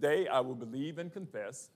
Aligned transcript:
Today 0.00 0.28
I 0.28 0.38
will 0.38 0.54
believe 0.54 0.98
and 0.98 1.12
confess 1.12 1.70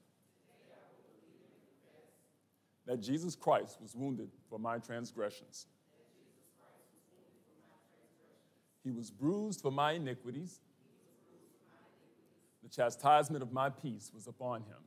that 2.87 3.01
Jesus 3.01 3.35
Christ 3.35 3.79
was 3.83 3.97
wounded 3.97 4.29
for 4.49 4.61
my 4.61 4.79
transgressions. 4.79 5.67
He 8.85 8.93
was 8.93 9.11
bruised 9.11 9.61
for 9.61 9.73
my 9.73 9.95
iniquities. 9.95 10.61
The 12.63 12.69
chastisement 12.69 13.43
of 13.43 13.53
my 13.53 13.71
peace 13.71 14.13
was 14.15 14.29
upon 14.29 14.61
him. 14.61 14.83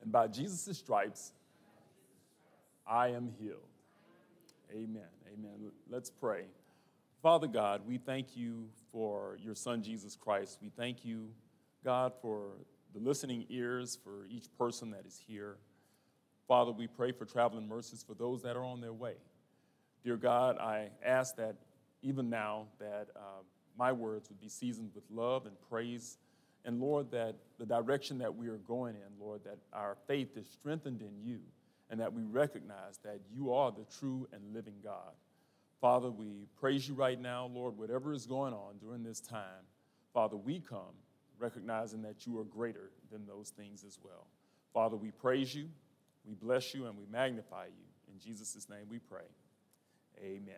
And 0.00 0.10
by 0.10 0.28
Jesus' 0.28 0.78
stripes, 0.78 1.32
I 2.86 3.08
am 3.08 3.34
healed. 3.38 3.58
Amen. 4.72 5.10
Amen. 5.30 5.70
Let's 5.90 6.08
pray. 6.08 6.44
Father 7.22 7.48
God, 7.48 7.82
we 7.86 7.98
thank 7.98 8.34
you 8.34 8.70
for 8.92 9.38
your 9.42 9.54
Son, 9.54 9.82
Jesus 9.82 10.16
Christ. 10.16 10.58
We 10.62 10.70
thank 10.70 11.04
you, 11.04 11.30
God, 11.84 12.12
for 12.20 12.52
the 12.94 13.00
listening 13.00 13.46
ears 13.48 13.98
for 14.02 14.26
each 14.28 14.46
person 14.58 14.90
that 14.90 15.04
is 15.06 15.20
here. 15.26 15.56
Father, 16.46 16.72
we 16.72 16.86
pray 16.86 17.12
for 17.12 17.24
traveling 17.24 17.68
mercies 17.68 18.02
for 18.02 18.14
those 18.14 18.42
that 18.42 18.56
are 18.56 18.64
on 18.64 18.80
their 18.80 18.92
way. 18.92 19.14
Dear 20.04 20.16
God, 20.16 20.58
I 20.58 20.88
ask 21.04 21.36
that 21.36 21.56
even 22.02 22.30
now 22.30 22.66
that 22.78 23.08
uh, 23.16 23.42
my 23.78 23.92
words 23.92 24.28
would 24.28 24.40
be 24.40 24.48
seasoned 24.48 24.90
with 24.94 25.04
love 25.10 25.46
and 25.46 25.56
praise. 25.68 26.18
And 26.64 26.80
Lord, 26.80 27.10
that 27.10 27.36
the 27.58 27.66
direction 27.66 28.18
that 28.18 28.34
we 28.34 28.48
are 28.48 28.58
going 28.58 28.94
in, 28.94 29.24
Lord, 29.24 29.42
that 29.44 29.58
our 29.72 29.96
faith 30.06 30.36
is 30.36 30.46
strengthened 30.48 31.02
in 31.02 31.22
you 31.22 31.40
and 31.90 32.00
that 32.00 32.12
we 32.12 32.22
recognize 32.22 32.98
that 33.04 33.20
you 33.34 33.52
are 33.52 33.70
the 33.70 33.86
true 33.98 34.28
and 34.32 34.54
living 34.54 34.74
God. 34.82 35.12
Father, 35.80 36.10
we 36.10 36.46
praise 36.58 36.88
you 36.88 36.94
right 36.94 37.20
now, 37.20 37.50
Lord, 37.52 37.76
whatever 37.76 38.12
is 38.12 38.26
going 38.26 38.52
on 38.52 38.78
during 38.80 39.02
this 39.02 39.20
time. 39.20 39.64
Father, 40.12 40.36
we 40.36 40.60
come 40.60 40.94
recognizing 41.38 42.02
that 42.02 42.26
you 42.26 42.38
are 42.38 42.44
greater 42.44 42.90
than 43.12 43.26
those 43.26 43.50
things 43.50 43.84
as 43.86 43.98
well. 44.02 44.26
Father, 44.74 44.96
we 44.96 45.10
praise 45.10 45.54
you, 45.54 45.68
we 46.24 46.34
bless 46.34 46.74
you, 46.74 46.86
and 46.86 46.98
we 46.98 47.04
magnify 47.10 47.66
you. 47.66 48.12
In 48.12 48.18
Jesus' 48.18 48.68
name 48.68 48.86
we 48.90 48.98
pray. 48.98 49.24
Amen. 50.20 50.54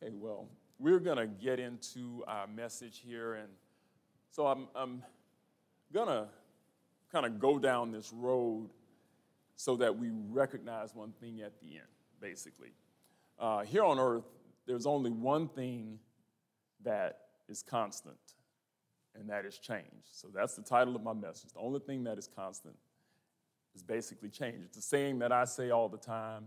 Okay, 0.00 0.14
well, 0.14 0.46
we're 0.78 1.00
going 1.00 1.16
to 1.16 1.26
get 1.26 1.58
into 1.58 2.22
our 2.28 2.46
message 2.46 3.02
here. 3.04 3.34
And 3.34 3.48
so 4.30 4.46
I'm, 4.46 4.68
I'm 4.76 5.02
going 5.92 6.08
to 6.08 6.28
kind 7.10 7.26
of 7.26 7.40
go 7.40 7.58
down 7.58 7.90
this 7.90 8.12
road 8.12 8.70
so 9.56 9.76
that 9.76 9.98
we 9.98 10.10
recognize 10.30 10.94
one 10.94 11.12
thing 11.20 11.40
at 11.40 11.60
the 11.60 11.74
end, 11.74 11.88
basically. 12.20 12.72
Uh, 13.38 13.60
here 13.60 13.84
on 13.84 13.98
earth, 13.98 14.24
there's 14.66 14.86
only 14.86 15.10
one 15.10 15.48
thing 15.48 15.98
that 16.84 17.18
is 17.48 17.62
constant, 17.62 18.16
and 19.14 19.28
that 19.30 19.44
is 19.44 19.58
change. 19.58 20.04
So 20.10 20.28
that's 20.32 20.54
the 20.54 20.62
title 20.62 20.94
of 20.96 21.02
my 21.02 21.12
message. 21.12 21.52
The 21.52 21.60
only 21.60 21.80
thing 21.80 22.04
that 22.04 22.18
is 22.18 22.28
constant 22.28 22.76
is 23.74 23.82
basically 23.82 24.28
change. 24.28 24.64
It's 24.64 24.76
a 24.76 24.82
saying 24.82 25.20
that 25.20 25.32
I 25.32 25.44
say 25.44 25.70
all 25.70 25.88
the 25.88 25.98
time, 25.98 26.46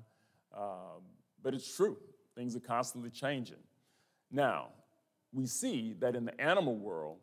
um, 0.55 1.03
but 1.41 1.53
it's 1.53 1.75
true. 1.75 1.97
Things 2.35 2.55
are 2.55 2.61
constantly 2.61 3.09
changing. 3.09 3.57
Now, 4.31 4.69
we 5.33 5.45
see 5.45 5.93
that 5.99 6.15
in 6.15 6.25
the 6.25 6.39
animal 6.39 6.75
world, 6.75 7.17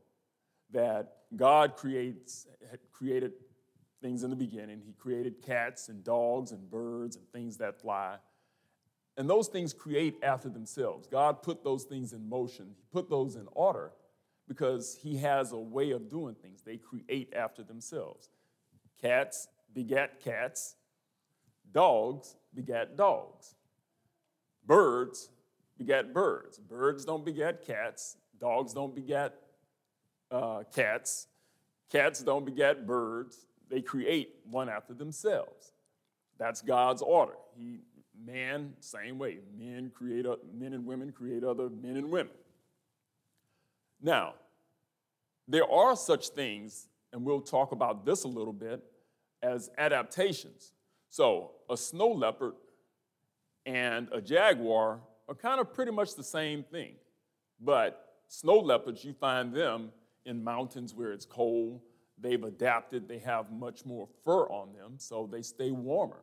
that 0.71 1.17
God 1.37 1.77
creates, 1.77 2.47
created 2.93 3.33
things 4.03 4.23
in 4.23 4.31
the 4.31 4.37
beginning. 4.37 4.81
He 4.85 4.93
created 4.93 5.43
cats 5.43 5.89
and 5.89 6.05
dogs 6.05 6.53
and 6.53 6.71
birds 6.71 7.17
and 7.17 7.27
things 7.33 7.57
that 7.59 7.81
fly. 7.81 8.17
And 9.19 9.29
those 9.29 9.49
things 9.49 9.75
create 9.75 10.15
after 10.23 10.49
themselves. 10.49 11.09
God 11.09 11.43
put 11.43 11.65
those 11.65 11.83
things 11.83 12.13
in 12.13 12.29
motion, 12.29 12.67
He 12.77 12.85
put 12.93 13.11
those 13.11 13.35
in 13.35 13.49
order 13.53 13.91
because 14.47 14.97
He 15.03 15.19
has 15.19 15.51
a 15.53 15.59
way 15.59 15.91
of 15.91 16.09
doing 16.09 16.37
things. 16.37 16.63
They 16.63 16.77
create 16.77 17.35
after 17.37 17.65
themselves. 17.65 18.31
Cats 19.03 19.49
begat 19.75 20.21
cats, 20.23 20.77
dogs 21.73 22.37
begat 22.55 22.97
dogs, 22.97 23.57
birds 24.65 25.31
begat 25.77 26.15
birds. 26.15 26.59
Birds 26.59 27.05
don't 27.05 27.25
begat 27.25 27.67
cats, 27.67 28.17
dogs 28.41 28.73
don't 28.73 28.95
begat 28.95 29.35
uh, 30.31 30.63
cats, 30.73 31.27
cats 31.91 32.23
don't 32.23 32.45
begat 32.45 32.87
birds. 32.87 33.47
They 33.69 33.83
create 33.83 34.37
one 34.49 34.69
after 34.69 34.95
themselves. 34.95 35.73
That's 36.39 36.63
God's 36.63 37.03
order. 37.03 37.35
He 37.57 37.81
man, 38.25 38.75
same 38.81 39.19
way. 39.19 39.39
Men 39.57 39.91
create 39.95 40.27
men 40.55 40.73
and 40.73 40.85
women 40.85 41.13
create 41.13 41.45
other 41.45 41.69
men 41.69 41.97
and 41.97 42.11
women. 42.11 42.33
Now, 44.01 44.35
there 45.47 45.71
are 45.71 45.97
such 45.97 46.29
things, 46.29 46.89
and 47.13 47.25
we'll 47.25 47.41
talk 47.41 47.73
about 47.73 48.05
this 48.05 48.25
a 48.25 48.29
little 48.29 48.53
bit, 48.53 48.83
as 49.43 49.71
adaptations. 49.79 50.73
So, 51.09 51.53
a 51.71 51.77
snow 51.77 52.09
leopard 52.09 52.55
and 53.65 54.09
a 54.13 54.21
jaguar 54.21 55.01
are 55.29 55.35
kind 55.35 55.61
of 55.61 55.73
pretty 55.73 55.93
much 55.93 56.15
the 56.15 56.25
same 56.25 56.63
thing. 56.63 56.95
But 57.61 58.15
snow 58.29 58.59
leopards, 58.59 59.05
you 59.05 59.13
find 59.15 59.53
them 59.53 59.91
in 60.25 60.45
mountains 60.45 60.95
where 60.95 61.13
it's 61.13 61.25
cold. 61.25 61.81
They've 62.21 62.43
adapted, 62.43 63.09
they 63.09 63.19
have 63.21 63.51
much 63.51 63.85
more 63.85 64.09
fur 64.25 64.45
on 64.49 64.73
them, 64.73 64.95
so 64.99 65.29
they 65.31 65.43
stay 65.43 65.71
warmer. 65.71 66.21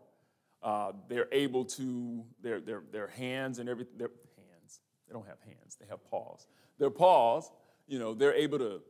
Uh, 0.65 0.93
they're 1.07 1.27
able 1.31 1.63
to, 1.63 2.25
their, 2.41 2.59
their, 2.59 2.81
their 2.91 3.05
hands 3.05 3.59
and 3.59 3.69
everything, 3.69 3.93
their 3.99 4.09
hands, 4.35 4.79
they 5.07 5.13
don't 5.13 5.27
have 5.27 5.37
hands, 5.45 5.77
they 5.79 5.85
have 5.87 6.03
paws. 6.09 6.47
Their 6.79 6.89
paws, 6.89 7.51
you 7.87 7.99
know, 7.99 8.15
they're 8.15 8.33
able 8.33 8.57
to 8.57 8.81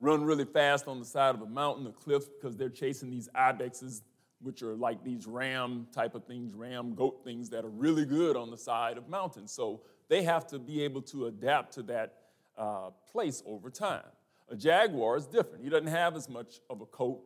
run 0.00 0.22
really 0.22 0.44
fast 0.44 0.86
on 0.86 1.00
the 1.00 1.04
side 1.04 1.34
of 1.34 1.42
a 1.42 1.46
mountain, 1.46 1.88
a 1.88 1.90
cliff, 1.90 2.28
because 2.32 2.56
they're 2.56 2.68
chasing 2.68 3.10
these 3.10 3.28
ibexes, 3.34 4.02
which 4.40 4.62
are 4.62 4.76
like 4.76 5.02
these 5.02 5.26
ram 5.26 5.88
type 5.92 6.14
of 6.14 6.24
things, 6.24 6.54
ram 6.54 6.94
goat 6.94 7.22
things 7.24 7.50
that 7.50 7.64
are 7.64 7.70
really 7.70 8.04
good 8.04 8.36
on 8.36 8.52
the 8.52 8.56
side 8.56 8.96
of 8.96 9.08
mountains. 9.08 9.50
So 9.50 9.80
they 10.08 10.22
have 10.22 10.46
to 10.48 10.58
be 10.60 10.82
able 10.82 11.02
to 11.02 11.26
adapt 11.26 11.74
to 11.74 11.82
that 11.82 12.14
uh, 12.56 12.90
place 13.10 13.42
over 13.44 13.70
time. 13.70 14.04
A 14.50 14.54
jaguar 14.54 15.16
is 15.16 15.26
different. 15.26 15.64
He 15.64 15.68
doesn't 15.68 15.88
have 15.88 16.14
as 16.14 16.28
much 16.28 16.60
of 16.70 16.80
a 16.80 16.86
coat. 16.86 17.22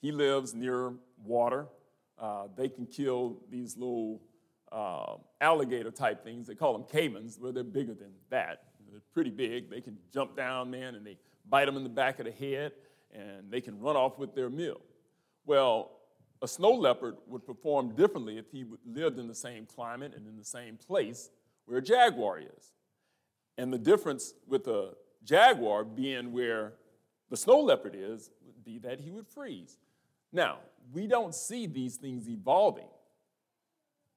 He 0.00 0.12
lives 0.12 0.54
near 0.54 0.94
water. 1.22 1.66
Uh, 2.20 2.48
they 2.54 2.68
can 2.68 2.86
kill 2.86 3.38
these 3.50 3.76
little 3.76 4.20
uh, 4.70 5.14
alligator 5.40 5.90
type 5.90 6.22
things. 6.22 6.46
They 6.46 6.54
call 6.54 6.72
them 6.74 6.84
caimans, 6.84 7.40
where 7.40 7.50
they're 7.50 7.64
bigger 7.64 7.94
than 7.94 8.12
that. 8.28 8.64
They're 8.90 9.00
pretty 9.14 9.30
big. 9.30 9.70
They 9.70 9.80
can 9.80 9.96
jump 10.12 10.36
down, 10.36 10.70
man, 10.70 10.94
and 10.94 11.06
they 11.06 11.16
bite 11.48 11.66
them 11.66 11.76
in 11.76 11.82
the 11.82 11.88
back 11.88 12.18
of 12.18 12.26
the 12.26 12.32
head, 12.32 12.72
and 13.12 13.50
they 13.50 13.60
can 13.60 13.80
run 13.80 13.96
off 13.96 14.18
with 14.18 14.34
their 14.34 14.50
meal. 14.50 14.80
Well, 15.46 15.92
a 16.42 16.48
snow 16.48 16.72
leopard 16.72 17.16
would 17.26 17.44
perform 17.46 17.94
differently 17.94 18.38
if 18.38 18.50
he 18.50 18.64
lived 18.86 19.18
in 19.18 19.28
the 19.28 19.34
same 19.34 19.66
climate 19.66 20.12
and 20.14 20.26
in 20.26 20.36
the 20.36 20.44
same 20.44 20.76
place 20.76 21.30
where 21.66 21.78
a 21.78 21.82
jaguar 21.82 22.38
is. 22.40 22.72
And 23.58 23.72
the 23.72 23.78
difference 23.78 24.34
with 24.46 24.66
a 24.66 24.94
jaguar 25.24 25.84
being 25.84 26.32
where 26.32 26.74
the 27.28 27.36
snow 27.36 27.60
leopard 27.60 27.94
is 27.96 28.30
would 28.44 28.64
be 28.64 28.78
that 28.78 29.00
he 29.00 29.10
would 29.10 29.26
freeze. 29.28 29.78
Now, 30.32 30.58
we 30.92 31.06
don't 31.06 31.34
see 31.34 31.66
these 31.66 31.96
things 31.96 32.28
evolving. 32.28 32.88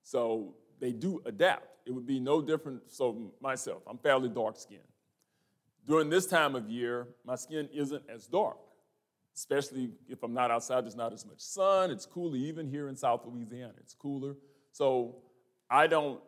So 0.03 0.55
they 0.79 0.91
do 0.91 1.21
adapt. 1.25 1.67
It 1.85 1.91
would 1.91 2.05
be 2.05 2.19
no 2.19 2.41
different. 2.41 2.91
So, 2.91 3.33
myself, 3.41 3.83
I'm 3.87 3.97
fairly 3.97 4.29
dark 4.29 4.57
skinned. 4.57 4.81
During 5.87 6.09
this 6.09 6.27
time 6.27 6.55
of 6.55 6.69
year, 6.69 7.07
my 7.25 7.35
skin 7.35 7.67
isn't 7.73 8.03
as 8.09 8.25
dark, 8.27 8.57
especially 9.35 9.91
if 10.07 10.23
I'm 10.23 10.33
not 10.33 10.49
outside, 10.49 10.85
there's 10.85 10.95
not 10.95 11.11
as 11.11 11.25
much 11.25 11.39
sun. 11.39 11.91
It's 11.91 12.05
cooler, 12.05 12.37
even 12.37 12.69
here 12.69 12.87
in 12.87 12.95
South 12.95 13.21
Louisiana, 13.25 13.73
it's 13.79 13.93
cooler. 13.93 14.35
So, 14.71 15.15
I 15.69 15.87
don't 15.87 16.21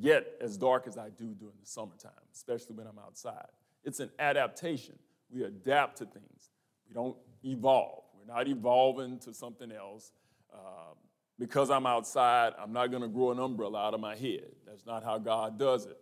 get 0.00 0.26
as 0.40 0.56
dark 0.56 0.86
as 0.86 0.96
I 0.96 1.10
do 1.10 1.34
during 1.34 1.56
the 1.60 1.66
summertime, 1.66 2.12
especially 2.32 2.76
when 2.76 2.86
I'm 2.86 2.98
outside. 2.98 3.46
It's 3.84 4.00
an 4.00 4.10
adaptation. 4.18 4.98
We 5.30 5.44
adapt 5.44 5.98
to 5.98 6.04
things, 6.04 6.50
we 6.88 6.94
don't 6.94 7.16
evolve. 7.44 8.01
We're 8.26 8.34
not 8.34 8.48
evolving 8.48 9.18
to 9.20 9.34
something 9.34 9.72
else. 9.72 10.12
Uh, 10.52 10.94
because 11.38 11.70
I'm 11.70 11.86
outside, 11.86 12.52
I'm 12.58 12.72
not 12.72 12.90
going 12.90 13.02
to 13.02 13.08
grow 13.08 13.32
an 13.32 13.38
umbrella 13.38 13.86
out 13.86 13.94
of 13.94 14.00
my 14.00 14.14
head. 14.14 14.52
That's 14.66 14.86
not 14.86 15.02
how 15.02 15.18
God 15.18 15.58
does 15.58 15.86
it. 15.86 15.98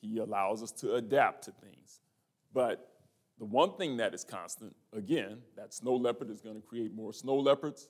He 0.00 0.18
allows 0.18 0.62
us 0.62 0.72
to 0.72 0.94
adapt 0.94 1.44
to 1.44 1.52
things. 1.52 2.00
But 2.52 2.88
the 3.38 3.44
one 3.44 3.76
thing 3.76 3.98
that 3.98 4.14
is 4.14 4.24
constant, 4.24 4.74
again, 4.92 5.38
that 5.56 5.74
snow 5.74 5.94
leopard 5.94 6.30
is 6.30 6.40
going 6.40 6.56
to 6.56 6.62
create 6.62 6.94
more 6.94 7.12
snow 7.12 7.36
leopards. 7.36 7.88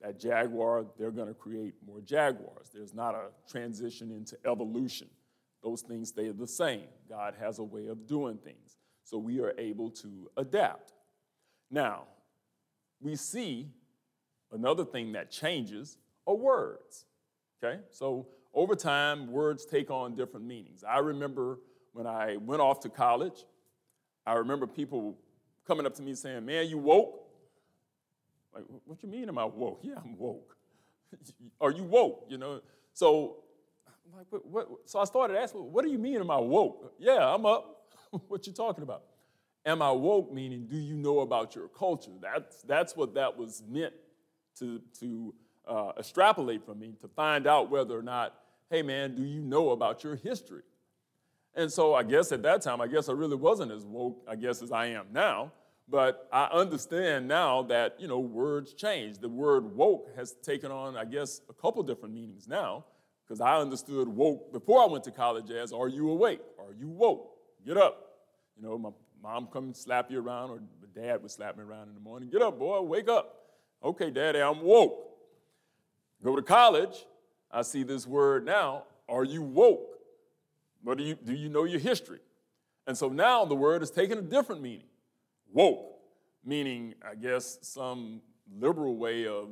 That 0.00 0.20
jaguar, 0.20 0.86
they're 0.98 1.10
going 1.10 1.28
to 1.28 1.34
create 1.34 1.74
more 1.86 2.00
jaguars. 2.00 2.70
There's 2.72 2.94
not 2.94 3.14
a 3.14 3.28
transition 3.50 4.12
into 4.12 4.36
evolution. 4.46 5.08
Those 5.62 5.80
things 5.80 6.10
stay 6.10 6.30
the 6.30 6.46
same. 6.46 6.84
God 7.08 7.34
has 7.40 7.58
a 7.58 7.64
way 7.64 7.86
of 7.86 8.06
doing 8.06 8.38
things. 8.38 8.76
So 9.04 9.18
we 9.18 9.40
are 9.40 9.54
able 9.58 9.90
to 9.90 10.30
adapt. 10.36 10.92
Now, 11.70 12.04
we 13.00 13.16
see 13.16 13.68
another 14.52 14.84
thing 14.84 15.12
that 15.12 15.30
changes 15.30 15.98
are 16.26 16.34
words. 16.34 17.06
Okay? 17.62 17.80
So 17.90 18.28
over 18.54 18.74
time, 18.74 19.30
words 19.30 19.64
take 19.64 19.90
on 19.90 20.14
different 20.14 20.46
meanings. 20.46 20.84
I 20.84 20.98
remember 20.98 21.60
when 21.92 22.06
I 22.06 22.36
went 22.36 22.60
off 22.60 22.80
to 22.80 22.88
college, 22.88 23.44
I 24.26 24.34
remember 24.34 24.66
people 24.66 25.18
coming 25.66 25.86
up 25.86 25.94
to 25.96 26.02
me 26.02 26.14
saying, 26.14 26.44
Man, 26.44 26.68
you 26.68 26.78
woke? 26.78 27.22
Like, 28.54 28.64
what 28.84 29.02
you 29.02 29.08
mean 29.08 29.28
am 29.28 29.38
I 29.38 29.44
woke? 29.44 29.80
Yeah, 29.82 29.96
I'm 30.02 30.16
woke. 30.16 30.56
Are 31.60 31.70
you 31.70 31.84
woke? 31.84 32.26
You 32.28 32.38
know? 32.38 32.60
So 32.92 33.36
like, 34.16 34.26
what, 34.30 34.46
what? 34.46 34.68
So 34.86 34.98
I 34.98 35.04
started 35.04 35.36
asking, 35.36 35.60
what 35.72 35.84
do 35.84 35.90
you 35.90 35.98
mean 35.98 36.16
am 36.16 36.30
I 36.30 36.38
woke? 36.38 36.94
Yeah, 36.98 37.34
I'm 37.34 37.44
up. 37.44 37.82
what 38.28 38.46
you 38.46 38.52
talking 38.52 38.82
about? 38.82 39.02
Am 39.66 39.82
I 39.82 39.90
woke 39.90 40.32
meaning 40.32 40.66
do 40.66 40.78
you 40.78 40.94
know 40.94 41.20
about 41.20 41.56
your 41.56 41.66
culture? 41.68 42.12
That's, 42.22 42.62
that's 42.62 42.96
what 42.96 43.14
that 43.14 43.36
was 43.36 43.64
meant 43.68 43.92
to, 44.60 44.80
to 45.00 45.34
uh, 45.66 45.92
extrapolate 45.98 46.64
from 46.64 46.78
me, 46.78 46.94
to 47.00 47.08
find 47.08 47.48
out 47.48 47.68
whether 47.68 47.98
or 47.98 48.02
not, 48.02 48.34
hey 48.70 48.82
man, 48.82 49.16
do 49.16 49.24
you 49.24 49.42
know 49.42 49.70
about 49.70 50.04
your 50.04 50.14
history? 50.14 50.62
And 51.56 51.72
so 51.72 51.94
I 51.94 52.04
guess 52.04 52.30
at 52.30 52.42
that 52.42 52.62
time, 52.62 52.80
I 52.80 52.86
guess 52.86 53.08
I 53.08 53.12
really 53.12 53.34
wasn't 53.34 53.72
as 53.72 53.84
woke, 53.84 54.24
I 54.28 54.36
guess, 54.36 54.62
as 54.62 54.70
I 54.70 54.86
am 54.86 55.06
now. 55.12 55.52
But 55.88 56.28
I 56.32 56.44
understand 56.46 57.28
now 57.28 57.62
that, 57.62 57.96
you 57.98 58.08
know, 58.08 58.18
words 58.18 58.74
change. 58.74 59.18
The 59.18 59.28
word 59.28 59.74
woke 59.74 60.10
has 60.16 60.34
taken 60.42 60.70
on, 60.70 60.96
I 60.96 61.04
guess, 61.04 61.40
a 61.48 61.52
couple 61.52 61.82
different 61.82 62.14
meanings 62.14 62.46
now, 62.46 62.84
because 63.24 63.40
I 63.40 63.56
understood 63.58 64.08
woke 64.08 64.52
before 64.52 64.82
I 64.82 64.86
went 64.86 65.04
to 65.04 65.10
college 65.10 65.50
as, 65.50 65.72
are 65.72 65.88
you 65.88 66.10
awake? 66.10 66.40
Are 66.58 66.74
you 66.78 66.88
woke? 66.88 67.30
Get 67.64 67.76
up. 67.76 68.02
You 68.56 68.64
know, 68.64 68.78
my 68.78 68.90
mom 69.22 69.48
come 69.52 69.74
slap 69.74 70.10
you 70.10 70.20
around, 70.20 70.50
or 70.50 70.60
dad 70.94 71.22
would 71.22 71.30
slap 71.30 71.56
me 71.56 71.64
around 71.64 71.88
in 71.88 71.94
the 71.94 72.00
morning. 72.00 72.30
Get 72.30 72.42
up, 72.42 72.58
boy, 72.58 72.80
wake 72.80 73.08
up. 73.08 73.34
Okay, 73.84 74.10
daddy, 74.10 74.40
I'm 74.40 74.62
woke. 74.62 75.10
Go 76.24 76.34
to 76.34 76.42
college, 76.42 77.06
I 77.50 77.62
see 77.62 77.82
this 77.82 78.06
word 78.06 78.44
now, 78.44 78.84
are 79.08 79.24
you 79.24 79.42
woke? 79.42 79.98
But 80.82 80.98
do 80.98 81.04
you, 81.04 81.14
do 81.14 81.34
you 81.34 81.48
know 81.48 81.64
your 81.64 81.80
history? 81.80 82.20
And 82.86 82.96
so 82.96 83.08
now 83.08 83.44
the 83.44 83.54
word 83.54 83.82
is 83.82 83.90
taking 83.90 84.18
a 84.18 84.22
different 84.22 84.62
meaning 84.62 84.86
woke, 85.52 85.98
meaning, 86.44 86.94
I 87.08 87.14
guess, 87.14 87.58
some 87.62 88.20
liberal 88.58 88.96
way 88.96 89.26
of, 89.26 89.50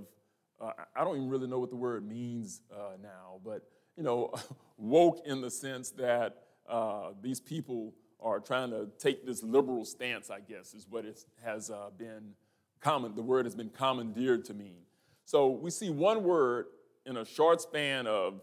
uh, 0.60 0.72
I 0.94 1.04
don't 1.04 1.16
even 1.16 1.28
really 1.28 1.46
know 1.46 1.58
what 1.58 1.70
the 1.70 1.76
word 1.76 2.06
means 2.08 2.62
uh, 2.72 2.96
now, 3.02 3.40
but, 3.44 3.62
you 3.96 4.02
know, 4.02 4.32
woke 4.76 5.22
in 5.26 5.40
the 5.40 5.50
sense 5.50 5.90
that 5.90 6.42
uh, 6.68 7.10
these 7.22 7.40
people 7.40 7.92
are 8.24 8.40
trying 8.40 8.70
to 8.70 8.88
take 8.98 9.26
this 9.26 9.42
liberal 9.42 9.84
stance, 9.84 10.30
I 10.30 10.40
guess, 10.40 10.74
is 10.74 10.86
what 10.88 11.04
it 11.04 11.24
has 11.44 11.70
uh, 11.70 11.90
been 11.96 12.32
common, 12.80 13.14
the 13.14 13.22
word 13.22 13.44
has 13.44 13.54
been 13.54 13.68
commandeered 13.68 14.44
to 14.46 14.54
mean. 14.54 14.78
So 15.26 15.48
we 15.48 15.70
see 15.70 15.90
one 15.90 16.24
word 16.24 16.66
in 17.06 17.18
a 17.18 17.24
short 17.24 17.60
span 17.60 18.06
of 18.06 18.40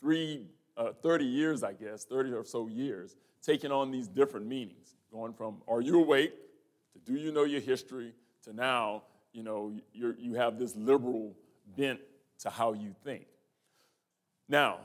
three, 0.00 0.46
uh, 0.76 0.92
30 1.02 1.24
years, 1.24 1.62
I 1.62 1.74
guess, 1.74 2.04
30 2.04 2.32
or 2.32 2.44
so 2.44 2.68
years, 2.68 3.16
taking 3.42 3.70
on 3.70 3.90
these 3.90 4.08
different 4.08 4.46
meanings, 4.46 4.96
going 5.12 5.32
from 5.32 5.58
are 5.68 5.80
you 5.80 6.00
awake 6.00 6.32
to 6.92 6.98
do 7.12 7.18
you 7.18 7.32
know 7.32 7.44
your 7.44 7.60
history 7.60 8.12
to 8.44 8.52
now, 8.52 9.02
you 9.32 9.42
know, 9.42 9.72
you 9.92 10.34
have 10.34 10.58
this 10.58 10.74
liberal 10.74 11.34
bent 11.76 12.00
to 12.40 12.50
how 12.50 12.72
you 12.72 12.94
think. 13.04 13.26
Now, 14.48 14.78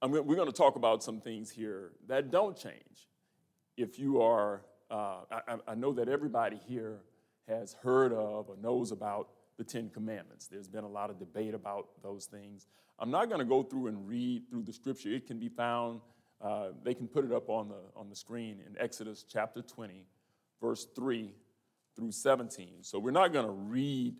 I'm, 0.00 0.10
we're 0.10 0.36
going 0.36 0.46
to 0.46 0.52
talk 0.52 0.76
about 0.76 1.02
some 1.02 1.20
things 1.20 1.50
here 1.50 1.92
that 2.08 2.30
don't 2.30 2.56
change. 2.56 3.08
If 3.76 3.98
you 3.98 4.20
are, 4.20 4.62
uh, 4.90 5.20
I, 5.30 5.56
I 5.68 5.74
know 5.74 5.92
that 5.94 6.08
everybody 6.08 6.58
here 6.66 7.00
has 7.48 7.74
heard 7.82 8.12
of 8.12 8.48
or 8.48 8.56
knows 8.62 8.92
about 8.92 9.28
the 9.56 9.64
Ten 9.64 9.90
Commandments. 9.90 10.46
There's 10.46 10.68
been 10.68 10.84
a 10.84 10.88
lot 10.88 11.10
of 11.10 11.18
debate 11.18 11.54
about 11.54 11.88
those 12.02 12.26
things. 12.26 12.66
I'm 12.98 13.10
not 13.10 13.28
going 13.28 13.40
to 13.40 13.44
go 13.44 13.62
through 13.62 13.88
and 13.88 14.06
read 14.06 14.48
through 14.50 14.62
the 14.62 14.72
scripture. 14.72 15.10
It 15.10 15.26
can 15.26 15.38
be 15.38 15.48
found, 15.48 16.00
uh, 16.40 16.68
they 16.84 16.94
can 16.94 17.08
put 17.08 17.24
it 17.24 17.32
up 17.32 17.48
on 17.48 17.68
the, 17.68 17.80
on 17.96 18.08
the 18.08 18.16
screen 18.16 18.60
in 18.66 18.76
Exodus 18.78 19.24
chapter 19.28 19.62
20, 19.62 20.04
verse 20.60 20.86
3 20.94 21.34
through 21.96 22.12
17. 22.12 22.82
So 22.82 22.98
we're 22.98 23.10
not 23.10 23.32
going 23.32 23.46
to 23.46 23.52
read 23.52 24.14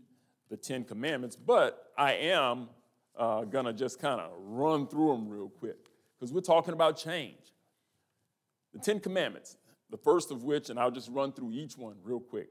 the 0.51 0.57
Ten 0.57 0.85
Commandments, 0.85 1.37
but 1.37 1.93
I 1.97 2.15
am 2.15 2.69
uh, 3.17 3.43
going 3.45 3.67
to 3.67 3.73
just 3.73 4.01
kind 4.01 4.21
of 4.21 4.31
run 4.39 4.87
through 4.87 5.13
them 5.13 5.29
real 5.29 5.49
quick 5.49 5.89
because 6.19 6.33
we're 6.33 6.41
talking 6.41 6.75
about 6.75 6.97
change. 6.97 7.53
The 8.73 8.79
Ten 8.79 9.01
Commandments, 9.01 9.57
the 9.91 9.97
first 9.99 10.31
of 10.31 10.45
which, 10.45 10.71
and 10.71 10.79
I'll 10.79 10.91
just 10.91 11.11
run 11.11 11.33
through 11.33 11.53
each 11.53 11.77
one 11.77 11.97
real 12.03 12.21
quick. 12.21 12.49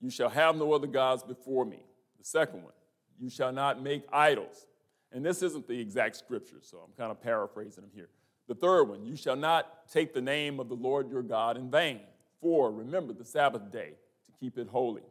You 0.00 0.10
shall 0.10 0.30
have 0.30 0.56
no 0.56 0.72
other 0.72 0.86
gods 0.86 1.22
before 1.22 1.64
me. 1.64 1.82
The 2.18 2.24
second 2.24 2.62
one, 2.62 2.72
you 3.18 3.28
shall 3.28 3.52
not 3.52 3.82
make 3.82 4.02
idols. 4.12 4.66
And 5.12 5.24
this 5.24 5.42
isn't 5.42 5.66
the 5.66 5.78
exact 5.78 6.16
scripture, 6.16 6.60
so 6.62 6.78
I'm 6.78 6.92
kind 6.96 7.10
of 7.10 7.20
paraphrasing 7.20 7.82
them 7.82 7.90
here. 7.94 8.08
The 8.48 8.54
third 8.54 8.84
one, 8.84 9.04
you 9.04 9.16
shall 9.16 9.36
not 9.36 9.88
take 9.90 10.14
the 10.14 10.20
name 10.20 10.60
of 10.60 10.68
the 10.68 10.74
Lord 10.74 11.10
your 11.10 11.22
God 11.22 11.56
in 11.56 11.70
vain. 11.70 12.00
Four, 12.40 12.72
remember 12.72 13.12
the 13.12 13.24
Sabbath 13.24 13.70
day 13.70 13.92
to 14.26 14.32
keep 14.38 14.56
it 14.56 14.68
holy. 14.68 15.02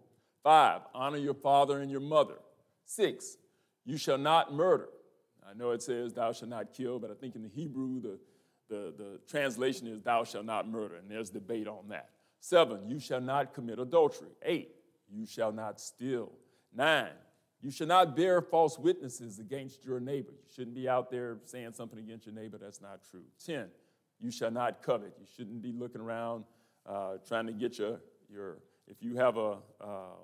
Five, 0.44 0.81
honor 0.94 1.18
your 1.18 1.33
father 1.33 1.80
and 1.80 1.91
your 1.91 2.00
mother. 2.00 2.36
Six, 2.86 3.38
you 3.86 3.97
shall 3.97 4.18
not 4.18 4.53
murder. 4.53 4.89
I 5.47 5.53
know 5.53 5.71
it 5.71 5.81
says 5.81 6.13
thou 6.13 6.31
shalt 6.31 6.50
not 6.50 6.74
kill, 6.74 7.00
but 7.00 7.12
I 7.12 7.13
think 7.13 7.36
in 7.36 7.44
the 7.44 7.50
Hebrew, 7.50 8.01
the, 8.01 8.19
the, 8.69 8.94
the 8.98 9.19
translation 9.27 9.88
is 9.88 10.01
thou 10.01 10.24
shalt 10.24 10.45
not 10.45 10.68
murder, 10.68 10.95
and 10.95 11.10
there's 11.10 11.30
debate 11.30 11.68
on 11.68 11.89
that. 11.89 12.10
Seven, 12.39 12.88
you 12.88 13.00
shall 13.00 13.19
not 13.19 13.54
commit 13.54 13.80
adultery. 13.80 14.30
Eight, 14.44 14.75
you 15.12 15.25
shall 15.25 15.51
not 15.51 15.80
steal. 15.80 16.31
Nine, 16.74 17.12
you 17.62 17.71
shall 17.71 17.88
not 17.88 18.16
bear 18.16 18.42
false 18.42 18.80
witnesses 18.80 19.39
against 19.39 19.83
your 19.83 20.00
neighbor. 20.00 20.31
You 20.31 20.54
shouldn't 20.54 20.75
be 20.75 20.88
out 20.88 21.12
there 21.12 21.39
saying 21.44 21.74
something 21.74 22.00
against 22.00 22.25
your 22.25 22.36
neighbor 22.36 22.57
that's 22.57 22.81
not 22.81 23.01
true. 23.10 23.24
Ten, 23.44 23.68
you 24.19 24.31
shall 24.31 24.51
not 24.51 24.81
covet. 24.81 25.13
You 25.19 25.25
shouldn't 25.36 25.62
be 25.62 25.74
looking 25.74 26.00
around 26.00 26.45
uh, 26.88 27.18
trying 27.27 27.48
to 27.48 27.54
get 27.54 27.77
your, 27.77 28.00
your 28.31 28.57
if 28.88 29.01
you 29.01 29.15
have 29.15 29.38
a, 29.38 29.57
uh, 29.81 30.15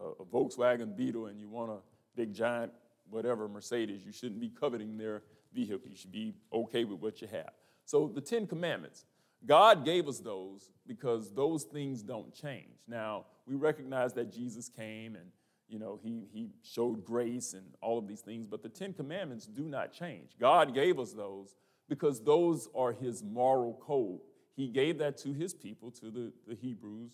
a, 0.00 0.24
Volkswagen 0.24 0.96
Beetle 0.96 1.26
and 1.26 1.38
you 1.38 1.48
want 1.48 1.70
a 1.70 1.78
big 2.16 2.34
giant 2.34 2.72
whatever 3.08 3.48
Mercedes, 3.48 4.04
you 4.04 4.12
shouldn't 4.12 4.40
be 4.40 4.48
coveting 4.48 4.96
their 4.96 5.22
vehicle. 5.54 5.88
You 5.88 5.96
should 5.96 6.12
be 6.12 6.34
okay 6.52 6.84
with 6.84 7.00
what 7.00 7.20
you 7.20 7.28
have. 7.28 7.50
So 7.84 8.10
the 8.12 8.20
Ten 8.20 8.46
Commandments, 8.46 9.04
God 9.44 9.84
gave 9.84 10.08
us 10.08 10.18
those 10.18 10.70
because 10.86 11.32
those 11.32 11.64
things 11.64 12.02
don't 12.02 12.32
change. 12.34 12.78
Now, 12.86 13.26
we 13.46 13.56
recognize 13.56 14.12
that 14.14 14.32
Jesus 14.32 14.68
came 14.68 15.16
and 15.16 15.26
you 15.72 15.78
know, 15.78 15.98
he, 16.02 16.28
he 16.32 16.50
showed 16.62 17.02
grace 17.02 17.54
and 17.54 17.64
all 17.80 17.96
of 17.96 18.06
these 18.06 18.20
things, 18.20 18.46
but 18.46 18.62
the 18.62 18.68
Ten 18.68 18.92
Commandments 18.92 19.46
do 19.46 19.62
not 19.62 19.90
change. 19.90 20.32
God 20.38 20.74
gave 20.74 21.00
us 21.00 21.14
those 21.14 21.56
because 21.88 22.22
those 22.22 22.68
are 22.74 22.92
his 22.92 23.22
moral 23.22 23.80
code. 23.82 24.20
He 24.54 24.68
gave 24.68 24.98
that 24.98 25.16
to 25.18 25.32
his 25.32 25.54
people, 25.54 25.90
to 25.92 26.10
the, 26.10 26.32
the 26.46 26.54
Hebrews, 26.54 27.12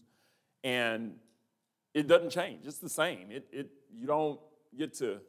and 0.64 1.14
it 1.94 2.08
doesn't 2.08 2.30
change. 2.30 2.66
It's 2.66 2.78
the 2.78 2.88
same. 2.88 3.30
It, 3.30 3.46
it, 3.52 3.70
you 3.96 4.08
don't 4.08 4.40
get 4.76 4.92
to 4.94 5.20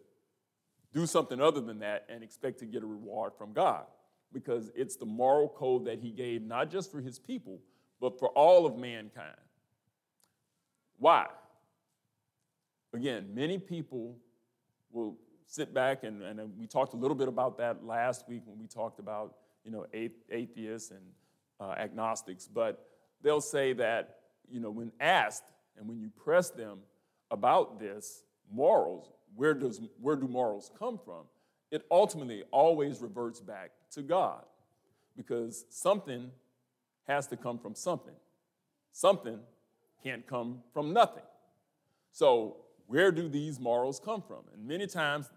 do 0.94 1.06
something 1.06 1.40
other 1.40 1.62
than 1.62 1.80
that 1.80 2.06
and 2.10 2.24
expect 2.24 2.60
to 2.60 2.66
get 2.66 2.84
a 2.84 2.86
reward 2.86 3.34
from 3.38 3.54
God 3.54 3.86
because 4.34 4.72
it's 4.76 4.96
the 4.96 5.06
moral 5.06 5.50
code 5.50 5.86
that 5.86 6.00
he 6.00 6.12
gave 6.12 6.42
not 6.42 6.70
just 6.70 6.92
for 6.92 7.02
his 7.02 7.20
people, 7.20 7.60
but 8.00 8.18
for 8.20 8.30
all 8.30 8.66
of 8.66 8.78
mankind. 8.78 9.36
Why? 10.98 11.28
Again, 12.94 13.30
many 13.34 13.58
people 13.58 14.18
will 14.92 15.18
sit 15.46 15.74
back, 15.74 16.04
and, 16.04 16.22
and 16.22 16.40
we 16.58 16.68
talked 16.68 16.94
a 16.94 16.98
little 16.98 17.16
bit 17.16 17.28
about 17.28 17.58
that 17.58 17.84
last 17.84 18.28
week 18.28 18.42
when 18.46 18.60
we 18.60 18.68
talked 18.68 19.00
about 19.00 19.36
you 19.64 19.72
know, 19.72 19.86
atheists 19.94 20.92
and 20.92 21.02
uh, 21.60 21.74
agnostics, 21.78 22.48
but 22.48 22.88
they'll 23.22 23.42
say 23.42 23.74
that 23.74 24.20
you 24.50 24.60
know, 24.60 24.72
when 24.72 24.92
asked 25.00 25.52
and 25.78 25.88
when 25.88 26.00
you 26.00 26.10
press 26.10 26.50
them 26.50 26.80
about 27.32 27.80
this, 27.80 28.24
morals, 28.52 29.12
where, 29.36 29.54
does, 29.54 29.82
where 30.00 30.16
do 30.16 30.28
morals 30.28 30.72
come 30.78 31.00
from? 31.04 31.24
It 31.72 31.86
ultimately 31.92 32.44
always 32.52 33.02
reverts 33.02 33.40
back 33.40 33.72
to 33.92 34.02
God 34.02 34.44
because 35.16 35.66
something 35.70 36.32
has 37.08 37.28
to 37.28 37.38
come 37.38 37.60
from 37.60 37.76
something. 37.76 38.14
Something 38.92 39.40
can't 40.04 40.26
come 40.26 40.60
from 40.74 40.94
nothing. 40.94 41.24
So, 42.12 42.58
where 42.88 43.12
do 43.12 43.30
these 43.30 43.60
morals 43.60 44.00
come 44.00 44.22
from? 44.22 44.44
And 44.54 44.68
many 44.68 44.88
times, 44.88 45.30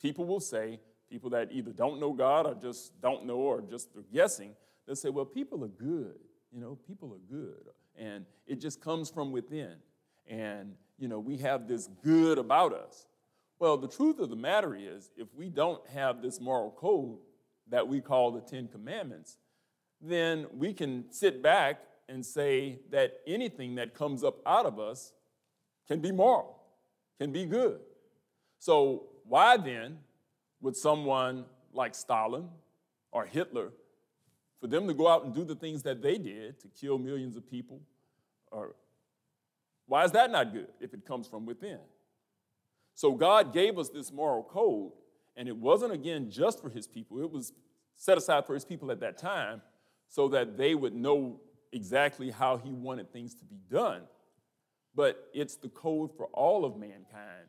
people 0.00 0.24
will 0.24 0.40
say, 0.40 0.78
people 1.10 1.30
that 1.30 1.48
either 1.50 1.72
don't 1.72 2.00
know 2.00 2.12
God 2.12 2.46
or 2.46 2.54
just 2.54 3.00
don't 3.00 3.24
know 3.24 3.36
or 3.36 3.60
just 3.60 3.88
are 3.96 4.04
guessing, 4.12 4.54
they'll 4.86 4.96
say, 4.96 5.10
well, 5.10 5.24
people 5.24 5.64
are 5.64 5.68
good. 5.68 6.18
You 6.52 6.60
know, 6.60 6.78
people 6.86 7.12
are 7.12 7.34
good. 7.34 7.68
And 7.96 8.26
it 8.46 8.60
just 8.60 8.80
comes 8.80 9.10
from 9.10 9.32
within. 9.32 9.74
And, 10.28 10.74
you 10.98 11.08
know, 11.08 11.18
we 11.18 11.36
have 11.38 11.66
this 11.66 11.88
good 12.02 12.38
about 12.38 12.72
us. 12.72 13.06
Well, 13.64 13.78
the 13.78 13.88
truth 13.88 14.18
of 14.18 14.28
the 14.28 14.36
matter 14.36 14.76
is, 14.78 15.08
if 15.16 15.26
we 15.34 15.48
don't 15.48 15.80
have 15.88 16.20
this 16.20 16.38
moral 16.38 16.70
code 16.70 17.16
that 17.70 17.88
we 17.88 18.02
call 18.02 18.30
the 18.30 18.42
Ten 18.42 18.68
Commandments, 18.68 19.38
then 20.02 20.44
we 20.52 20.74
can 20.74 21.06
sit 21.10 21.42
back 21.42 21.80
and 22.06 22.26
say 22.26 22.80
that 22.90 23.20
anything 23.26 23.76
that 23.76 23.94
comes 23.94 24.22
up 24.22 24.42
out 24.44 24.66
of 24.66 24.78
us 24.78 25.14
can 25.88 26.00
be 26.00 26.12
moral, 26.12 26.62
can 27.18 27.32
be 27.32 27.46
good. 27.46 27.80
So, 28.58 29.06
why 29.24 29.56
then 29.56 29.96
would 30.60 30.76
someone 30.76 31.46
like 31.72 31.94
Stalin 31.94 32.50
or 33.12 33.24
Hitler 33.24 33.72
for 34.60 34.66
them 34.66 34.86
to 34.88 34.92
go 34.92 35.08
out 35.08 35.24
and 35.24 35.34
do 35.34 35.42
the 35.42 35.56
things 35.56 35.82
that 35.84 36.02
they 36.02 36.18
did 36.18 36.60
to 36.60 36.68
kill 36.68 36.98
millions 36.98 37.34
of 37.34 37.48
people. 37.50 37.80
Or 38.52 38.74
why 39.86 40.04
is 40.04 40.12
that 40.12 40.30
not 40.30 40.52
good 40.52 40.68
if 40.80 40.92
it 40.92 41.06
comes 41.06 41.26
from 41.26 41.46
within? 41.46 41.78
So 42.94 43.12
God 43.12 43.52
gave 43.52 43.78
us 43.78 43.88
this 43.88 44.12
moral 44.12 44.42
code, 44.42 44.92
and 45.36 45.48
it 45.48 45.56
wasn't 45.56 45.92
again 45.92 46.30
just 46.30 46.60
for 46.60 46.70
his 46.70 46.86
people. 46.86 47.20
It 47.20 47.30
was 47.30 47.52
set 47.96 48.16
aside 48.18 48.46
for 48.46 48.54
his 48.54 48.64
people 48.64 48.90
at 48.90 49.00
that 49.00 49.18
time 49.18 49.62
so 50.08 50.28
that 50.28 50.56
they 50.56 50.74
would 50.74 50.94
know 50.94 51.40
exactly 51.72 52.30
how 52.30 52.56
he 52.56 52.72
wanted 52.72 53.12
things 53.12 53.34
to 53.34 53.44
be 53.44 53.58
done. 53.70 54.02
But 54.94 55.28
it's 55.34 55.56
the 55.56 55.68
code 55.68 56.16
for 56.16 56.26
all 56.26 56.64
of 56.64 56.76
mankind, 56.76 57.48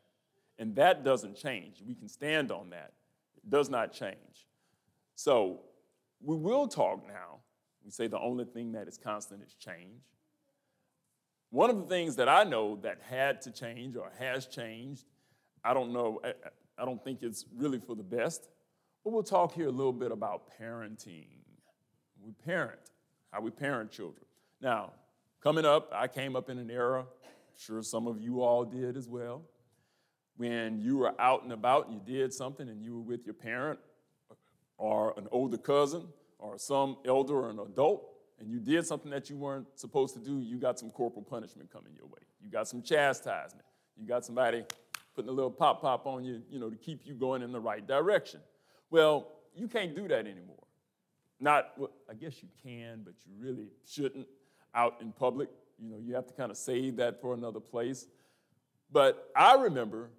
and 0.58 0.74
that 0.76 1.04
doesn't 1.04 1.36
change. 1.36 1.82
We 1.86 1.94
can 1.94 2.08
stand 2.08 2.50
on 2.50 2.70
that. 2.70 2.92
It 3.36 3.48
does 3.48 3.70
not 3.70 3.92
change. 3.92 4.48
So 5.14 5.60
we 6.20 6.36
will 6.36 6.66
talk 6.66 7.06
now. 7.06 7.38
We 7.84 7.92
say 7.92 8.08
the 8.08 8.18
only 8.18 8.46
thing 8.46 8.72
that 8.72 8.88
is 8.88 8.98
constant 8.98 9.42
is 9.44 9.54
change. 9.54 10.02
One 11.50 11.70
of 11.70 11.76
the 11.76 11.86
things 11.86 12.16
that 12.16 12.28
I 12.28 12.42
know 12.42 12.80
that 12.82 13.00
had 13.00 13.40
to 13.42 13.52
change 13.52 13.94
or 13.94 14.10
has 14.18 14.46
changed, 14.46 15.04
I 15.66 15.74
don't 15.74 15.92
know, 15.92 16.20
I 16.78 16.84
don't 16.84 17.02
think 17.02 17.22
it's 17.22 17.44
really 17.56 17.80
for 17.80 17.96
the 17.96 18.04
best, 18.04 18.48
but 19.02 19.12
we'll 19.12 19.24
talk 19.24 19.52
here 19.52 19.66
a 19.66 19.72
little 19.72 19.92
bit 19.92 20.12
about 20.12 20.44
parenting. 20.60 21.26
We 22.24 22.30
parent, 22.44 22.78
how 23.32 23.40
we 23.40 23.50
parent 23.50 23.90
children. 23.90 24.24
Now, 24.60 24.92
coming 25.42 25.64
up, 25.64 25.90
I 25.92 26.06
came 26.06 26.36
up 26.36 26.48
in 26.48 26.58
an 26.58 26.70
era, 26.70 27.00
I'm 27.00 27.58
sure 27.58 27.82
some 27.82 28.06
of 28.06 28.20
you 28.20 28.42
all 28.42 28.64
did 28.64 28.96
as 28.96 29.08
well, 29.08 29.42
when 30.36 30.78
you 30.78 30.98
were 30.98 31.20
out 31.20 31.42
and 31.42 31.52
about 31.52 31.88
and 31.88 31.94
you 31.94 32.00
did 32.20 32.32
something 32.32 32.68
and 32.68 32.80
you 32.80 32.94
were 32.94 33.02
with 33.02 33.24
your 33.24 33.34
parent 33.34 33.80
or 34.78 35.14
an 35.16 35.26
older 35.32 35.58
cousin 35.58 36.04
or 36.38 36.58
some 36.58 36.98
elder 37.04 37.34
or 37.34 37.50
an 37.50 37.58
adult, 37.58 38.08
and 38.38 38.50
you 38.50 38.60
did 38.60 38.86
something 38.86 39.10
that 39.10 39.28
you 39.30 39.36
weren't 39.36 39.66
supposed 39.74 40.14
to 40.14 40.20
do, 40.20 40.42
you 40.42 40.58
got 40.58 40.78
some 40.78 40.90
corporal 40.90 41.24
punishment 41.24 41.72
coming 41.72 41.92
your 41.96 42.06
way. 42.06 42.20
You 42.40 42.50
got 42.50 42.68
some 42.68 42.82
chastisement. 42.82 43.64
You 43.96 44.06
got 44.06 44.26
somebody 44.26 44.62
putting 45.16 45.30
a 45.30 45.32
little 45.32 45.50
pop 45.50 45.80
pop 45.80 46.06
on 46.06 46.24
you, 46.24 46.42
you 46.50 46.60
know, 46.60 46.68
to 46.68 46.76
keep 46.76 47.00
you 47.04 47.14
going 47.14 47.42
in 47.42 47.50
the 47.50 47.58
right 47.58 47.84
direction. 47.86 48.40
Well, 48.90 49.32
you 49.54 49.66
can't 49.66 49.96
do 49.96 50.06
that 50.08 50.20
anymore. 50.20 50.62
Not, 51.40 51.72
well, 51.76 51.90
I 52.08 52.14
guess 52.14 52.42
you 52.42 52.48
can, 52.62 53.00
but 53.02 53.14
you 53.24 53.34
really 53.38 53.68
shouldn't 53.86 54.26
out 54.74 54.96
in 55.00 55.12
public. 55.12 55.48
You 55.78 55.88
know, 55.90 55.96
you 55.98 56.14
have 56.14 56.26
to 56.26 56.34
kind 56.34 56.50
of 56.50 56.56
save 56.56 56.96
that 56.96 57.20
for 57.20 57.34
another 57.34 57.60
place. 57.60 58.06
But 58.92 59.30
I 59.34 59.54
remember 59.54 60.10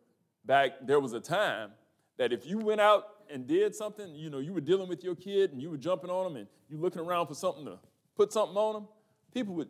back, 0.45 0.71
there 0.85 0.99
was 0.99 1.13
a 1.13 1.19
time 1.19 1.71
that 2.17 2.33
if 2.33 2.45
you 2.45 2.57
went 2.57 2.81
out 2.81 3.03
and 3.31 3.47
did 3.47 3.75
something, 3.75 4.15
you 4.15 4.29
know, 4.29 4.39
you 4.39 4.53
were 4.53 4.61
dealing 4.61 4.89
with 4.89 5.03
your 5.03 5.15
kid 5.15 5.51
and 5.51 5.61
you 5.61 5.69
were 5.69 5.77
jumping 5.77 6.09
on 6.09 6.23
them 6.25 6.35
and 6.35 6.47
you 6.69 6.77
looking 6.77 7.01
around 7.01 7.27
for 7.27 7.35
something 7.35 7.65
to 7.65 7.77
put 8.15 8.33
something 8.33 8.57
on 8.57 8.73
them, 8.73 8.87
people 9.33 9.53
would, 9.55 9.69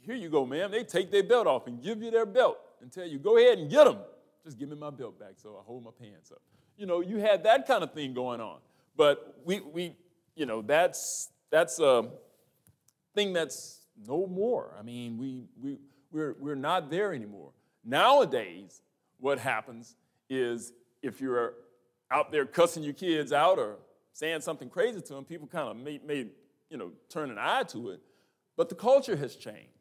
here 0.00 0.14
you 0.14 0.28
go, 0.28 0.46
ma'am. 0.46 0.70
They 0.70 0.84
take 0.84 1.10
their 1.10 1.22
belt 1.24 1.46
off 1.46 1.66
and 1.66 1.82
give 1.82 2.02
you 2.02 2.10
their 2.10 2.26
belt 2.26 2.58
and 2.80 2.92
tell 2.92 3.06
you, 3.06 3.18
go 3.18 3.36
ahead 3.36 3.58
and 3.58 3.70
get 3.70 3.84
them. 3.84 3.98
Just 4.44 4.58
give 4.58 4.68
me 4.68 4.76
my 4.76 4.90
belt 4.90 5.18
back 5.18 5.34
so 5.36 5.56
I 5.60 5.64
hold 5.64 5.84
my 5.84 5.90
pants 5.98 6.30
up. 6.30 6.42
You 6.76 6.86
know, 6.86 7.00
you 7.00 7.18
had 7.18 7.44
that 7.44 7.66
kind 7.66 7.82
of 7.82 7.92
thing 7.92 8.14
going 8.14 8.40
on. 8.40 8.58
But 8.96 9.40
we, 9.44 9.60
we 9.60 9.96
you 10.36 10.46
know, 10.46 10.62
that's, 10.62 11.30
that's 11.50 11.78
a 11.80 12.08
thing 13.14 13.32
that's 13.32 13.80
no 14.06 14.26
more. 14.26 14.74
I 14.78 14.82
mean, 14.82 15.16
we, 15.18 15.44
we, 15.62 15.78
we're, 16.12 16.36
we're 16.38 16.54
not 16.54 16.90
there 16.90 17.14
anymore. 17.14 17.50
Nowadays, 17.84 18.82
what 19.18 19.38
happens 19.38 19.96
is 20.28 20.72
if 21.02 21.20
you're 21.20 21.54
out 22.10 22.32
there 22.32 22.44
cussing 22.46 22.82
your 22.82 22.92
kids 22.92 23.32
out 23.32 23.58
or 23.58 23.76
saying 24.12 24.40
something 24.40 24.68
crazy 24.68 25.00
to 25.00 25.14
them, 25.14 25.24
people 25.24 25.46
kind 25.46 25.68
of 25.68 25.76
may, 25.76 26.00
may, 26.04 26.26
you 26.70 26.76
know, 26.76 26.92
turn 27.08 27.30
an 27.30 27.38
eye 27.38 27.64
to 27.64 27.90
it. 27.90 28.00
But 28.56 28.68
the 28.68 28.74
culture 28.74 29.16
has 29.16 29.36
changed. 29.36 29.73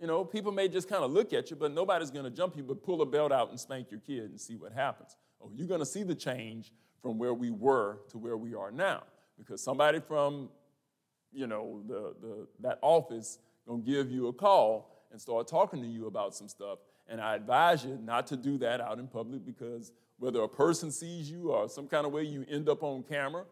You 0.00 0.06
know, 0.06 0.24
people 0.24 0.52
may 0.52 0.68
just 0.68 0.88
kind 0.88 1.02
of 1.02 1.10
look 1.10 1.32
at 1.32 1.50
you, 1.50 1.56
but 1.56 1.72
nobody's 1.72 2.10
going 2.10 2.24
to 2.24 2.30
jump 2.30 2.56
you, 2.56 2.62
but 2.62 2.82
pull 2.82 3.02
a 3.02 3.06
belt 3.06 3.32
out 3.32 3.50
and 3.50 3.58
spank 3.58 3.90
your 3.90 4.00
kid 4.00 4.30
and 4.30 4.40
see 4.40 4.54
what 4.54 4.72
happens. 4.72 5.16
Oh, 5.42 5.50
you're 5.54 5.66
going 5.66 5.80
to 5.80 5.86
see 5.86 6.04
the 6.04 6.14
change 6.14 6.72
from 7.02 7.18
where 7.18 7.34
we 7.34 7.50
were 7.50 8.00
to 8.10 8.18
where 8.18 8.36
we 8.36 8.54
are 8.54 8.70
now, 8.70 9.02
because 9.36 9.62
somebody 9.62 10.00
from, 10.00 10.48
you 11.32 11.46
know, 11.46 11.82
the, 11.86 12.14
the 12.20 12.46
that 12.60 12.78
office 12.82 13.38
going 13.66 13.84
to 13.84 13.90
give 13.90 14.10
you 14.10 14.28
a 14.28 14.32
call 14.32 15.04
and 15.10 15.20
start 15.20 15.46
talking 15.46 15.82
to 15.82 15.88
you 15.88 16.06
about 16.06 16.34
some 16.34 16.48
stuff. 16.48 16.78
And 17.08 17.20
I 17.20 17.34
advise 17.34 17.84
you 17.84 17.98
not 18.02 18.26
to 18.28 18.36
do 18.36 18.58
that 18.58 18.80
out 18.80 18.98
in 18.98 19.06
public 19.06 19.44
because 19.44 19.92
whether 20.18 20.42
a 20.42 20.48
person 20.48 20.90
sees 20.90 21.30
you 21.30 21.52
or 21.52 21.68
some 21.68 21.86
kind 21.86 22.06
of 22.06 22.12
way 22.12 22.22
you 22.22 22.44
end 22.50 22.68
up 22.68 22.82
on 22.82 23.02
camera, 23.02 23.44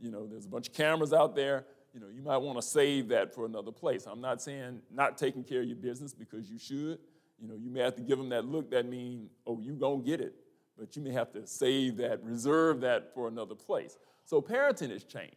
you 0.00 0.10
know, 0.10 0.26
there's 0.26 0.44
a 0.44 0.48
bunch 0.48 0.68
of 0.68 0.74
cameras 0.74 1.12
out 1.12 1.34
there 1.34 1.64
you 1.94 2.00
know, 2.00 2.06
you 2.14 2.22
might 2.22 2.38
want 2.38 2.58
to 2.58 2.62
save 2.62 3.08
that 3.08 3.34
for 3.34 3.46
another 3.46 3.72
place. 3.72 4.06
I'm 4.06 4.20
not 4.20 4.42
saying 4.42 4.82
not 4.90 5.16
taking 5.16 5.42
care 5.42 5.60
of 5.60 5.66
your 5.66 5.76
business 5.76 6.12
because 6.12 6.50
you 6.50 6.58
should. 6.58 6.98
You 7.40 7.48
know, 7.48 7.54
you 7.54 7.70
may 7.70 7.80
have 7.80 7.94
to 7.96 8.02
give 8.02 8.18
them 8.18 8.28
that 8.30 8.44
look 8.44 8.70
that 8.70 8.86
means, 8.86 9.30
oh, 9.46 9.60
you 9.60 9.74
gonna 9.74 10.02
get 10.02 10.20
it. 10.20 10.34
But 10.78 10.94
you 10.96 11.02
may 11.02 11.12
have 11.12 11.32
to 11.32 11.46
save 11.46 11.96
that, 11.96 12.22
reserve 12.22 12.80
that 12.82 13.12
for 13.14 13.26
another 13.28 13.54
place. 13.54 13.98
So 14.24 14.40
parenting 14.40 14.90
has 14.90 15.04
changed. 15.04 15.34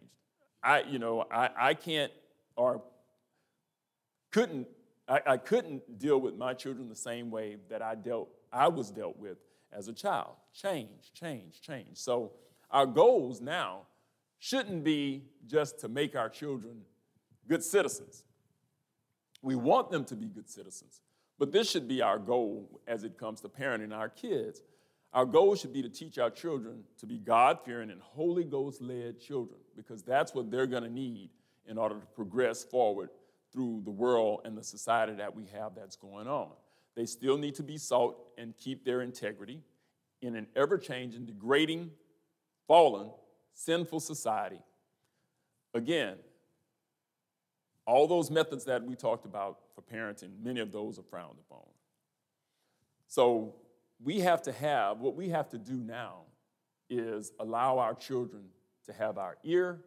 I, 0.64 0.84
you 0.84 1.00
know, 1.00 1.26
I, 1.32 1.50
I 1.58 1.74
can't 1.74 2.12
or 2.56 2.84
couldn't, 4.32 4.68
I, 5.08 5.22
I 5.26 5.38
couldn't 5.38 5.98
deal 5.98 6.20
with 6.20 6.36
my 6.36 6.54
children 6.54 6.90
the 6.90 6.96
same 6.96 7.32
way 7.32 7.58
that 7.70 7.82
I 7.82 7.96
dealt, 7.96 8.30
I 8.52 8.68
was 8.68 8.92
dealt 8.92 9.18
with 9.18 9.38
as 9.72 9.88
a 9.88 9.94
child. 9.94 10.36
Change, 10.54 11.14
change, 11.14 11.62
change. 11.62 11.98
So 11.98 12.34
our 12.70 12.86
goals 12.86 13.42
now 13.42 13.88
shouldn't 14.42 14.84
be 14.84 15.22
just 15.46 15.80
to 15.80 15.88
make 15.88 16.16
our 16.16 16.28
children 16.28 16.82
good 17.48 17.64
citizens. 17.64 18.24
We 19.44 19.56
want 19.56 19.92
them 19.92 20.04
to 20.06 20.16
be 20.16 20.26
good 20.26 20.50
citizens, 20.50 21.02
but 21.38 21.52
this 21.52 21.70
should 21.70 21.88
be 21.88 22.02
our 22.02 22.18
goal 22.18 22.82
as 22.88 23.04
it 23.04 23.20
comes 23.20 23.42
to 23.42 23.50
parenting 23.50 23.96
our 23.96 24.10
kids. 24.10 24.64
Our 25.14 25.28
goal 25.28 25.56
should 25.56 25.72
be 25.72 25.84
to 25.84 25.90
teach 25.90 26.18
our 26.18 26.32
children 26.32 26.84
to 26.98 27.06
be 27.06 27.20
God 27.20 27.60
fearing 27.64 27.92
and 27.92 28.02
Holy 28.02 28.44
Ghost 28.44 28.82
led 28.82 29.20
children 29.20 29.60
because 29.76 30.02
that's 30.02 30.34
what 30.34 30.50
they're 30.50 30.66
going 30.66 30.84
to 30.84 30.90
need 30.90 31.30
in 31.68 31.78
order 31.78 32.00
to 32.00 32.06
progress 32.08 32.64
forward 32.64 33.10
through 33.54 33.82
the 33.86 33.92
world 33.92 34.42
and 34.44 34.58
the 34.58 34.64
society 34.64 35.14
that 35.14 35.36
we 35.36 35.46
have 35.54 35.76
that's 35.76 35.96
going 35.96 36.28
on. 36.28 36.50
They 36.96 37.06
still 37.06 37.38
need 37.38 37.54
to 37.56 37.64
be 37.64 37.78
sought 37.78 38.18
and 38.40 38.58
keep 38.58 38.86
their 38.86 39.02
integrity 39.02 39.62
in 40.24 40.36
an 40.36 40.48
ever 40.56 40.80
changing, 40.80 41.26
degrading, 41.26 41.92
fallen, 42.68 43.12
sinful 43.54 44.00
society. 44.00 44.60
Again, 45.74 46.18
all 47.86 48.08
those 48.08 48.30
methods 48.30 48.66
that 48.66 48.84
we 48.84 48.96
talked 48.96 49.26
about 49.26 49.60
for 49.76 49.82
parenting, 49.82 50.32
many 50.44 50.60
of 50.60 50.72
those 50.72 51.00
are 51.00 51.04
frowned 51.04 51.38
upon. 51.50 51.66
So 53.08 53.56
we 54.04 54.20
have 54.20 54.42
to 54.44 54.52
have, 54.52 55.00
what 55.00 55.16
we 55.16 55.30
have 55.30 55.50
to 55.50 55.58
do 55.58 55.74
now 55.74 56.22
is 56.90 57.32
allow 57.40 57.80
our 57.80 57.94
children 57.94 58.44
to 58.86 58.94
have 58.94 59.18
our 59.18 59.38
ear 59.44 59.80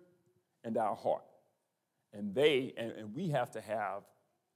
and 0.65 0.77
our 0.77 0.95
heart. 0.95 1.25
And 2.13 2.35
they, 2.35 2.73
and, 2.77 2.93
and 2.93 3.15
we 3.15 3.29
have 3.29 3.51
to 3.53 3.61
have 3.61 4.03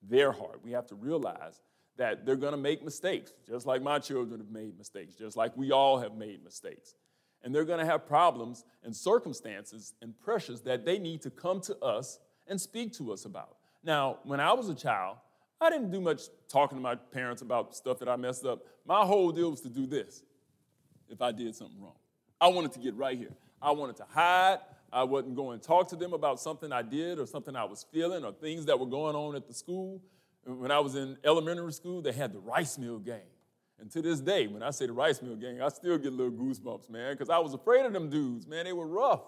their 0.03 0.33
heart. 0.33 0.61
We 0.62 0.73
have 0.73 0.87
to 0.88 0.95
realize 0.95 1.61
that 1.97 2.25
they're 2.25 2.37
gonna 2.37 2.57
make 2.57 2.85
mistakes, 2.85 3.33
just 3.47 3.67
like 3.67 3.83
my 3.83 3.99
children 3.99 4.38
have 4.38 4.50
made 4.50 4.79
mistakes, 4.79 5.15
just 5.17 5.37
like 5.37 5.57
we 5.57 5.73
all 5.73 5.99
have 5.99 6.15
made 6.15 6.45
mistakes 6.45 6.95
and 7.42 7.54
they're 7.54 7.64
going 7.64 7.78
to 7.78 7.87
have 7.87 8.07
problems 8.07 8.64
and 8.85 8.95
circumstances 8.95 9.95
and 10.02 10.18
pressures 10.18 10.61
that 10.62 10.85
they 10.85 10.99
need 10.99 11.23
to 11.23 11.30
come 11.30 11.61
to 11.62 11.76
us 11.78 12.18
and 12.47 12.61
speak 12.61 12.92
to 12.95 13.12
us 13.12 13.25
about. 13.25 13.57
Now, 13.85 14.18
when 14.25 14.40
I 14.40 14.52
was 14.52 14.68
a 14.68 14.75
child, 14.75 15.18
I 15.61 15.71
didn't 15.71 15.90
do 15.90 16.00
much 16.00 16.23
talking 16.49 16.78
to 16.78 16.83
my 16.83 16.95
parents 16.95 17.42
about 17.42 17.75
stuff 17.75 17.99
that 18.00 18.09
I 18.09 18.16
messed 18.16 18.45
up. 18.45 18.61
My 18.87 19.04
whole 19.04 19.33
deal 19.33 19.50
was 19.50 19.61
to 19.62 19.68
do 19.68 19.87
this 19.87 20.23
if 21.09 21.21
I 21.21 21.33
did 21.33 21.54
something 21.54 21.80
wrong. 21.80 21.97
I 22.40 22.49
wanted 22.49 22.73
to 22.73 22.78
get 22.78 22.95
right 22.95 23.18
here. 23.18 23.33
I 23.61 23.73
wanted 23.73 23.97
to 23.97 24.04
hide. 24.09 24.59
I 24.92 25.04
wasn't 25.04 25.37
going 25.37 25.61
to 25.61 25.66
talk 25.66 25.88
to 25.88 25.97
them 25.97 26.12
about 26.12 26.40
something 26.40 26.73
I 26.73 26.83
did 26.83 27.18
or 27.18 27.26
something 27.26 27.54
I 27.54 27.64
was 27.64 27.85
feeling 27.92 28.25
or 28.25 28.33
things 28.33 28.66
that 28.66 28.78
were 28.78 28.87
going 28.87 29.16
on 29.16 29.35
at 29.37 29.47
the 29.47 29.54
school. 29.54 30.00
When 30.45 30.71
I 30.71 30.78
was 30.78 30.95
in 30.95 31.18
elementary 31.25 31.73
school, 31.73 32.00
they 32.00 32.12
had 32.12 32.33
the 32.33 32.38
rice 32.38 32.78
mill 32.78 32.99
gang. 32.99 33.21
And 33.81 33.91
to 33.93 34.03
this 34.03 34.21
day, 34.21 34.47
when 34.47 34.63
I 34.63 34.71
say 34.71 34.87
the 34.87 34.93
rice 34.93 35.23
mill 35.23 35.37
gang, 35.37 35.63
I 35.63 35.69
still 35.69 35.99
get 35.99 36.13
little 36.13 36.33
goosebumps, 36.33 36.91
man, 36.91 37.13
because 37.13 37.31
I 37.31 37.39
was 37.39 37.55
afraid 37.55 37.87
of 37.87 37.93
them 37.93 38.11
dudes, 38.11 38.47
man. 38.47 38.65
They 38.65 38.73
were 38.73 38.87
rough, 38.87 39.23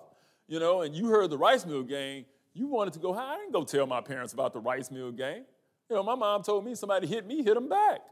you 0.49 0.59
know. 0.59 0.83
And 0.83 0.95
you 0.95 1.09
heard 1.09 1.31
the 1.31 1.39
rice 1.39 1.65
mill 1.65 1.85
gang, 1.85 2.25
you 2.53 2.67
wanted 2.67 2.95
to 2.95 2.99
go. 2.99 3.15
I 3.15 3.37
didn't 3.37 3.53
go 3.53 3.65
tell 3.65 3.87
my 3.87 4.01
parents 4.01 4.33
about 4.33 4.53
the 4.53 4.61
rice 4.61 4.91
mill 4.91 5.13
gang. 5.13 5.45
You 5.89 5.97
know, 5.97 6.03
my 6.03 6.17
mom 6.17 6.43
told 6.43 6.65
me 6.65 6.75
somebody 6.75 7.07
hit 7.07 7.27
me, 7.27 7.43
hit 7.43 7.55
them 7.55 7.69
back. 7.69 8.01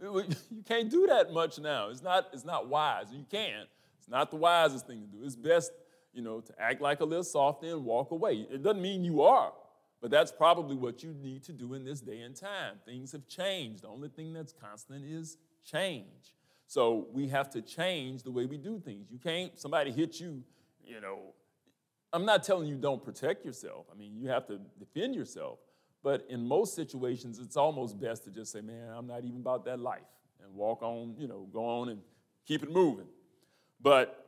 You 0.00 0.62
can't 0.64 0.88
do 0.88 1.08
that 1.08 1.32
much 1.32 1.58
now. 1.58 1.88
It's 1.88 2.02
not. 2.02 2.28
It's 2.32 2.44
not 2.44 2.68
wise. 2.68 3.06
You 3.12 3.24
can't. 3.28 3.68
It's 3.98 4.08
not 4.08 4.30
the 4.30 4.36
wisest 4.36 4.86
thing 4.86 5.00
to 5.00 5.06
do. 5.06 5.24
It's 5.24 5.34
best, 5.34 5.72
you 6.12 6.22
know, 6.22 6.40
to 6.40 6.52
act 6.60 6.80
like 6.80 7.00
a 7.00 7.04
little 7.04 7.24
softy 7.24 7.68
and 7.68 7.84
walk 7.84 8.12
away. 8.12 8.46
It 8.50 8.62
doesn't 8.62 8.80
mean 8.80 9.04
you 9.04 9.22
are, 9.22 9.52
but 10.00 10.10
that's 10.10 10.30
probably 10.30 10.76
what 10.76 11.02
you 11.02 11.14
need 11.14 11.42
to 11.44 11.52
do 11.52 11.74
in 11.74 11.84
this 11.84 12.00
day 12.00 12.20
and 12.20 12.36
time. 12.36 12.76
Things 12.84 13.10
have 13.12 13.26
changed. 13.26 13.82
The 13.82 13.88
only 13.88 14.08
thing 14.08 14.32
that's 14.32 14.52
constant 14.52 15.04
is 15.04 15.36
change. 15.64 16.34
So 16.66 17.06
we 17.12 17.28
have 17.28 17.48
to 17.50 17.62
change 17.62 18.22
the 18.22 18.30
way 18.30 18.46
we 18.46 18.58
do 18.58 18.78
things. 18.78 19.10
You 19.10 19.18
can't, 19.18 19.58
somebody 19.58 19.90
hit 19.90 20.20
you, 20.20 20.42
you 20.84 21.00
know, 21.00 21.34
I'm 22.12 22.24
not 22.24 22.42
telling 22.42 22.68
you 22.68 22.76
don't 22.76 23.02
protect 23.02 23.44
yourself. 23.44 23.86
I 23.92 23.96
mean, 23.96 24.14
you 24.14 24.28
have 24.28 24.46
to 24.46 24.58
defend 24.78 25.14
yourself. 25.14 25.58
But 26.02 26.26
in 26.28 26.46
most 26.46 26.74
situations, 26.74 27.38
it's 27.38 27.56
almost 27.56 28.00
best 28.00 28.24
to 28.24 28.30
just 28.30 28.52
say, 28.52 28.60
man, 28.60 28.92
I'm 28.96 29.06
not 29.06 29.24
even 29.24 29.40
about 29.40 29.64
that 29.66 29.78
life 29.80 30.00
and 30.42 30.54
walk 30.54 30.82
on, 30.82 31.14
you 31.18 31.26
know, 31.26 31.48
go 31.52 31.64
on 31.64 31.88
and 31.88 32.00
keep 32.46 32.62
it 32.62 32.70
moving. 32.70 33.08
But 33.80 34.26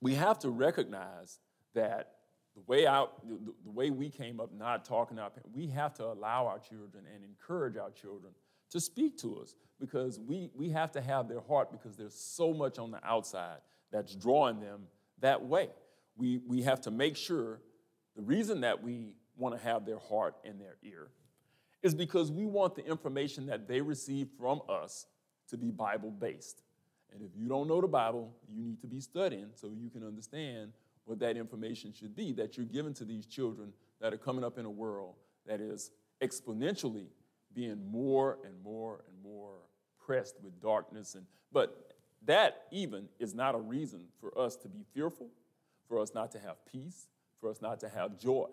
we 0.00 0.14
have 0.14 0.38
to 0.40 0.50
recognize 0.50 1.40
that 1.74 2.12
the 2.54 2.62
way 2.66 2.86
out, 2.86 3.26
the, 3.26 3.38
the 3.64 3.70
way 3.70 3.90
we 3.90 4.10
came 4.10 4.40
up 4.40 4.52
not 4.52 4.84
talking 4.84 5.16
to 5.16 5.22
our 5.22 5.30
parents, 5.30 5.50
we 5.54 5.68
have 5.68 5.94
to 5.94 6.04
allow 6.04 6.46
our 6.46 6.58
children 6.58 7.04
and 7.12 7.24
encourage 7.24 7.76
our 7.76 7.90
children 7.90 8.32
to 8.72 8.80
speak 8.80 9.18
to 9.18 9.38
us 9.38 9.54
because 9.80 10.18
we, 10.18 10.50
we 10.54 10.70
have 10.70 10.90
to 10.92 11.00
have 11.00 11.28
their 11.28 11.40
heart 11.40 11.70
because 11.70 11.96
there's 11.96 12.14
so 12.14 12.52
much 12.52 12.78
on 12.78 12.90
the 12.90 13.04
outside 13.06 13.58
that's 13.90 14.14
drawing 14.14 14.60
them 14.60 14.82
that 15.20 15.44
way. 15.44 15.68
We, 16.16 16.38
we 16.46 16.62
have 16.62 16.80
to 16.82 16.90
make 16.90 17.16
sure 17.16 17.60
the 18.16 18.22
reason 18.22 18.62
that 18.62 18.82
we 18.82 19.14
want 19.36 19.56
to 19.56 19.62
have 19.62 19.86
their 19.86 19.98
heart 19.98 20.36
and 20.44 20.60
their 20.60 20.76
ear 20.82 21.08
is 21.82 21.94
because 21.94 22.30
we 22.30 22.46
want 22.46 22.74
the 22.74 22.86
information 22.86 23.46
that 23.46 23.66
they 23.66 23.80
receive 23.80 24.28
from 24.38 24.62
us 24.68 25.06
to 25.48 25.56
be 25.56 25.70
Bible 25.70 26.10
based. 26.10 26.62
And 27.12 27.22
if 27.22 27.30
you 27.36 27.48
don't 27.48 27.68
know 27.68 27.80
the 27.80 27.88
Bible, 27.88 28.32
you 28.48 28.62
need 28.62 28.80
to 28.80 28.86
be 28.86 29.00
studying 29.00 29.48
so 29.54 29.68
you 29.68 29.90
can 29.90 30.06
understand 30.06 30.72
what 31.04 31.18
that 31.18 31.36
information 31.36 31.92
should 31.92 32.14
be 32.14 32.32
that 32.32 32.56
you're 32.56 32.66
giving 32.66 32.94
to 32.94 33.04
these 33.04 33.26
children 33.26 33.72
that 34.00 34.14
are 34.14 34.18
coming 34.18 34.44
up 34.44 34.58
in 34.58 34.64
a 34.64 34.70
world 34.70 35.14
that 35.46 35.60
is 35.60 35.90
exponentially 36.22 37.06
being 37.54 37.78
more 37.90 38.38
and 38.44 38.54
more 38.62 39.04
and 39.08 39.22
more 39.22 39.54
pressed 40.04 40.36
with 40.42 40.60
darkness 40.60 41.14
and 41.14 41.24
but 41.52 41.92
that 42.24 42.64
even 42.70 43.08
is 43.18 43.34
not 43.34 43.54
a 43.54 43.58
reason 43.58 44.00
for 44.20 44.36
us 44.38 44.56
to 44.56 44.68
be 44.68 44.84
fearful 44.94 45.28
for 45.88 45.98
us 45.98 46.12
not 46.14 46.30
to 46.32 46.38
have 46.38 46.56
peace 46.66 47.06
for 47.40 47.50
us 47.50 47.60
not 47.60 47.78
to 47.80 47.88
have 47.88 48.18
joy 48.18 48.46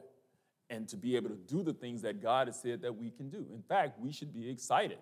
and 0.69 0.87
to 0.87 0.97
be 0.97 1.15
able 1.15 1.29
to 1.29 1.35
do 1.35 1.63
the 1.63 1.73
things 1.73 2.01
that 2.01 2.21
God 2.21 2.47
has 2.47 2.59
said 2.59 2.81
that 2.81 2.95
we 2.95 3.09
can 3.09 3.29
do. 3.29 3.45
In 3.53 3.61
fact, 3.61 3.99
we 3.99 4.11
should 4.11 4.33
be 4.33 4.49
excited 4.49 4.99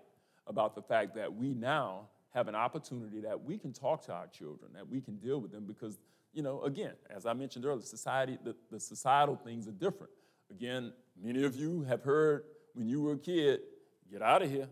about 0.47 0.75
the 0.75 0.81
fact 0.81 1.15
that 1.15 1.33
we 1.33 1.53
now 1.53 2.07
have 2.33 2.47
an 2.47 2.55
opportunity 2.55 3.19
that 3.19 3.43
we 3.43 3.57
can 3.57 3.73
talk 3.73 4.05
to 4.05 4.13
our 4.13 4.27
children, 4.27 4.71
that 4.73 4.87
we 4.87 5.01
can 5.01 5.17
deal 5.17 5.41
with 5.41 5.51
them 5.51 5.65
because, 5.65 5.97
you 6.33 6.41
know, 6.41 6.61
again, 6.61 6.93
as 7.09 7.25
I 7.25 7.33
mentioned 7.33 7.65
earlier, 7.65 7.81
society, 7.81 8.37
the, 8.43 8.55
the 8.71 8.79
societal 8.79 9.35
things 9.35 9.67
are 9.67 9.71
different. 9.71 10.11
Again, 10.51 10.93
many 11.21 11.43
of 11.43 11.55
you 11.55 11.83
have 11.83 12.03
heard 12.03 12.43
when 12.73 12.87
you 12.87 13.01
were 13.01 13.13
a 13.13 13.17
kid, 13.17 13.61
get 14.11 14.21
out 14.21 14.41
of 14.41 14.51
here. 14.51 14.67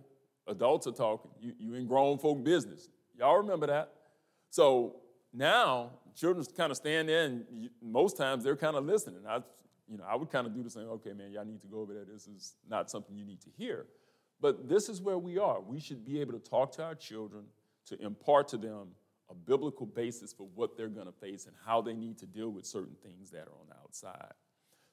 Adults 0.47 0.87
are 0.87 0.91
talking. 0.91 1.31
You, 1.39 1.53
you 1.57 1.73
in 1.75 1.87
grown 1.87 2.17
folk 2.17 2.43
business. 2.43 2.87
Y'all 3.17 3.37
remember 3.37 3.67
that? 3.67 3.91
So 4.49 4.97
now 5.33 5.91
children 6.15 6.45
kind 6.55 6.71
of 6.71 6.77
stand 6.77 7.09
there 7.09 7.25
and 7.25 7.45
you, 7.51 7.69
most 7.81 8.17
times 8.17 8.43
they're 8.43 8.55
kind 8.55 8.75
of 8.75 8.85
listening. 8.85 9.21
I 9.27 9.39
you 9.87 9.97
know, 9.97 10.03
I 10.09 10.15
would 10.15 10.31
kind 10.31 10.47
of 10.47 10.53
do 10.53 10.63
the 10.63 10.69
same, 10.69 10.87
okay, 10.89 11.13
man, 11.13 11.31
y'all 11.31 11.45
need 11.45 11.61
to 11.61 11.67
go 11.67 11.79
over 11.79 11.93
there. 11.93 12.05
This 12.05 12.27
is 12.27 12.55
not 12.67 12.89
something 12.89 13.15
you 13.15 13.25
need 13.25 13.41
to 13.41 13.49
hear. 13.55 13.85
But 14.41 14.67
this 14.67 14.89
is 14.89 15.01
where 15.01 15.17
we 15.17 15.37
are. 15.37 15.61
We 15.61 15.79
should 15.79 16.05
be 16.05 16.19
able 16.21 16.33
to 16.33 16.39
talk 16.39 16.71
to 16.73 16.83
our 16.83 16.95
children, 16.95 17.43
to 17.87 18.01
impart 18.01 18.47
to 18.49 18.57
them 18.57 18.87
a 19.29 19.35
biblical 19.35 19.85
basis 19.85 20.33
for 20.33 20.47
what 20.55 20.75
they're 20.77 20.87
going 20.87 21.05
to 21.05 21.11
face 21.11 21.45
and 21.45 21.55
how 21.65 21.81
they 21.81 21.93
need 21.93 22.17
to 22.19 22.25
deal 22.25 22.49
with 22.49 22.65
certain 22.65 22.95
things 23.03 23.31
that 23.31 23.47
are 23.47 23.59
on 23.59 23.67
the 23.69 23.75
outside. 23.75 24.33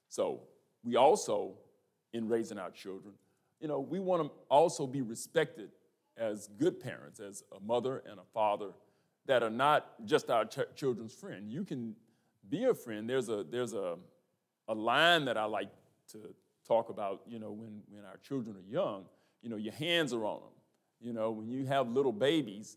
So 0.08 0.42
we 0.84 0.96
also, 0.96 1.54
in 2.12 2.28
raising 2.28 2.58
our 2.58 2.70
children, 2.70 3.14
you 3.62 3.69
know, 3.69 3.81
we 3.81 4.00
want 4.00 4.25
to 4.25 4.31
also 4.50 4.87
be 4.87 5.00
respected 5.00 5.71
as 6.19 6.49
good 6.59 6.81
parents, 6.81 7.21
as 7.21 7.45
a 7.57 7.61
mother 7.61 8.02
and 8.11 8.19
a 8.19 8.25
father 8.35 8.73
that 9.26 9.42
are 9.42 9.50
not 9.50 10.04
just 10.04 10.28
our 10.28 10.45
ch- 10.45 10.59
children's 10.75 11.14
friend. 11.14 11.50
You 11.50 11.64
can 11.64 11.95
be 12.50 12.64
a 12.64 12.75
friend. 12.75 13.09
There's 13.09 13.28
a 13.28 13.45
there's 13.49 13.73
a 13.73 13.97
a 14.69 14.75
line 14.75 15.25
that 15.25 15.37
I 15.37 15.45
like 15.45 15.71
to 16.11 16.19
talk 16.66 16.90
about, 16.90 17.23
you 17.26 17.38
know, 17.38 17.50
when, 17.50 17.83
when 17.88 18.04
our 18.04 18.16
children 18.19 18.57
are 18.57 18.73
young, 18.73 19.04
you 19.42 19.49
know, 19.49 19.57
your 19.57 19.73
hands 19.73 20.12
are 20.12 20.25
on 20.25 20.40
them. 20.40 20.50
You 21.00 21.12
know, 21.12 21.31
when 21.31 21.49
you 21.49 21.66
have 21.66 21.88
little 21.88 22.12
babies, 22.12 22.77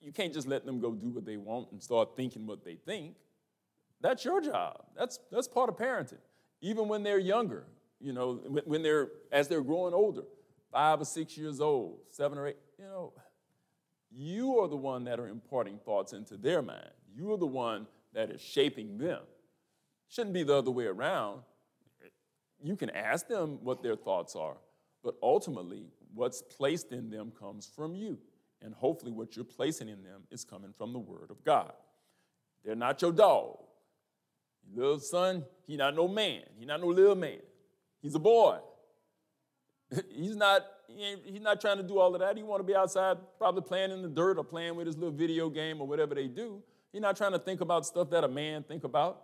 you 0.00 0.12
can't 0.12 0.32
just 0.32 0.46
let 0.46 0.64
them 0.64 0.80
go 0.80 0.92
do 0.92 1.10
what 1.10 1.24
they 1.24 1.36
want 1.36 1.70
and 1.72 1.82
start 1.82 2.16
thinking 2.16 2.46
what 2.46 2.64
they 2.64 2.76
think. 2.76 3.14
That's 4.00 4.24
your 4.24 4.40
job. 4.40 4.84
That's, 4.96 5.18
that's 5.30 5.48
part 5.48 5.68
of 5.68 5.76
parenting. 5.76 6.18
Even 6.60 6.88
when 6.88 7.02
they're 7.02 7.18
younger, 7.18 7.66
you 8.02 8.12
know, 8.12 8.34
when 8.64 8.82
they're, 8.82 9.08
as 9.30 9.48
they're 9.48 9.62
growing 9.62 9.94
older, 9.94 10.22
five 10.72 11.00
or 11.00 11.04
six 11.04 11.36
years 11.36 11.60
old, 11.60 12.00
seven 12.10 12.36
or 12.36 12.48
eight, 12.48 12.56
you 12.78 12.84
know, 12.84 13.12
you 14.10 14.58
are 14.58 14.68
the 14.68 14.76
one 14.76 15.04
that 15.04 15.20
are 15.20 15.28
imparting 15.28 15.78
thoughts 15.84 16.12
into 16.12 16.36
their 16.36 16.60
mind. 16.60 16.90
You 17.14 17.32
are 17.32 17.38
the 17.38 17.46
one 17.46 17.86
that 18.12 18.30
is 18.30 18.40
shaping 18.40 18.98
them. 18.98 19.20
Shouldn't 20.08 20.34
be 20.34 20.42
the 20.42 20.56
other 20.56 20.70
way 20.70 20.86
around. 20.86 21.42
You 22.62 22.76
can 22.76 22.90
ask 22.90 23.28
them 23.28 23.58
what 23.62 23.82
their 23.82 23.96
thoughts 23.96 24.36
are, 24.36 24.56
but 25.02 25.14
ultimately, 25.22 25.84
what's 26.14 26.42
placed 26.42 26.92
in 26.92 27.10
them 27.10 27.32
comes 27.38 27.70
from 27.74 27.94
you. 27.94 28.18
And 28.60 28.74
hopefully, 28.74 29.10
what 29.10 29.34
you're 29.34 29.44
placing 29.44 29.88
in 29.88 30.02
them 30.02 30.22
is 30.30 30.44
coming 30.44 30.72
from 30.76 30.92
the 30.92 30.98
Word 30.98 31.30
of 31.30 31.42
God. 31.44 31.72
They're 32.64 32.76
not 32.76 33.02
your 33.02 33.12
dog. 33.12 33.58
Little 34.72 35.00
son, 35.00 35.44
he 35.66 35.76
not 35.76 35.96
no 35.96 36.06
man. 36.06 36.42
He 36.58 36.64
not 36.64 36.80
no 36.80 36.88
little 36.88 37.16
man. 37.16 37.40
He's 38.02 38.14
a 38.14 38.18
boy. 38.18 38.58
he's 40.10 40.36
not 40.36 40.62
he 40.88 41.16
he's 41.24 41.40
not 41.40 41.60
trying 41.60 41.78
to 41.78 41.82
do 41.82 41.98
all 41.98 42.14
of 42.14 42.20
that. 42.20 42.36
He 42.36 42.42
want 42.42 42.60
to 42.60 42.64
be 42.64 42.74
outside, 42.74 43.16
probably 43.38 43.62
playing 43.62 43.90
in 43.90 44.02
the 44.02 44.08
dirt 44.08 44.38
or 44.38 44.44
playing 44.44 44.76
with 44.76 44.86
his 44.86 44.96
little 44.96 45.14
video 45.14 45.48
game 45.48 45.80
or 45.80 45.86
whatever 45.86 46.14
they 46.14 46.26
do. 46.26 46.62
He's 46.92 47.00
not 47.00 47.16
trying 47.16 47.32
to 47.32 47.38
think 47.38 47.60
about 47.60 47.86
stuff 47.86 48.10
that 48.10 48.24
a 48.24 48.28
man 48.28 48.64
think 48.64 48.84
about 48.84 49.22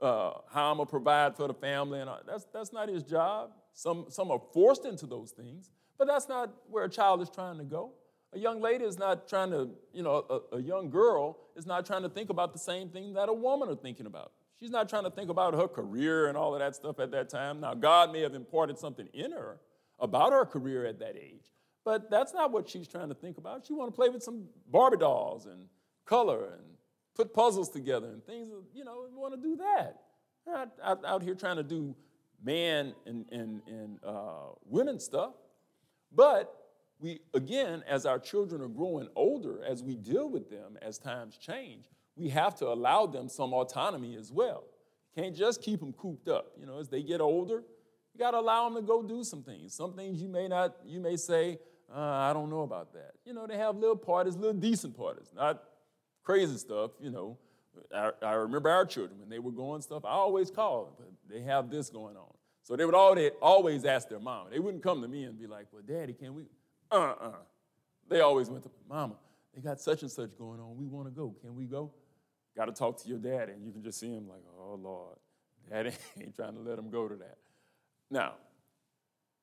uh, 0.00 0.32
how 0.52 0.70
I'm 0.70 0.76
gonna 0.78 0.86
provide 0.86 1.36
for 1.36 1.48
the 1.48 1.54
family, 1.54 2.00
and 2.00 2.10
that's 2.26 2.44
that's 2.52 2.72
not 2.72 2.88
his 2.88 3.02
job. 3.02 3.50
Some 3.72 4.06
some 4.08 4.30
are 4.30 4.40
forced 4.52 4.84
into 4.84 5.06
those 5.06 5.32
things, 5.32 5.70
but 5.98 6.06
that's 6.06 6.28
not 6.28 6.50
where 6.70 6.84
a 6.84 6.88
child 6.88 7.20
is 7.22 7.30
trying 7.30 7.58
to 7.58 7.64
go. 7.64 7.92
A 8.32 8.38
young 8.38 8.60
lady 8.60 8.84
is 8.84 8.98
not 8.98 9.28
trying 9.28 9.50
to, 9.50 9.70
you 9.92 10.02
know, 10.02 10.42
a, 10.52 10.56
a 10.56 10.62
young 10.62 10.90
girl 10.90 11.38
is 11.54 11.64
not 11.64 11.86
trying 11.86 12.02
to 12.02 12.08
think 12.08 12.28
about 12.28 12.52
the 12.52 12.58
same 12.58 12.88
thing 12.88 13.14
that 13.14 13.28
a 13.28 13.32
woman 13.32 13.68
are 13.68 13.76
thinking 13.76 14.06
about. 14.06 14.32
She's 14.58 14.70
not 14.70 14.88
trying 14.88 15.04
to 15.04 15.10
think 15.10 15.30
about 15.30 15.54
her 15.54 15.68
career 15.68 16.28
and 16.28 16.36
all 16.36 16.54
of 16.54 16.60
that 16.60 16.74
stuff 16.74 16.98
at 16.98 17.10
that 17.10 17.28
time. 17.28 17.60
Now, 17.60 17.74
God 17.74 18.12
may 18.12 18.22
have 18.22 18.34
imparted 18.34 18.78
something 18.78 19.06
in 19.12 19.32
her 19.32 19.58
about 19.98 20.32
her 20.32 20.46
career 20.46 20.86
at 20.86 20.98
that 21.00 21.16
age, 21.16 21.52
but 21.84 22.10
that's 22.10 22.32
not 22.32 22.52
what 22.52 22.68
she's 22.68 22.88
trying 22.88 23.08
to 23.08 23.14
think 23.14 23.38
about. 23.38 23.66
She 23.66 23.74
want 23.74 23.92
to 23.92 23.96
play 23.96 24.08
with 24.08 24.22
some 24.22 24.44
Barbie 24.70 24.96
dolls 24.96 25.46
and 25.46 25.66
color 26.06 26.54
and 26.54 26.64
put 27.14 27.34
puzzles 27.34 27.70
together 27.70 28.08
and 28.08 28.24
things, 28.24 28.50
you 28.74 28.84
know, 28.84 29.06
want 29.14 29.34
to 29.34 29.40
do 29.40 29.56
that. 29.56 30.00
Not 30.46 30.70
out, 30.82 31.04
out 31.04 31.22
here 31.22 31.34
trying 31.34 31.56
to 31.56 31.62
do 31.62 31.94
man 32.42 32.94
and, 33.06 33.26
and, 33.32 33.62
and 33.66 33.98
uh, 34.04 34.52
women 34.64 35.00
stuff. 35.00 35.32
But 36.14 36.54
we, 36.98 37.20
again, 37.34 37.82
as 37.86 38.06
our 38.06 38.18
children 38.18 38.62
are 38.62 38.68
growing 38.68 39.08
older, 39.16 39.62
as 39.64 39.82
we 39.82 39.96
deal 39.96 40.28
with 40.30 40.50
them, 40.50 40.78
as 40.80 40.98
times 40.98 41.36
change, 41.36 41.86
we 42.16 42.30
have 42.30 42.54
to 42.56 42.68
allow 42.68 43.06
them 43.06 43.28
some 43.28 43.52
autonomy 43.52 44.16
as 44.16 44.32
well. 44.32 44.64
You 45.14 45.22
can't 45.22 45.36
just 45.36 45.62
keep 45.62 45.80
them 45.80 45.92
cooped 45.92 46.28
up. 46.28 46.52
You 46.58 46.66
know, 46.66 46.78
as 46.78 46.88
they 46.88 47.02
get 47.02 47.20
older, 47.20 47.62
you 48.14 48.18
got 48.18 48.30
to 48.32 48.38
allow 48.38 48.68
them 48.68 48.76
to 48.76 48.82
go 48.82 49.02
do 49.02 49.22
some 49.22 49.42
things. 49.42 49.74
Some 49.74 49.94
things 49.94 50.20
you 50.20 50.28
may 50.28 50.48
not, 50.48 50.76
you 50.86 51.00
may 51.00 51.16
say, 51.16 51.58
uh, 51.94 52.00
I 52.00 52.32
don't 52.32 52.50
know 52.50 52.62
about 52.62 52.92
that. 52.94 53.12
You 53.24 53.34
know, 53.34 53.46
they 53.46 53.58
have 53.58 53.76
little 53.76 53.96
parties, 53.96 54.36
little 54.36 54.58
decent 54.58 54.96
parties, 54.96 55.30
not 55.34 55.62
crazy 56.24 56.56
stuff, 56.56 56.92
you 57.00 57.10
know. 57.10 57.38
I, 57.94 58.10
I, 58.22 58.32
remember 58.32 58.70
our 58.70 58.86
children, 58.86 59.20
when 59.20 59.28
they 59.28 59.38
were 59.38 59.52
going 59.52 59.82
stuff, 59.82 60.04
I 60.06 60.12
always 60.12 60.50
called, 60.50 60.94
but 60.98 61.08
they 61.28 61.42
have 61.42 61.70
this 61.70 61.90
going 61.90 62.16
on. 62.16 62.32
So 62.62 62.74
they 62.74 62.86
would 62.86 62.94
always, 62.94 63.84
ask 63.84 64.08
their 64.08 64.18
mom. 64.18 64.46
They 64.50 64.58
wouldn't 64.58 64.82
come 64.82 65.02
to 65.02 65.08
me 65.08 65.24
and 65.24 65.38
be 65.38 65.46
like, 65.46 65.66
well, 65.70 65.82
daddy, 65.86 66.14
can 66.14 66.34
we? 66.34 66.46
Uh-uh. 66.90 67.32
They 68.08 68.20
always 68.20 68.48
went 68.48 68.64
to, 68.64 68.70
mama, 68.88 69.16
they 69.54 69.60
got 69.60 69.78
such 69.78 70.02
and 70.02 70.10
such 70.10 70.36
going 70.38 70.58
on. 70.58 70.76
We 70.76 70.86
want 70.86 71.06
to 71.06 71.10
go. 71.10 71.34
Can 71.42 71.54
we 71.54 71.66
go? 71.66 71.92
Got 72.56 72.66
to 72.66 72.72
talk 72.72 73.02
to 73.02 73.08
your 73.08 73.18
daddy. 73.18 73.52
And 73.52 73.64
you 73.64 73.72
can 73.72 73.82
just 73.82 74.00
see 74.00 74.08
him 74.08 74.28
like, 74.28 74.42
oh, 74.58 74.78
Lord, 74.82 75.16
daddy 75.70 75.92
ain't 76.20 76.34
trying 76.34 76.54
to 76.54 76.60
let 76.60 76.78
him 76.78 76.90
go 76.90 77.06
to 77.08 77.16
that. 77.16 77.36
Now, 78.10 78.34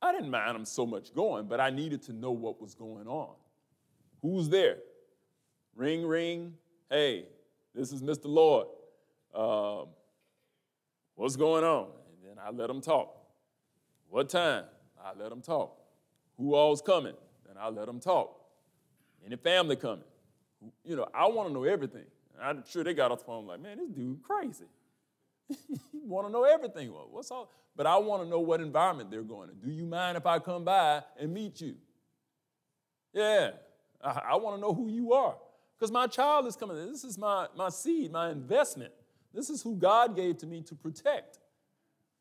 I 0.02 0.12
didn't 0.12 0.32
mind 0.32 0.56
him 0.56 0.66
so 0.66 0.86
much 0.86 1.14
going, 1.14 1.48
but 1.48 1.60
I 1.60 1.70
needed 1.70 2.02
to 2.04 2.14
know 2.14 2.32
what 2.32 2.62
was 2.62 2.74
going 2.76 3.08
on. 3.08 3.30
Who's 4.22 4.50
there? 4.50 4.78
Ring, 5.76 6.06
ring, 6.06 6.54
hey, 6.90 7.26
this 7.74 7.92
is 7.92 8.02
Mr. 8.02 8.26
Lord. 8.26 8.68
Um, 9.34 9.88
what's 11.16 11.36
going 11.36 11.64
on? 11.64 11.86
And 11.86 12.30
then 12.30 12.44
I 12.44 12.52
let 12.52 12.70
him 12.70 12.82
talk. 12.82 13.16
What 14.10 14.30
time? 14.30 14.66
I 15.04 15.18
let 15.18 15.32
him 15.32 15.42
talk. 15.42 15.76
Who 16.38 16.54
all's 16.54 16.82
coming? 16.82 17.16
Then 17.48 17.56
I 17.60 17.70
let 17.70 17.88
him 17.88 18.00
talk. 18.00 18.40
Any 19.26 19.38
family 19.38 19.76
coming? 19.76 20.04
You 20.84 20.96
know, 20.98 21.08
I 21.14 21.28
want 21.28 21.50
to 21.50 21.54
know 21.54 21.64
everything. 21.64 22.06
I'm 22.42 22.64
sure 22.70 22.84
they 22.84 22.94
got 22.94 23.12
off 23.12 23.20
the 23.20 23.26
phone 23.26 23.48
like, 23.48 23.62
man, 23.62 23.78
this 23.78 23.90
dude 23.90 24.22
crazy. 24.24 24.66
you 25.50 26.04
want 26.06 26.28
to 26.28 26.32
know 26.32 26.44
everything. 26.44 26.92
Well, 26.92 27.08
what's 27.12 27.32
all? 27.32 27.52
But 27.76 27.88
I 27.88 27.98
want 27.98 28.24
to 28.24 28.30
know 28.30 28.40
what 28.40 28.62
environment 28.62 29.10
they're 29.12 29.22
going 29.22 29.50
in. 29.50 29.56
Do 29.58 29.74
you 29.74 29.86
mind 29.86 30.18
if 30.18 30.26
I 30.26 30.40
come 30.40 30.64
by 30.64 31.04
and 31.20 31.34
meet 31.34 31.60
you? 31.62 31.76
Yeah, 33.14 33.52
I, 34.04 34.22
I 34.32 34.36
want 34.36 34.58
to 34.58 34.62
know 34.62 34.74
who 34.74 34.90
you 34.90 35.14
are 35.14 35.36
because 35.78 35.92
my 35.92 36.08
child 36.08 36.48
is 36.48 36.56
coming. 36.56 36.78
This 36.78 37.04
is 37.04 37.18
my, 37.18 37.48
my 37.56 37.70
seed, 37.70 38.12
my 38.12 38.30
investment 38.30 38.92
This 39.34 39.50
is 39.50 39.62
who 39.62 39.76
God 39.76 40.16
gave 40.16 40.38
to 40.40 40.48
me 40.48 40.62
to 40.64 40.76
protect. 40.76 41.40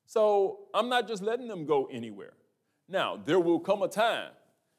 So 0.06 0.60
I'm 0.74 0.88
not 0.88 1.06
just 1.06 1.22
letting 1.22 1.48
them 1.48 1.64
go 1.66 1.86
anywhere. 1.86 2.32
Now, 2.88 3.16
there 3.16 3.40
will 3.40 3.60
come 3.60 3.82
a 3.82 3.88
time, 3.88 4.32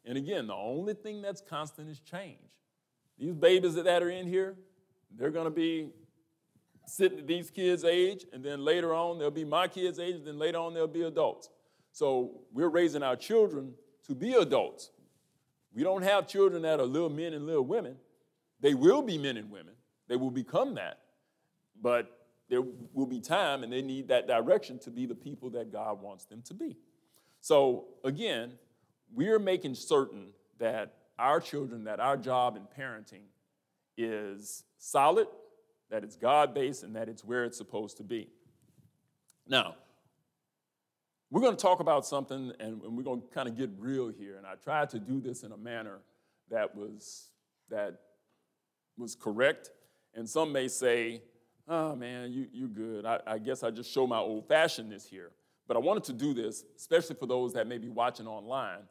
and 0.06 0.18
again, 0.18 0.48
the 0.48 0.54
only 0.54 0.94
thing 0.94 1.22
that's 1.22 1.42
constant 1.42 1.90
is 1.90 2.00
change. 2.00 2.38
These 3.18 3.34
babies 3.34 3.76
that 3.76 4.04
are 4.04 4.10
in 4.10 4.28
here, 4.28 4.56
they're 5.18 5.32
going 5.32 5.46
to 5.46 5.52
be 5.52 5.90
sitting 6.86 7.20
at 7.20 7.28
these 7.28 7.50
kids' 7.50 7.84
age, 7.84 8.26
and 8.34 8.44
then 8.44 8.64
later 8.64 8.94
on, 8.94 9.20
they'll 9.20 9.32
be 9.32 9.46
my 9.46 9.68
kids' 9.68 10.00
age, 10.00 10.16
and 10.16 10.26
then 10.26 10.38
later 10.38 10.58
on, 10.58 10.74
they'll 10.74 10.88
be 10.88 11.04
adults. 11.04 11.50
So 11.92 12.42
we're 12.52 12.70
raising 12.70 13.04
our 13.04 13.16
children 13.16 13.74
to 14.08 14.16
be 14.16 14.34
adults. 14.34 14.92
We 15.74 15.84
don't 15.84 16.04
have 16.04 16.28
children 16.28 16.64
that 16.64 16.80
are 16.80 16.86
little 16.86 17.10
men 17.10 17.34
and 17.34 17.46
little 17.46 17.66
women. 17.66 17.96
They 18.60 18.74
will 18.74 19.02
be 19.02 19.18
men 19.18 19.38
and 19.38 19.50
women, 19.50 19.74
they 20.08 20.16
will 20.16 20.32
become 20.32 20.76
that. 20.76 21.00
But 21.82 22.20
there 22.50 22.62
will 22.94 23.08
be 23.08 23.20
time, 23.20 23.64
and 23.64 23.72
they 23.72 23.82
need 23.82 24.10
that 24.10 24.28
direction 24.28 24.78
to 24.80 24.92
be 24.92 25.06
the 25.06 25.16
people 25.16 25.50
that 25.52 25.72
God 25.72 26.02
wants 26.02 26.26
them 26.26 26.42
to 26.44 26.54
be. 26.54 26.78
So, 27.42 27.86
again, 28.04 28.54
we're 29.14 29.40
making 29.40 29.76
certain 29.76 30.28
that 30.60 30.94
our 31.18 31.40
children, 31.40 31.84
that 31.86 32.00
our 32.00 32.16
job 32.16 32.56
in 32.56 32.64
parenting 32.64 33.24
is 33.98 34.64
solid, 34.78 35.28
that 35.90 36.04
it's 36.04 36.16
God 36.16 36.54
based, 36.54 36.84
and 36.84 36.96
that 36.96 37.10
it's 37.10 37.24
where 37.24 37.46
it's 37.46 37.58
supposed 37.58 37.98
to 37.98 38.04
be. 38.04 38.30
Now, 39.48 39.76
we're 41.30 41.42
going 41.42 41.56
to 41.56 41.62
talk 41.62 41.80
about 41.80 42.06
something, 42.06 42.54
and, 42.60 42.82
we're 42.82 43.04
going 43.04 43.22
to 43.22 43.28
kind 43.28 43.50
of 43.50 43.58
get 43.58 43.72
real 43.78 44.08
here. 44.08 44.38
And 44.38 44.46
I 44.46 44.54
tried 44.56 44.90
to 44.92 45.00
do 45.00 45.20
this 45.20 45.44
in 45.44 45.52
a 45.52 45.58
manner 45.58 46.00
that 46.50 46.76
was 46.76 47.30
that 47.70 48.00
was 48.98 49.16
correct. 49.16 49.72
And 50.14 50.30
some 50.30 50.52
may 50.52 50.68
say, 50.68 51.24
"Oh 51.68 51.96
man, 51.96 52.32
you 52.32 52.48
you're 52.54 52.68
good." 52.68 53.06
I, 53.06 53.20
I 53.26 53.38
guess 53.40 53.64
I 53.64 53.72
just 53.72 53.92
show 53.92 54.06
my 54.06 54.20
old 54.20 54.48
fashionedness 54.48 55.08
here. 55.08 55.32
But 55.68 55.78
I 55.78 55.80
wanted 55.80 56.04
to 56.06 56.14
do 56.14 56.34
this, 56.34 56.64
especially 56.78 57.16
for 57.16 57.26
those 57.26 57.54
that 57.54 57.68
may 57.68 57.78
be 57.80 57.90
watching 57.90 58.28
online, 58.28 58.82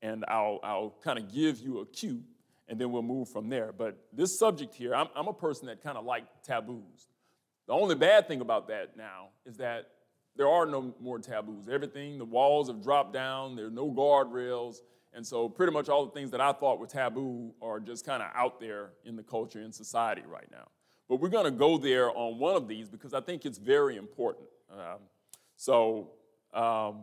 and 0.00 0.24
I'll 0.26 0.58
I'll 0.64 0.94
kind 1.04 1.18
of 1.18 1.32
give 1.32 1.60
you 1.60 1.80
a 1.80 1.86
cue 1.86 2.22
and 2.72 2.80
then 2.80 2.90
we'll 2.90 3.02
move 3.02 3.28
from 3.28 3.50
there. 3.50 3.70
But 3.70 3.98
this 4.14 4.38
subject 4.38 4.74
here, 4.74 4.94
I'm, 4.94 5.08
I'm 5.14 5.28
a 5.28 5.32
person 5.34 5.66
that 5.66 5.82
kind 5.82 5.98
of 5.98 6.06
like 6.06 6.24
taboos. 6.42 7.06
The 7.66 7.74
only 7.74 7.94
bad 7.94 8.26
thing 8.26 8.40
about 8.40 8.66
that 8.68 8.96
now 8.96 9.28
is 9.44 9.58
that 9.58 9.90
there 10.36 10.48
are 10.48 10.64
no 10.64 10.94
more 10.98 11.18
taboos. 11.18 11.68
Everything, 11.68 12.16
the 12.16 12.24
walls 12.24 12.68
have 12.68 12.82
dropped 12.82 13.12
down, 13.12 13.56
there 13.56 13.66
are 13.66 13.70
no 13.70 13.90
guardrails. 13.90 14.76
And 15.12 15.26
so, 15.26 15.50
pretty 15.50 15.70
much 15.70 15.90
all 15.90 16.06
the 16.06 16.12
things 16.12 16.30
that 16.30 16.40
I 16.40 16.50
thought 16.54 16.80
were 16.80 16.86
taboo 16.86 17.52
are 17.60 17.78
just 17.78 18.06
kind 18.06 18.22
of 18.22 18.30
out 18.34 18.58
there 18.58 18.92
in 19.04 19.16
the 19.16 19.22
culture, 19.22 19.60
in 19.60 19.70
society 19.70 20.22
right 20.26 20.50
now. 20.50 20.68
But 21.10 21.20
we're 21.20 21.28
going 21.28 21.44
to 21.44 21.50
go 21.50 21.76
there 21.76 22.10
on 22.16 22.38
one 22.38 22.56
of 22.56 22.68
these 22.68 22.88
because 22.88 23.12
I 23.12 23.20
think 23.20 23.44
it's 23.44 23.58
very 23.58 23.98
important. 23.98 24.46
Um, 24.72 25.00
so, 25.58 26.12
um, 26.54 27.02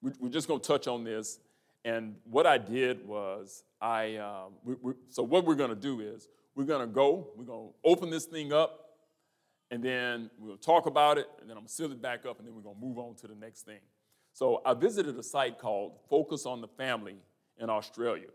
we're 0.00 0.30
just 0.30 0.48
going 0.48 0.60
to 0.60 0.66
touch 0.66 0.88
on 0.88 1.04
this 1.04 1.40
and 1.84 2.16
what 2.24 2.46
I 2.46 2.58
did 2.58 3.06
was, 3.06 3.64
I, 3.80 4.16
uh, 4.16 4.44
we, 4.64 4.74
we, 4.80 4.92
so 5.10 5.22
what 5.22 5.44
we're 5.44 5.54
gonna 5.54 5.74
do 5.74 6.00
is, 6.00 6.28
we're 6.54 6.64
gonna 6.64 6.86
go, 6.86 7.28
we're 7.36 7.44
gonna 7.44 7.68
open 7.84 8.10
this 8.10 8.24
thing 8.24 8.52
up, 8.52 8.80
and 9.70 9.82
then 9.82 10.30
we'll 10.38 10.56
talk 10.56 10.86
about 10.86 11.18
it, 11.18 11.28
and 11.40 11.48
then 11.48 11.56
I'm 11.56 11.62
gonna 11.62 11.68
seal 11.68 11.92
it 11.92 12.00
back 12.00 12.24
up, 12.26 12.38
and 12.38 12.46
then 12.46 12.54
we're 12.54 12.62
gonna 12.62 12.78
move 12.80 12.98
on 12.98 13.14
to 13.16 13.26
the 13.26 13.34
next 13.34 13.62
thing. 13.62 13.80
So 14.32 14.62
I 14.64 14.74
visited 14.74 15.18
a 15.18 15.22
site 15.22 15.58
called 15.58 15.98
Focus 16.08 16.46
on 16.46 16.60
the 16.60 16.68
Family 16.68 17.16
in 17.58 17.70
Australia. 17.70 18.28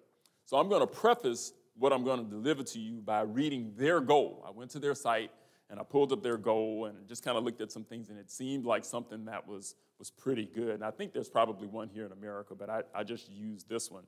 So 0.46 0.58
I'm 0.58 0.70
gonna 0.70 0.88
preface 0.88 1.54
what 1.78 1.94
I'm 1.94 2.04
gonna 2.04 2.24
deliver 2.24 2.64
to 2.64 2.80
you 2.80 3.02
by 3.02 3.22
reading 3.22 3.74
their 3.78 4.00
goal. 4.00 4.44
I 4.48 4.52
went 4.52 4.72
to 4.72 4.80
their 4.80 4.96
site 4.96 5.32
and 5.70 5.80
I 5.80 5.84
pulled 5.84 6.12
up 6.12 6.24
their 6.24 6.38
goal 6.38 6.86
and 6.86 7.08
just 7.08 7.24
kind 7.24 7.38
of 7.38 7.44
looked 7.44 7.62
at 7.62 7.72
some 7.72 7.84
things, 7.84 8.10
and 8.10 8.18
it 8.18 8.32
seemed 8.32 8.66
like 8.66 8.84
something 8.84 9.26
that 9.26 9.48
was, 9.48 9.76
was 10.00 10.10
pretty 10.10 10.46
good. 10.46 10.70
And 10.70 10.84
I 10.84 10.92
think 10.92 11.14
there's 11.14 11.30
probably 11.30 11.68
one 11.68 11.90
here 11.90 12.06
in 12.06 12.12
America, 12.12 12.56
but 12.56 12.70
I, 12.70 12.82
I 12.94 13.04
just 13.04 13.30
used 13.30 13.70
this 13.70 13.92
one. 13.92 14.04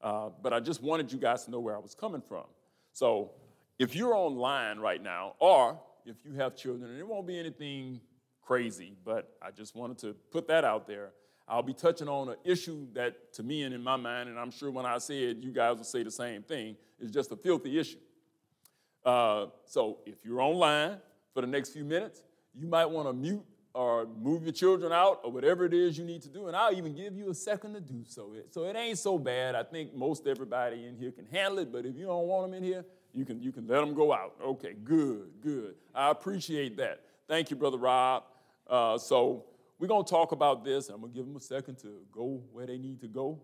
Uh, 0.00 0.30
but 0.42 0.52
I 0.52 0.60
just 0.60 0.82
wanted 0.82 1.12
you 1.12 1.18
guys 1.18 1.44
to 1.44 1.50
know 1.50 1.60
where 1.60 1.76
I 1.76 1.78
was 1.78 1.94
coming 1.94 2.20
from. 2.20 2.44
So 2.92 3.32
if 3.78 3.94
you're 3.94 4.14
online 4.14 4.78
right 4.78 5.02
now, 5.02 5.34
or 5.38 5.78
if 6.06 6.16
you 6.24 6.34
have 6.34 6.56
children, 6.56 6.90
and 6.90 6.98
it 6.98 7.06
won't 7.06 7.26
be 7.26 7.38
anything 7.38 8.00
crazy, 8.42 8.96
but 9.04 9.36
I 9.42 9.50
just 9.50 9.74
wanted 9.74 9.98
to 9.98 10.14
put 10.30 10.46
that 10.48 10.64
out 10.64 10.86
there. 10.86 11.12
I'll 11.46 11.62
be 11.62 11.74
touching 11.74 12.08
on 12.08 12.30
an 12.30 12.36
issue 12.44 12.86
that, 12.94 13.34
to 13.34 13.42
me 13.42 13.62
and 13.62 13.74
in 13.74 13.82
my 13.82 13.96
mind, 13.96 14.28
and 14.28 14.38
I'm 14.38 14.50
sure 14.50 14.70
when 14.70 14.86
I 14.86 14.98
say 14.98 15.24
it, 15.24 15.38
you 15.38 15.52
guys 15.52 15.76
will 15.76 15.84
say 15.84 16.02
the 16.02 16.10
same 16.10 16.42
thing, 16.42 16.76
is 16.98 17.10
just 17.10 17.32
a 17.32 17.36
filthy 17.36 17.78
issue. 17.78 17.98
Uh, 19.04 19.46
so 19.66 19.98
if 20.06 20.24
you're 20.24 20.40
online 20.40 20.98
for 21.32 21.40
the 21.40 21.46
next 21.46 21.70
few 21.70 21.84
minutes, 21.84 22.22
you 22.54 22.66
might 22.66 22.86
want 22.86 23.08
to 23.08 23.12
mute 23.12 23.44
or 23.74 24.06
move 24.20 24.44
your 24.44 24.52
children 24.52 24.92
out 24.92 25.20
or 25.24 25.32
whatever 25.32 25.64
it 25.64 25.74
is 25.74 25.98
you 25.98 26.04
need 26.04 26.22
to 26.22 26.28
do, 26.28 26.46
and 26.46 26.56
I'll 26.56 26.72
even 26.72 26.94
give 26.94 27.16
you 27.16 27.30
a 27.30 27.34
second 27.34 27.74
to 27.74 27.80
do 27.80 28.04
so. 28.06 28.32
It 28.34 28.54
so 28.54 28.64
it 28.64 28.76
ain't 28.76 28.98
so 28.98 29.18
bad. 29.18 29.56
I 29.56 29.64
think 29.64 29.94
most 29.94 30.28
everybody 30.28 30.86
in 30.86 30.96
here 30.96 31.10
can 31.10 31.26
handle 31.26 31.58
it, 31.58 31.72
but 31.72 31.84
if 31.84 31.96
you 31.96 32.06
don't 32.06 32.28
want 32.28 32.50
them 32.50 32.54
in 32.54 32.62
here, 32.62 32.84
you 33.12 33.24
can, 33.24 33.42
you 33.42 33.52
can 33.52 33.66
let 33.66 33.80
them 33.80 33.94
go 33.94 34.12
out. 34.12 34.34
Okay, 34.44 34.74
good, 34.84 35.30
good. 35.40 35.74
I 35.94 36.10
appreciate 36.10 36.76
that. 36.76 37.00
Thank 37.28 37.50
you, 37.50 37.56
Brother 37.56 37.78
Rob. 37.78 38.24
Uh, 38.68 38.96
so 38.96 39.44
we're 39.78 39.88
going 39.88 40.04
to 40.04 40.10
talk 40.10 40.32
about 40.32 40.64
this. 40.64 40.88
I'm 40.88 41.00
going 41.00 41.12
to 41.12 41.16
give 41.16 41.26
them 41.26 41.36
a 41.36 41.40
second 41.40 41.76
to 41.78 42.00
go 42.12 42.42
where 42.52 42.66
they 42.66 42.78
need 42.78 43.00
to 43.00 43.08
go. 43.08 43.40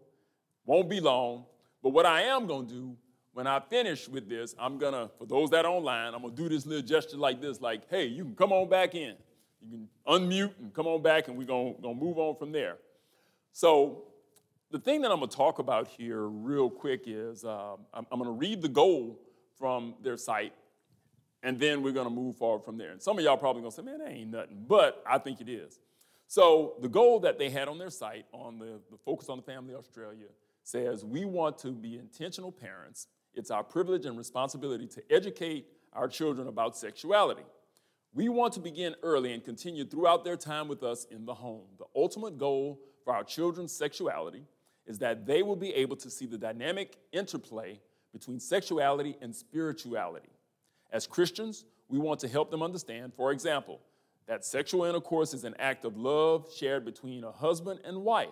Won't 0.64 0.88
be 0.88 1.00
long, 1.00 1.44
but 1.82 1.90
what 1.90 2.06
I 2.06 2.22
am 2.22 2.46
going 2.46 2.66
to 2.68 2.72
do 2.72 2.96
when 3.40 3.46
I 3.46 3.58
finish 3.58 4.06
with 4.06 4.28
this, 4.28 4.54
I'm 4.58 4.76
gonna, 4.76 5.08
for 5.18 5.24
those 5.24 5.48
that 5.48 5.64
are 5.64 5.72
online, 5.72 6.12
I'm 6.12 6.20
gonna 6.20 6.34
do 6.34 6.50
this 6.50 6.66
little 6.66 6.86
gesture 6.86 7.16
like 7.16 7.40
this, 7.40 7.58
like, 7.58 7.88
hey, 7.88 8.04
you 8.04 8.22
can 8.22 8.36
come 8.36 8.52
on 8.52 8.68
back 8.68 8.94
in. 8.94 9.14
You 9.62 9.70
can 9.70 9.88
unmute 10.06 10.52
and 10.58 10.74
come 10.74 10.86
on 10.86 11.00
back, 11.00 11.28
and 11.28 11.38
we're 11.38 11.46
gonna, 11.46 11.72
gonna 11.80 11.94
move 11.94 12.18
on 12.18 12.36
from 12.36 12.52
there. 12.52 12.76
So, 13.54 14.02
the 14.70 14.78
thing 14.78 15.00
that 15.00 15.10
I'm 15.10 15.20
gonna 15.20 15.32
talk 15.32 15.58
about 15.58 15.88
here, 15.88 16.26
real 16.26 16.68
quick, 16.68 17.04
is 17.06 17.42
uh, 17.42 17.76
I'm, 17.94 18.06
I'm 18.12 18.18
gonna 18.18 18.30
read 18.30 18.60
the 18.60 18.68
goal 18.68 19.18
from 19.58 19.94
their 20.02 20.18
site, 20.18 20.52
and 21.42 21.58
then 21.58 21.82
we're 21.82 21.94
gonna 21.94 22.10
move 22.10 22.36
forward 22.36 22.62
from 22.62 22.76
there. 22.76 22.90
And 22.90 23.00
some 23.00 23.16
of 23.16 23.24
y'all 23.24 23.38
probably 23.38 23.62
gonna 23.62 23.72
say, 23.72 23.80
man, 23.80 24.00
that 24.00 24.10
ain't 24.10 24.32
nothing, 24.32 24.66
but 24.68 25.02
I 25.06 25.16
think 25.16 25.40
it 25.40 25.48
is. 25.48 25.78
So, 26.26 26.74
the 26.82 26.90
goal 26.90 27.20
that 27.20 27.38
they 27.38 27.48
had 27.48 27.68
on 27.68 27.78
their 27.78 27.88
site, 27.88 28.26
on 28.32 28.58
the, 28.58 28.80
the 28.90 28.98
Focus 29.02 29.30
on 29.30 29.38
the 29.38 29.44
Family 29.44 29.74
Australia, 29.74 30.26
says 30.62 31.06
we 31.06 31.24
want 31.24 31.56
to 31.56 31.68
be 31.68 31.96
intentional 31.96 32.52
parents 32.52 33.06
it's 33.34 33.50
our 33.50 33.62
privilege 33.62 34.06
and 34.06 34.16
responsibility 34.18 34.86
to 34.88 35.02
educate 35.10 35.66
our 35.92 36.08
children 36.08 36.48
about 36.48 36.76
sexuality. 36.76 37.44
We 38.12 38.28
want 38.28 38.54
to 38.54 38.60
begin 38.60 38.96
early 39.02 39.32
and 39.32 39.44
continue 39.44 39.84
throughout 39.84 40.24
their 40.24 40.36
time 40.36 40.66
with 40.66 40.82
us 40.82 41.06
in 41.10 41.24
the 41.24 41.34
home. 41.34 41.66
The 41.78 41.84
ultimate 41.94 42.38
goal 42.38 42.80
for 43.04 43.14
our 43.14 43.22
children's 43.22 43.72
sexuality 43.72 44.44
is 44.86 44.98
that 44.98 45.26
they 45.26 45.42
will 45.42 45.56
be 45.56 45.72
able 45.74 45.96
to 45.96 46.10
see 46.10 46.26
the 46.26 46.38
dynamic 46.38 46.96
interplay 47.12 47.80
between 48.12 48.40
sexuality 48.40 49.16
and 49.20 49.34
spirituality. 49.34 50.30
As 50.90 51.06
Christians, 51.06 51.64
we 51.88 51.98
want 51.98 52.18
to 52.20 52.28
help 52.28 52.50
them 52.50 52.62
understand, 52.62 53.14
for 53.14 53.30
example, 53.30 53.80
that 54.26 54.44
sexual 54.44 54.84
intercourse 54.84 55.32
is 55.34 55.44
an 55.44 55.54
act 55.58 55.84
of 55.84 55.96
love 55.96 56.48
shared 56.56 56.84
between 56.84 57.22
a 57.24 57.30
husband 57.32 57.80
and 57.84 58.02
wife 58.02 58.28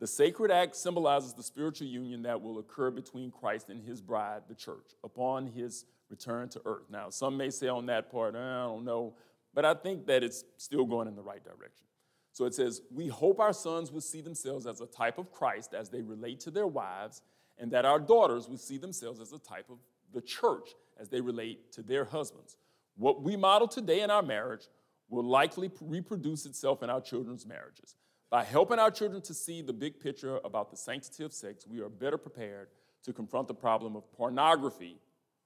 the 0.00 0.06
sacred 0.06 0.50
act 0.50 0.74
symbolizes 0.76 1.34
the 1.34 1.42
spiritual 1.42 1.86
union 1.86 2.22
that 2.22 2.40
will 2.40 2.58
occur 2.58 2.90
between 2.90 3.30
Christ 3.30 3.68
and 3.68 3.82
his 3.82 4.00
bride, 4.00 4.42
the 4.48 4.54
church, 4.54 4.94
upon 5.04 5.46
his 5.46 5.84
return 6.08 6.48
to 6.48 6.62
earth. 6.64 6.86
Now, 6.90 7.10
some 7.10 7.36
may 7.36 7.50
say 7.50 7.68
on 7.68 7.84
that 7.86 8.10
part, 8.10 8.34
eh, 8.34 8.38
I 8.38 8.64
don't 8.64 8.86
know, 8.86 9.12
but 9.52 9.66
I 9.66 9.74
think 9.74 10.06
that 10.06 10.24
it's 10.24 10.44
still 10.56 10.86
going 10.86 11.06
in 11.06 11.14
the 11.14 11.22
right 11.22 11.44
direction. 11.44 11.84
So 12.32 12.46
it 12.46 12.54
says, 12.54 12.80
We 12.90 13.08
hope 13.08 13.40
our 13.40 13.52
sons 13.52 13.92
will 13.92 14.00
see 14.00 14.22
themselves 14.22 14.66
as 14.66 14.80
a 14.80 14.86
type 14.86 15.18
of 15.18 15.30
Christ 15.30 15.74
as 15.74 15.90
they 15.90 16.00
relate 16.00 16.40
to 16.40 16.50
their 16.50 16.66
wives, 16.66 17.20
and 17.58 17.70
that 17.72 17.84
our 17.84 18.00
daughters 18.00 18.48
will 18.48 18.56
see 18.56 18.78
themselves 18.78 19.20
as 19.20 19.32
a 19.32 19.38
type 19.38 19.68
of 19.68 19.78
the 20.14 20.22
church 20.22 20.70
as 20.98 21.10
they 21.10 21.20
relate 21.20 21.72
to 21.72 21.82
their 21.82 22.06
husbands. 22.06 22.56
What 22.96 23.22
we 23.22 23.36
model 23.36 23.68
today 23.68 24.00
in 24.00 24.10
our 24.10 24.22
marriage 24.22 24.68
will 25.10 25.24
likely 25.24 25.70
reproduce 25.82 26.46
itself 26.46 26.82
in 26.82 26.88
our 26.88 27.00
children's 27.00 27.44
marriages. 27.44 27.96
By 28.30 28.44
helping 28.44 28.78
our 28.78 28.92
children 28.92 29.20
to 29.22 29.34
see 29.34 29.60
the 29.60 29.72
big 29.72 29.98
picture 29.98 30.38
about 30.44 30.70
the 30.70 30.76
sanctity 30.76 31.24
of 31.24 31.32
sex, 31.32 31.66
we 31.66 31.80
are 31.80 31.88
better 31.88 32.16
prepared 32.16 32.68
to 33.02 33.12
confront 33.12 33.48
the 33.48 33.54
problem 33.54 33.96
of 33.96 34.10
pornography 34.12 34.98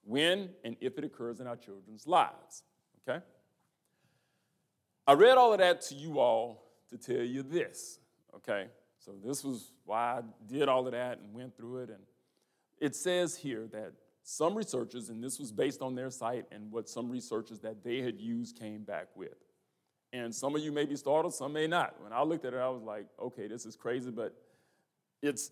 when 0.05 0.51
and 0.65 0.77
if 0.83 0.99
it 0.99 1.05
occurs 1.05 1.41
in 1.41 1.47
our 1.47 1.57
children's 1.57 2.07
lives. 2.07 2.63
Okay? 3.09 3.25
I 5.07 5.15
read 5.15 5.39
all 5.39 5.53
of 5.53 5.61
that 5.61 5.81
to 5.83 5.95
you 5.95 6.19
all 6.19 6.73
to 6.91 6.99
tell 6.99 7.25
you 7.25 7.43
this. 7.43 8.01
Okay? 8.37 8.67
So 8.99 9.13
this 9.25 9.43
was 9.43 9.73
why 9.85 10.19
I 10.19 10.21
did 10.47 10.69
all 10.69 10.87
of 10.87 10.93
that 10.93 11.19
and 11.21 11.33
went 11.33 11.57
through 11.57 11.79
it. 11.85 11.89
And 11.89 12.03
it 12.79 12.95
says 12.95 13.35
here 13.35 13.67
that 13.73 13.93
some 14.23 14.55
researchers, 14.55 15.11
and 15.11 15.23
this 15.23 15.39
was 15.39 15.53
based 15.53 15.83
on 15.83 15.95
their 15.95 16.11
site 16.11 16.47
and 16.51 16.71
what 16.71 16.89
some 16.89 17.11
researchers 17.11 17.61
that 17.61 17.83
they 17.83 18.01
had 18.01 18.21
used 18.21 18.59
came 18.59 18.83
back 18.83 19.09
with. 19.15 19.44
And 20.15 20.33
some 20.33 20.55
of 20.55 20.63
you 20.63 20.71
may 20.71 20.85
be 20.85 20.95
startled, 20.95 21.35
some 21.35 21.53
may 21.53 21.67
not. 21.67 22.01
When 22.01 22.13
I 22.13 22.23
looked 22.23 22.45
at 22.45 22.55
it, 22.55 22.59
I 22.59 22.69
was 22.69 22.85
like, 22.85 23.07
okay, 23.21 23.49
this 23.49 23.67
is 23.67 23.75
crazy, 23.75 24.13
but 24.13 24.33
it's, 25.21 25.51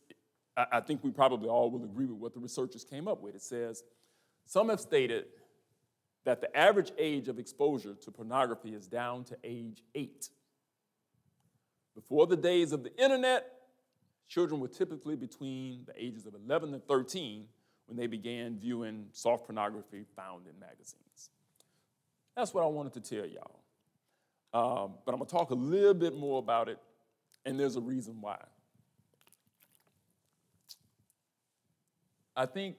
I 0.56 0.78
think 0.78 1.02
we 1.02 1.10
probably 1.10 1.48
all 1.48 1.68
will 1.68 1.82
agree 1.82 2.06
with 2.06 2.18
what 2.18 2.32
the 2.32 2.38
researchers 2.38 2.84
came 2.84 3.08
up 3.08 3.20
with. 3.20 3.34
It 3.34 3.42
says, 3.42 3.82
some 4.46 4.68
have 4.68 4.78
stated 4.78 5.24
that 6.24 6.40
the 6.40 6.56
average 6.56 6.92
age 6.96 7.26
of 7.26 7.40
exposure 7.40 7.94
to 7.94 8.10
pornography 8.12 8.72
is 8.72 8.86
down 8.86 9.24
to 9.24 9.36
age 9.42 9.82
eight. 9.96 10.28
Before 11.96 12.28
the 12.28 12.36
days 12.36 12.70
of 12.70 12.84
the 12.84 12.96
internet, 12.96 13.52
children 14.28 14.60
were 14.60 14.68
typically 14.68 15.16
between 15.16 15.86
the 15.86 15.92
ages 16.00 16.24
of 16.24 16.36
11 16.36 16.72
and 16.72 16.86
13 16.86 17.46
when 17.86 17.96
they 17.96 18.06
began 18.06 18.60
viewing 18.60 19.06
soft 19.10 19.46
pornography 19.46 20.04
found 20.14 20.46
in 20.46 20.56
magazines. 20.60 21.30
That's 22.36 22.54
what 22.54 22.62
I 22.62 22.68
wanted 22.68 22.92
to 22.92 23.00
tell 23.00 23.26
y'all. 23.26 23.61
Um, 24.54 24.94
but 25.04 25.12
I'm 25.12 25.18
going 25.18 25.26
to 25.26 25.34
talk 25.34 25.50
a 25.50 25.54
little 25.54 25.94
bit 25.94 26.14
more 26.14 26.38
about 26.38 26.68
it, 26.68 26.78
and 27.46 27.58
there's 27.58 27.76
a 27.76 27.80
reason 27.80 28.20
why. 28.20 28.38
I 32.36 32.46
think 32.46 32.76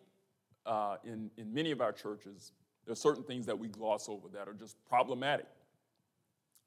uh, 0.66 0.98
in, 1.04 1.30
in 1.38 1.54
many 1.54 1.72
of 1.72 1.82
our 1.82 1.92
churches, 1.92 2.52
there 2.86 2.94
are 2.94 2.96
certain 2.96 3.24
things 3.24 3.46
that 3.46 3.58
we 3.58 3.68
gloss 3.68 4.10
over 4.10 4.28
that 4.34 4.48
are 4.48 4.54
just 4.54 4.78
problematic. 4.88 5.48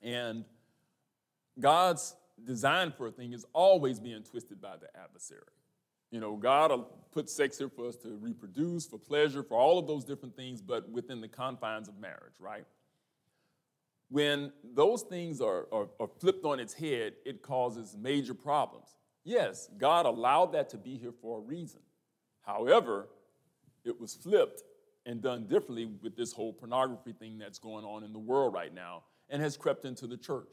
And 0.02 0.44
God's 1.58 2.16
design 2.44 2.92
for 2.96 3.08
a 3.08 3.10
thing 3.10 3.32
is 3.32 3.44
always 3.52 3.98
being 3.98 4.22
twisted 4.22 4.60
by 4.60 4.76
the 4.76 4.88
adversary. 4.98 5.40
You 6.10 6.20
know, 6.20 6.36
God 6.36 6.72
put 7.10 7.28
sex 7.28 7.58
here 7.58 7.68
for 7.68 7.88
us 7.88 7.96
to 7.96 8.16
reproduce, 8.20 8.86
for 8.86 8.98
pleasure, 8.98 9.42
for 9.42 9.58
all 9.58 9.78
of 9.78 9.86
those 9.86 10.04
different 10.04 10.36
things, 10.36 10.62
but 10.62 10.88
within 10.88 11.20
the 11.20 11.28
confines 11.28 11.88
of 11.88 11.98
marriage, 11.98 12.34
right? 12.38 12.64
When 14.08 14.52
those 14.74 15.02
things 15.02 15.40
are, 15.40 15.66
are, 15.72 15.88
are 15.98 16.08
flipped 16.20 16.44
on 16.44 16.60
its 16.60 16.72
head, 16.72 17.14
it 17.24 17.42
causes 17.42 17.96
major 18.00 18.34
problems. 18.34 18.94
Yes, 19.24 19.68
God 19.76 20.06
allowed 20.06 20.52
that 20.52 20.68
to 20.70 20.76
be 20.76 20.96
here 20.96 21.12
for 21.20 21.38
a 21.38 21.40
reason. 21.40 21.80
However, 22.42 23.08
it 23.84 24.00
was 24.00 24.14
flipped 24.14 24.62
and 25.04 25.20
done 25.20 25.46
differently 25.46 25.86
with 26.02 26.16
this 26.16 26.32
whole 26.32 26.52
pornography 26.52 27.12
thing 27.12 27.38
that's 27.38 27.58
going 27.58 27.84
on 27.84 28.04
in 28.04 28.12
the 28.12 28.18
world 28.18 28.54
right 28.54 28.72
now 28.72 29.02
and 29.28 29.42
has 29.42 29.56
crept 29.56 29.84
into 29.84 30.06
the 30.06 30.16
church. 30.16 30.48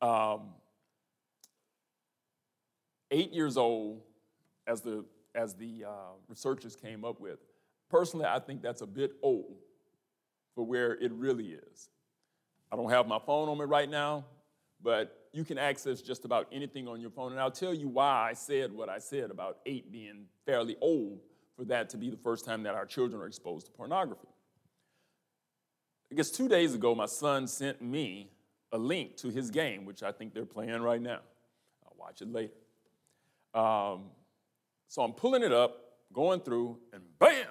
Um, 0.00 0.54
eight 3.10 3.32
years 3.32 3.58
old, 3.58 4.00
as 4.66 4.80
the, 4.80 5.04
as 5.34 5.54
the 5.54 5.84
uh, 5.86 6.12
researchers 6.28 6.76
came 6.76 7.04
up 7.04 7.20
with, 7.20 7.38
personally, 7.90 8.26
I 8.26 8.38
think 8.38 8.62
that's 8.62 8.80
a 8.80 8.86
bit 8.86 9.12
old 9.22 9.56
for 10.54 10.64
where 10.64 10.92
it 10.94 11.12
really 11.12 11.48
is. 11.48 11.90
I 12.72 12.76
don't 12.76 12.90
have 12.90 13.06
my 13.06 13.18
phone 13.18 13.48
on 13.48 13.58
me 13.58 13.64
right 13.64 13.88
now, 13.88 14.24
but 14.82 15.28
you 15.32 15.44
can 15.44 15.58
access 15.58 16.00
just 16.00 16.24
about 16.24 16.46
anything 16.52 16.88
on 16.88 17.00
your 17.00 17.10
phone. 17.10 17.32
And 17.32 17.40
I'll 17.40 17.50
tell 17.50 17.74
you 17.74 17.88
why 17.88 18.28
I 18.30 18.32
said 18.32 18.72
what 18.72 18.88
I 18.88 18.98
said 18.98 19.30
about 19.30 19.58
eight 19.66 19.90
being 19.92 20.26
fairly 20.46 20.76
old 20.80 21.20
for 21.56 21.64
that 21.66 21.90
to 21.90 21.96
be 21.96 22.10
the 22.10 22.16
first 22.16 22.44
time 22.44 22.62
that 22.64 22.74
our 22.74 22.86
children 22.86 23.20
are 23.20 23.26
exposed 23.26 23.66
to 23.66 23.72
pornography. 23.72 24.28
I 26.10 26.16
guess 26.16 26.30
two 26.30 26.48
days 26.48 26.74
ago, 26.74 26.94
my 26.94 27.06
son 27.06 27.46
sent 27.46 27.80
me 27.80 28.30
a 28.72 28.78
link 28.78 29.16
to 29.18 29.28
his 29.28 29.50
game, 29.50 29.84
which 29.84 30.02
I 30.02 30.12
think 30.12 30.34
they're 30.34 30.44
playing 30.44 30.82
right 30.82 31.00
now. 31.00 31.20
I'll 31.84 31.96
watch 31.96 32.22
it 32.22 32.32
later. 32.32 32.52
Um, 33.54 34.04
so 34.88 35.02
I'm 35.02 35.12
pulling 35.12 35.42
it 35.42 35.52
up, 35.52 35.76
going 36.12 36.40
through, 36.40 36.78
and 36.92 37.02
bam, 37.18 37.46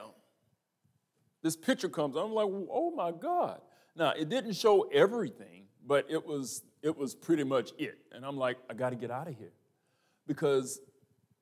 this 1.42 1.56
picture 1.56 1.88
comes. 1.88 2.16
I'm 2.16 2.34
like, 2.34 2.48
oh 2.48 2.92
my 2.96 3.12
God. 3.12 3.62
Now, 3.96 4.12
it 4.12 4.30
didn't 4.30 4.54
show 4.54 4.84
everything, 4.94 5.66
but 5.86 6.06
it 6.10 6.26
was, 6.26 6.64
it 6.82 6.96
was 6.96 7.16
pretty 7.16 7.44
much 7.44 7.72
it. 7.78 7.98
And 8.12 8.26
I'm 8.26 8.38
like, 8.38 8.58
I 8.70 8.74
got 8.74 8.92
to 8.92 8.96
get 8.96 9.12
out 9.12 9.28
of 9.28 9.36
here. 9.36 9.52
Because 10.28 10.80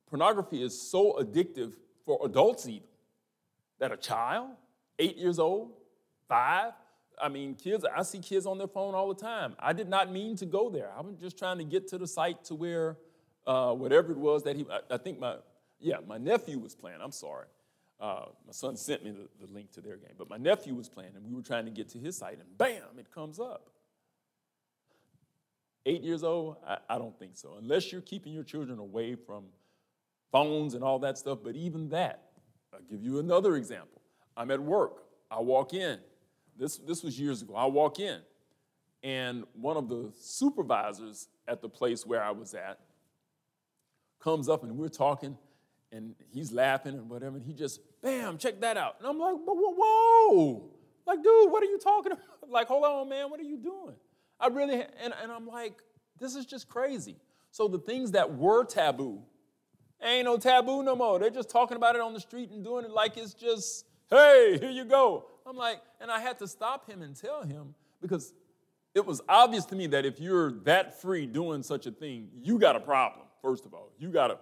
pornography 0.09 0.63
is 0.63 0.79
so 0.79 1.19
addictive 1.21 1.73
for 2.05 2.19
adults 2.23 2.67
even. 2.67 2.87
That 3.79 3.91
a 3.91 3.97
child, 3.97 4.49
eight 4.97 5.17
years 5.17 5.37
old, 5.37 5.73
five, 6.27 6.73
I 7.21 7.29
mean, 7.29 7.55
kids, 7.55 7.85
I 7.85 8.03
see 8.03 8.19
kids 8.19 8.45
on 8.45 8.57
their 8.57 8.67
phone 8.67 8.93
all 8.93 9.13
the 9.13 9.19
time. 9.19 9.55
I 9.59 9.73
did 9.73 9.89
not 9.89 10.11
mean 10.11 10.35
to 10.37 10.45
go 10.45 10.69
there. 10.69 10.91
I 10.95 11.01
was 11.01 11.15
just 11.17 11.37
trying 11.37 11.57
to 11.57 11.63
get 11.63 11.87
to 11.89 11.97
the 11.97 12.07
site 12.07 12.43
to 12.45 12.55
where 12.55 12.97
uh, 13.45 13.73
whatever 13.73 14.11
it 14.11 14.17
was 14.17 14.43
that 14.43 14.55
he, 14.55 14.65
I, 14.69 14.95
I, 14.95 14.97
think 14.97 15.19
my, 15.19 15.35
yeah, 15.79 15.97
my 16.05 16.17
nephew 16.17 16.59
was 16.59 16.75
playing. 16.75 16.99
I'm 17.01 17.11
sorry. 17.11 17.47
Uh, 17.99 18.25
my 18.45 18.51
son 18.51 18.77
sent 18.77 19.03
me 19.03 19.11
the, 19.11 19.27
the 19.45 19.51
link 19.51 19.71
to 19.71 19.81
their 19.81 19.97
game, 19.97 20.13
but 20.17 20.29
my 20.29 20.37
nephew 20.37 20.75
was 20.75 20.87
playing 20.87 21.11
and 21.15 21.25
we 21.25 21.33
were 21.33 21.41
trying 21.41 21.65
to 21.65 21.71
get 21.71 21.89
to 21.89 21.97
his 21.97 22.17
site 22.17 22.37
and 22.39 22.57
bam, 22.57 22.83
it 22.99 23.11
comes 23.11 23.39
up. 23.39 23.71
Eight 25.85 26.03
years 26.03 26.23
old? 26.23 26.57
I, 26.67 26.77
I 26.89 26.97
don't 26.97 27.17
think 27.17 27.35
so. 27.35 27.55
Unless 27.59 27.91
you're 27.91 28.01
keeping 28.01 28.33
your 28.33 28.43
children 28.43 28.77
away 28.77 29.15
from 29.15 29.45
phones 30.31 30.73
and 30.73 30.83
all 30.83 30.99
that 30.99 31.17
stuff, 31.17 31.39
but 31.43 31.55
even 31.55 31.89
that. 31.89 32.23
I'll 32.73 32.81
give 32.89 33.01
you 33.01 33.19
another 33.19 33.55
example. 33.55 34.01
I'm 34.35 34.51
at 34.51 34.61
work. 34.61 35.03
I 35.31 35.39
walk 35.39 35.73
in. 35.73 35.99
This, 36.57 36.77
this 36.77 37.03
was 37.03 37.19
years 37.19 37.41
ago. 37.41 37.55
I 37.55 37.65
walk 37.65 37.99
in, 37.99 38.19
and 39.03 39.43
one 39.53 39.77
of 39.77 39.89
the 39.89 40.11
supervisors 40.15 41.27
at 41.47 41.61
the 41.61 41.69
place 41.69 42.05
where 42.05 42.21
I 42.21 42.31
was 42.31 42.53
at 42.53 42.79
comes 44.19 44.49
up 44.49 44.63
and 44.63 44.75
we're 44.77 44.87
talking, 44.89 45.37
and 45.91 46.15
he's 46.31 46.51
laughing 46.51 46.93
and 46.93 47.09
whatever, 47.09 47.37
and 47.37 47.45
he 47.45 47.53
just, 47.53 47.79
bam, 48.01 48.37
check 48.37 48.59
that 48.61 48.77
out. 48.77 48.95
And 48.99 49.07
I'm 49.07 49.19
like, 49.19 49.35
whoa, 49.35 49.75
whoa. 49.77 50.69
Like, 51.05 51.23
dude, 51.23 51.51
what 51.51 51.63
are 51.63 51.67
you 51.67 51.79
talking 51.79 52.11
about? 52.13 52.49
Like, 52.49 52.67
hold 52.67 52.83
on, 52.83 53.09
man, 53.09 53.29
what 53.29 53.39
are 53.39 53.43
you 53.43 53.57
doing? 53.57 53.95
I 54.39 54.47
really, 54.47 54.75
and, 54.75 55.13
and 55.21 55.31
I'm 55.31 55.47
like, 55.47 55.81
this 56.19 56.35
is 56.35 56.45
just 56.45 56.69
crazy. 56.69 57.17
So 57.51 57.67
the 57.67 57.79
things 57.79 58.11
that 58.11 58.37
were 58.37 58.65
taboo 58.65 59.23
Ain't 60.01 60.25
no 60.25 60.37
taboo 60.37 60.83
no 60.83 60.95
more. 60.95 61.17
They're 61.19 61.29
just 61.29 61.49
talking 61.49 61.75
about 61.75 61.95
it 61.95 62.01
on 62.01 62.13
the 62.13 62.19
street 62.19 62.51
and 62.51 62.63
doing 62.63 62.85
it 62.85 62.91
like 62.91 63.17
it's 63.17 63.33
just, 63.33 63.85
hey, 64.09 64.57
here 64.59 64.69
you 64.69 64.85
go. 64.85 65.25
I'm 65.45 65.55
like, 65.55 65.81
and 65.99 66.11
I 66.11 66.19
had 66.19 66.37
to 66.39 66.47
stop 66.47 66.89
him 66.89 67.01
and 67.01 67.15
tell 67.15 67.43
him 67.43 67.73
because 68.01 68.33
it 68.93 69.05
was 69.05 69.21
obvious 69.27 69.65
to 69.65 69.75
me 69.75 69.87
that 69.87 70.05
if 70.05 70.19
you're 70.19 70.51
that 70.63 71.01
free 71.01 71.25
doing 71.25 71.63
such 71.63 71.87
a 71.87 71.91
thing, 71.91 72.29
you 72.41 72.59
got 72.59 72.75
a 72.75 72.79
problem, 72.79 73.25
first 73.41 73.65
of 73.65 73.73
all. 73.73 73.91
You 73.97 74.09
got 74.09 74.29
a, 74.29 74.37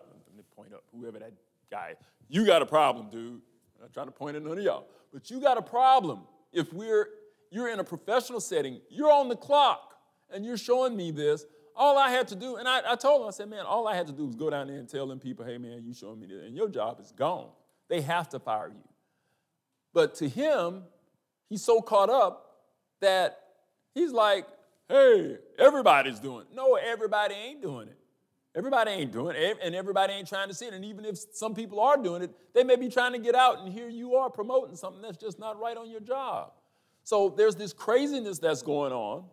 point 0.56 0.74
up, 0.74 0.84
whoever 0.96 1.20
that 1.20 1.34
guy, 1.70 1.96
you 2.28 2.46
got 2.46 2.62
a 2.62 2.66
problem, 2.66 3.10
dude. 3.10 3.42
I'm 3.76 3.82
not 3.82 3.94
trying 3.94 4.08
to 4.08 4.12
point 4.12 4.36
at 4.36 4.44
none 4.44 4.58
of 4.58 4.64
y'all, 4.64 4.88
but 5.14 5.30
you 5.30 5.40
got 5.40 5.58
a 5.58 5.62
problem. 5.62 6.22
If 6.54 6.74
we're, 6.74 7.10
you're 7.52 7.70
in 7.70 7.80
a 7.80 7.84
professional 7.84 8.40
setting, 8.40 8.80
you're 8.90 9.12
on 9.12 9.30
the 9.30 9.36
clock, 9.36 9.96
and 10.32 10.46
you're 10.46 10.58
showing 10.58 10.96
me 10.96 11.12
this, 11.12 11.46
all 11.76 11.98
I 11.98 12.10
had 12.10 12.28
to 12.30 12.36
do, 12.36 12.56
and 12.56 12.68
I, 12.68 12.94
I 12.94 12.96
told 12.96 13.22
him, 13.22 13.28
I 13.28 13.32
said, 13.32 13.50
man, 13.50 13.66
all 13.66 13.88
I 13.88 13.96
had 13.96 14.08
to 14.08 14.14
do 14.14 14.26
was 14.26 14.36
go 14.36 14.50
down 14.50 14.68
there 14.68 14.78
and 14.78 14.88
tell 14.88 15.06
them 15.08 15.20
people, 15.20 15.46
hey, 15.46 15.58
man, 15.58 15.84
you 15.86 15.94
showing 15.94 16.20
me 16.20 16.28
this, 16.28 16.44
and 16.46 16.56
your 16.56 16.70
job 16.70 17.00
is 17.02 17.12
gone. 17.12 17.50
They 17.90 18.02
have 18.02 18.30
to 18.30 18.40
fire 18.40 18.70
you. 18.70 18.82
But 19.94 20.16
to 20.16 20.30
him, 20.30 20.84
he's 21.50 21.64
so 21.64 21.82
caught 21.82 22.10
up 22.10 22.64
that 23.02 23.40
he's 23.94 24.12
like, 24.12 24.48
hey, 24.88 25.38
everybody's 25.60 26.20
doing 26.20 26.42
it. 26.50 26.56
No, 26.56 26.76
everybody 26.76 27.36
ain't 27.36 27.62
doing 27.62 27.88
it. 27.88 27.98
Everybody 28.56 28.92
ain't 28.92 29.12
doing 29.12 29.36
it, 29.36 29.58
and 29.62 29.76
everybody 29.76 30.14
ain't 30.14 30.30
trying 30.30 30.48
to 30.48 30.54
see 30.54 30.66
it. 30.66 30.74
And 30.74 30.86
even 30.86 31.04
if 31.04 31.18
some 31.34 31.54
people 31.54 31.82
are 31.82 31.98
doing 31.98 32.22
it, 32.22 32.32
they 32.54 32.64
may 32.64 32.78
be 32.78 32.88
trying 32.88 33.12
to 33.12 33.20
get 33.20 33.36
out, 33.36 33.60
and 33.60 33.72
here 33.72 33.90
you 33.90 34.16
are 34.16 34.30
promoting 34.30 34.78
something 34.78 35.02
that's 35.02 35.18
just 35.18 35.40
not 35.40 35.60
right 35.60 35.76
on 35.76 35.90
your 35.90 36.00
job. 36.00 36.54
So 37.04 37.30
there's 37.30 37.56
this 37.56 37.74
craziness 37.74 38.40
that's 38.40 38.62
going 38.62 38.94
on 38.94 39.26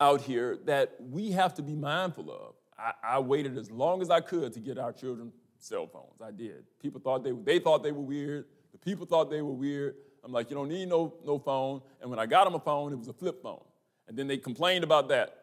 out 0.00 0.20
here 0.20 0.58
that 0.66 0.94
we 1.00 1.32
have 1.32 1.54
to 1.54 1.62
be 1.62 1.74
mindful 1.74 2.30
of. 2.30 2.54
I, 2.78 3.16
I, 3.16 3.18
waited 3.18 3.58
as 3.58 3.70
long 3.70 4.00
as 4.00 4.10
I 4.10 4.20
could 4.20 4.52
to 4.52 4.60
get 4.60 4.78
our 4.78 4.92
children 4.92 5.32
cell 5.58 5.88
phones. 5.88 6.22
I 6.22 6.30
did. 6.30 6.64
People 6.80 7.00
thought 7.00 7.24
they 7.24 7.32
they 7.32 7.58
thought 7.58 7.82
they 7.82 7.90
were 7.90 8.00
weird. 8.00 8.46
The 8.70 8.78
people 8.78 9.04
thought 9.04 9.30
they 9.30 9.42
were 9.42 9.52
weird. 9.52 9.96
I'm 10.22 10.32
like, 10.32 10.50
you 10.50 10.56
don't 10.56 10.68
need 10.68 10.88
no 10.88 11.14
no 11.26 11.38
phone. 11.40 11.82
And 12.00 12.08
when 12.08 12.20
I 12.20 12.26
got 12.26 12.44
them 12.44 12.54
a 12.54 12.60
phone, 12.60 12.92
it 12.92 12.96
was 12.96 13.08
a 13.08 13.12
flip 13.12 13.42
phone. 13.42 13.64
And 14.06 14.16
then 14.16 14.28
they 14.28 14.38
complained 14.38 14.84
about 14.84 15.08
that. 15.08 15.34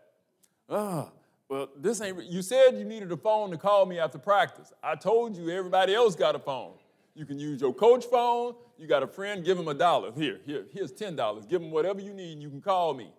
Ah, 0.70 1.10
well, 1.49 1.69
this 1.77 2.01
ain't. 2.01 2.23
You 2.25 2.41
said 2.41 2.77
you 2.77 2.86
needed 2.86 3.12
a 3.12 3.17
phone 3.17 3.51
to 3.51 3.58
call 3.58 3.86
me 3.86 3.99
after 3.99 4.17
practice. 4.17 4.73
I 4.84 4.95
told 4.95 5.38
you 5.38 5.49
everybody 5.49 5.93
else 5.93 6.15
got 6.15 6.36
a 6.36 6.39
phone. 6.39 6.73
You 7.13 7.25
can 7.25 7.39
use 7.39 7.62
your 7.62 7.73
coach 7.73 8.05
phone. 8.05 8.55
You 8.77 8.88
got 8.88 9.03
a 9.03 9.08
friend, 9.08 9.45
give 9.45 9.58
him 9.58 9.67
a 9.67 9.73
dollar. 9.73 10.12
Here, 10.12 10.39
here, 10.45 10.65
here's 10.73 10.91
ten 10.91 11.15
dollars. 11.15 11.45
Give 11.45 11.62
him 11.62 11.71
whatever 11.71 12.01
you 12.01 12.13
need. 12.13 12.34
and 12.34 12.41
You 12.41 12.49
can 12.49 12.62
call 12.62 12.93
me. 12.93 13.12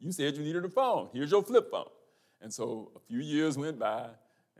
You 0.00 0.12
said 0.12 0.36
you 0.36 0.42
needed 0.42 0.64
a 0.64 0.68
phone. 0.68 1.08
Here's 1.12 1.30
your 1.30 1.42
flip 1.42 1.70
phone. 1.70 1.88
And 2.40 2.52
so 2.52 2.90
a 2.96 3.00
few 3.00 3.20
years 3.20 3.56
went 3.56 3.78
by, 3.78 4.06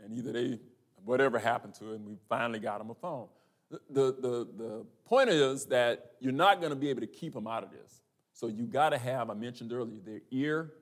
and 0.03 0.17
either 0.17 0.33
they, 0.33 0.59
whatever 1.05 1.39
happened 1.39 1.75
to 1.75 1.93
it, 1.93 1.97
and 1.97 2.07
we 2.07 2.17
finally 2.29 2.59
got 2.59 2.79
them 2.79 2.91
a 2.91 2.95
phone. 2.95 3.27
The, 3.91 4.13
the, 4.13 4.49
the 4.57 4.87
point 5.05 5.29
is 5.29 5.67
that 5.67 6.13
you're 6.21 6.33
not 6.33 6.61
going 6.61 6.71
to 6.71 6.77
be 6.77 6.89
able 6.89 7.01
to 7.01 7.07
keep 7.07 7.35
them 7.35 7.47
out 7.47 7.63
of 7.63 7.71
this. 7.71 8.01
So 8.33 8.47
you 8.47 8.65
got 8.65 8.91
to 8.91 8.99
have, 8.99 9.29
I 9.29 9.35
mentioned 9.35 9.73
earlier, 9.73 10.01
their 10.05 10.21
ear 10.31 10.73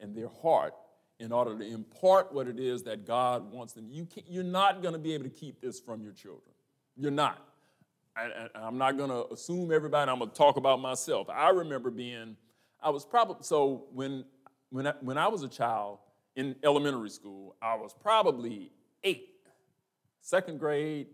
and 0.00 0.14
their 0.14 0.28
heart 0.42 0.74
in 1.20 1.30
order 1.30 1.56
to 1.56 1.64
impart 1.64 2.32
what 2.32 2.48
it 2.48 2.58
is 2.58 2.82
that 2.84 3.06
God 3.06 3.52
wants 3.52 3.74
them. 3.74 3.86
You 3.88 4.08
you're 4.26 4.42
not 4.42 4.82
going 4.82 4.94
to 4.94 4.98
be 4.98 5.14
able 5.14 5.24
to 5.24 5.30
keep 5.30 5.60
this 5.60 5.78
from 5.78 6.02
your 6.02 6.12
children. 6.12 6.52
You're 6.96 7.12
not. 7.12 7.46
I, 8.16 8.48
am 8.54 8.76
not 8.76 8.98
going 8.98 9.10
to 9.10 9.32
assume 9.32 9.72
everybody, 9.72 10.10
I'm 10.10 10.18
going 10.18 10.30
to 10.30 10.36
talk 10.36 10.56
about 10.56 10.80
myself. 10.80 11.28
I 11.30 11.50
remember 11.50 11.90
being 11.90 12.36
I 12.82 12.90
was 12.90 13.04
probably, 13.04 13.36
so 13.42 13.84
when, 13.92 14.24
when, 14.70 14.86
I, 14.86 14.94
when 15.00 15.18
I 15.18 15.28
was 15.28 15.42
a 15.42 15.48
child 15.48 15.98
in 16.36 16.56
elementary 16.64 17.10
school, 17.10 17.56
I 17.60 17.74
was 17.74 17.94
probably 18.00 18.70
eight. 19.04 19.28
Second 20.22 20.58
grade, 20.58 21.08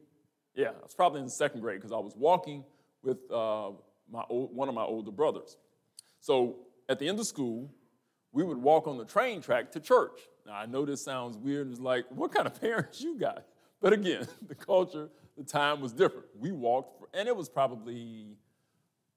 yeah, 0.54 0.68
I 0.68 0.82
was 0.82 0.94
probably 0.94 1.20
in 1.20 1.28
second 1.28 1.60
grade 1.60 1.78
because 1.78 1.92
I 1.92 1.98
was 1.98 2.14
walking 2.16 2.64
with 3.02 3.18
uh, 3.30 3.70
my 4.10 4.24
old, 4.28 4.54
one 4.54 4.68
of 4.68 4.74
my 4.74 4.82
older 4.82 5.10
brothers. 5.10 5.56
So 6.20 6.56
at 6.88 6.98
the 6.98 7.08
end 7.08 7.18
of 7.18 7.26
school, 7.26 7.70
we 8.36 8.44
would 8.44 8.58
walk 8.58 8.86
on 8.86 8.98
the 8.98 9.04
train 9.06 9.40
track 9.40 9.72
to 9.72 9.80
church. 9.80 10.20
Now, 10.44 10.56
I 10.56 10.66
know 10.66 10.84
this 10.84 11.02
sounds 11.02 11.38
weird. 11.38 11.70
It's 11.70 11.80
like, 11.80 12.04
what 12.10 12.34
kind 12.34 12.46
of 12.46 12.60
parents 12.60 13.00
you 13.00 13.18
got? 13.18 13.46
But 13.80 13.94
again, 13.94 14.28
the 14.46 14.54
culture, 14.54 15.08
the 15.38 15.42
time 15.42 15.80
was 15.80 15.90
different. 15.94 16.26
We 16.38 16.52
walked, 16.52 16.98
for, 16.98 17.08
and 17.14 17.28
it 17.28 17.34
was 17.34 17.48
probably 17.48 18.36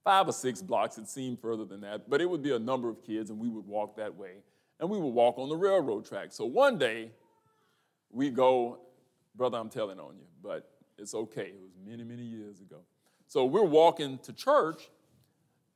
five 0.05 0.29
or 0.29 0.31
six 0.31 0.61
blocks. 0.61 0.97
It 0.97 1.09
seemed 1.09 1.41
further 1.41 1.65
than 1.65 1.81
that, 1.81 2.09
but 2.09 2.21
it 2.21 2.29
would 2.29 2.41
be 2.41 2.53
a 2.53 2.59
number 2.59 2.87
of 2.87 3.03
kids, 3.03 3.29
and 3.29 3.37
we 3.37 3.49
would 3.49 3.67
walk 3.67 3.97
that 3.97 4.15
way. 4.15 4.35
And 4.79 4.89
we 4.89 4.97
would 4.97 5.13
walk 5.13 5.37
on 5.37 5.49
the 5.49 5.57
railroad 5.57 6.05
track. 6.05 6.31
So 6.31 6.45
one 6.45 6.77
day, 6.77 7.11
we 8.11 8.29
go, 8.29 8.79
brother, 9.35 9.57
I'm 9.57 9.69
telling 9.69 9.99
on 9.99 10.15
you, 10.15 10.27
but 10.41 10.71
it's 10.97 11.13
okay. 11.13 11.47
It 11.47 11.59
was 11.61 11.73
many, 11.85 12.05
many 12.05 12.23
years 12.23 12.61
ago. 12.61 12.77
So 13.27 13.43
we're 13.43 13.63
walking 13.63 14.17
to 14.19 14.31
church, 14.31 14.89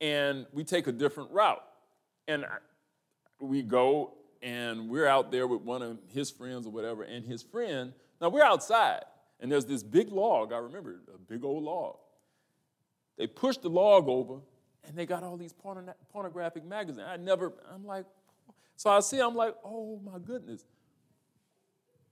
and 0.00 0.46
we 0.54 0.64
take 0.64 0.86
a 0.86 0.92
different 0.92 1.30
route. 1.30 1.62
And 2.26 2.46
we 3.44 3.62
go, 3.62 4.14
and 4.42 4.88
we're 4.88 5.06
out 5.06 5.30
there 5.30 5.46
with 5.46 5.62
one 5.62 5.82
of 5.82 5.98
his 6.12 6.30
friends 6.30 6.66
or 6.66 6.70
whatever, 6.70 7.02
and 7.02 7.24
his 7.24 7.42
friend, 7.42 7.92
now 8.20 8.28
we're 8.28 8.44
outside, 8.44 9.02
and 9.40 9.50
there's 9.50 9.66
this 9.66 9.82
big 9.82 10.10
log, 10.10 10.52
I 10.52 10.58
remember, 10.58 10.96
a 11.14 11.18
big 11.18 11.44
old 11.44 11.64
log. 11.64 11.96
They 13.16 13.26
pushed 13.26 13.62
the 13.62 13.70
log 13.70 14.08
over, 14.08 14.40
and 14.86 14.96
they 14.96 15.06
got 15.06 15.22
all 15.22 15.36
these 15.36 15.54
pornographic 16.12 16.64
magazines. 16.64 17.06
I 17.08 17.16
never, 17.16 17.52
I'm 17.72 17.86
like, 17.86 18.04
so 18.76 18.90
I 18.90 19.00
see, 19.00 19.20
I'm 19.20 19.34
like, 19.34 19.54
oh 19.64 20.00
my 20.04 20.18
goodness. 20.18 20.64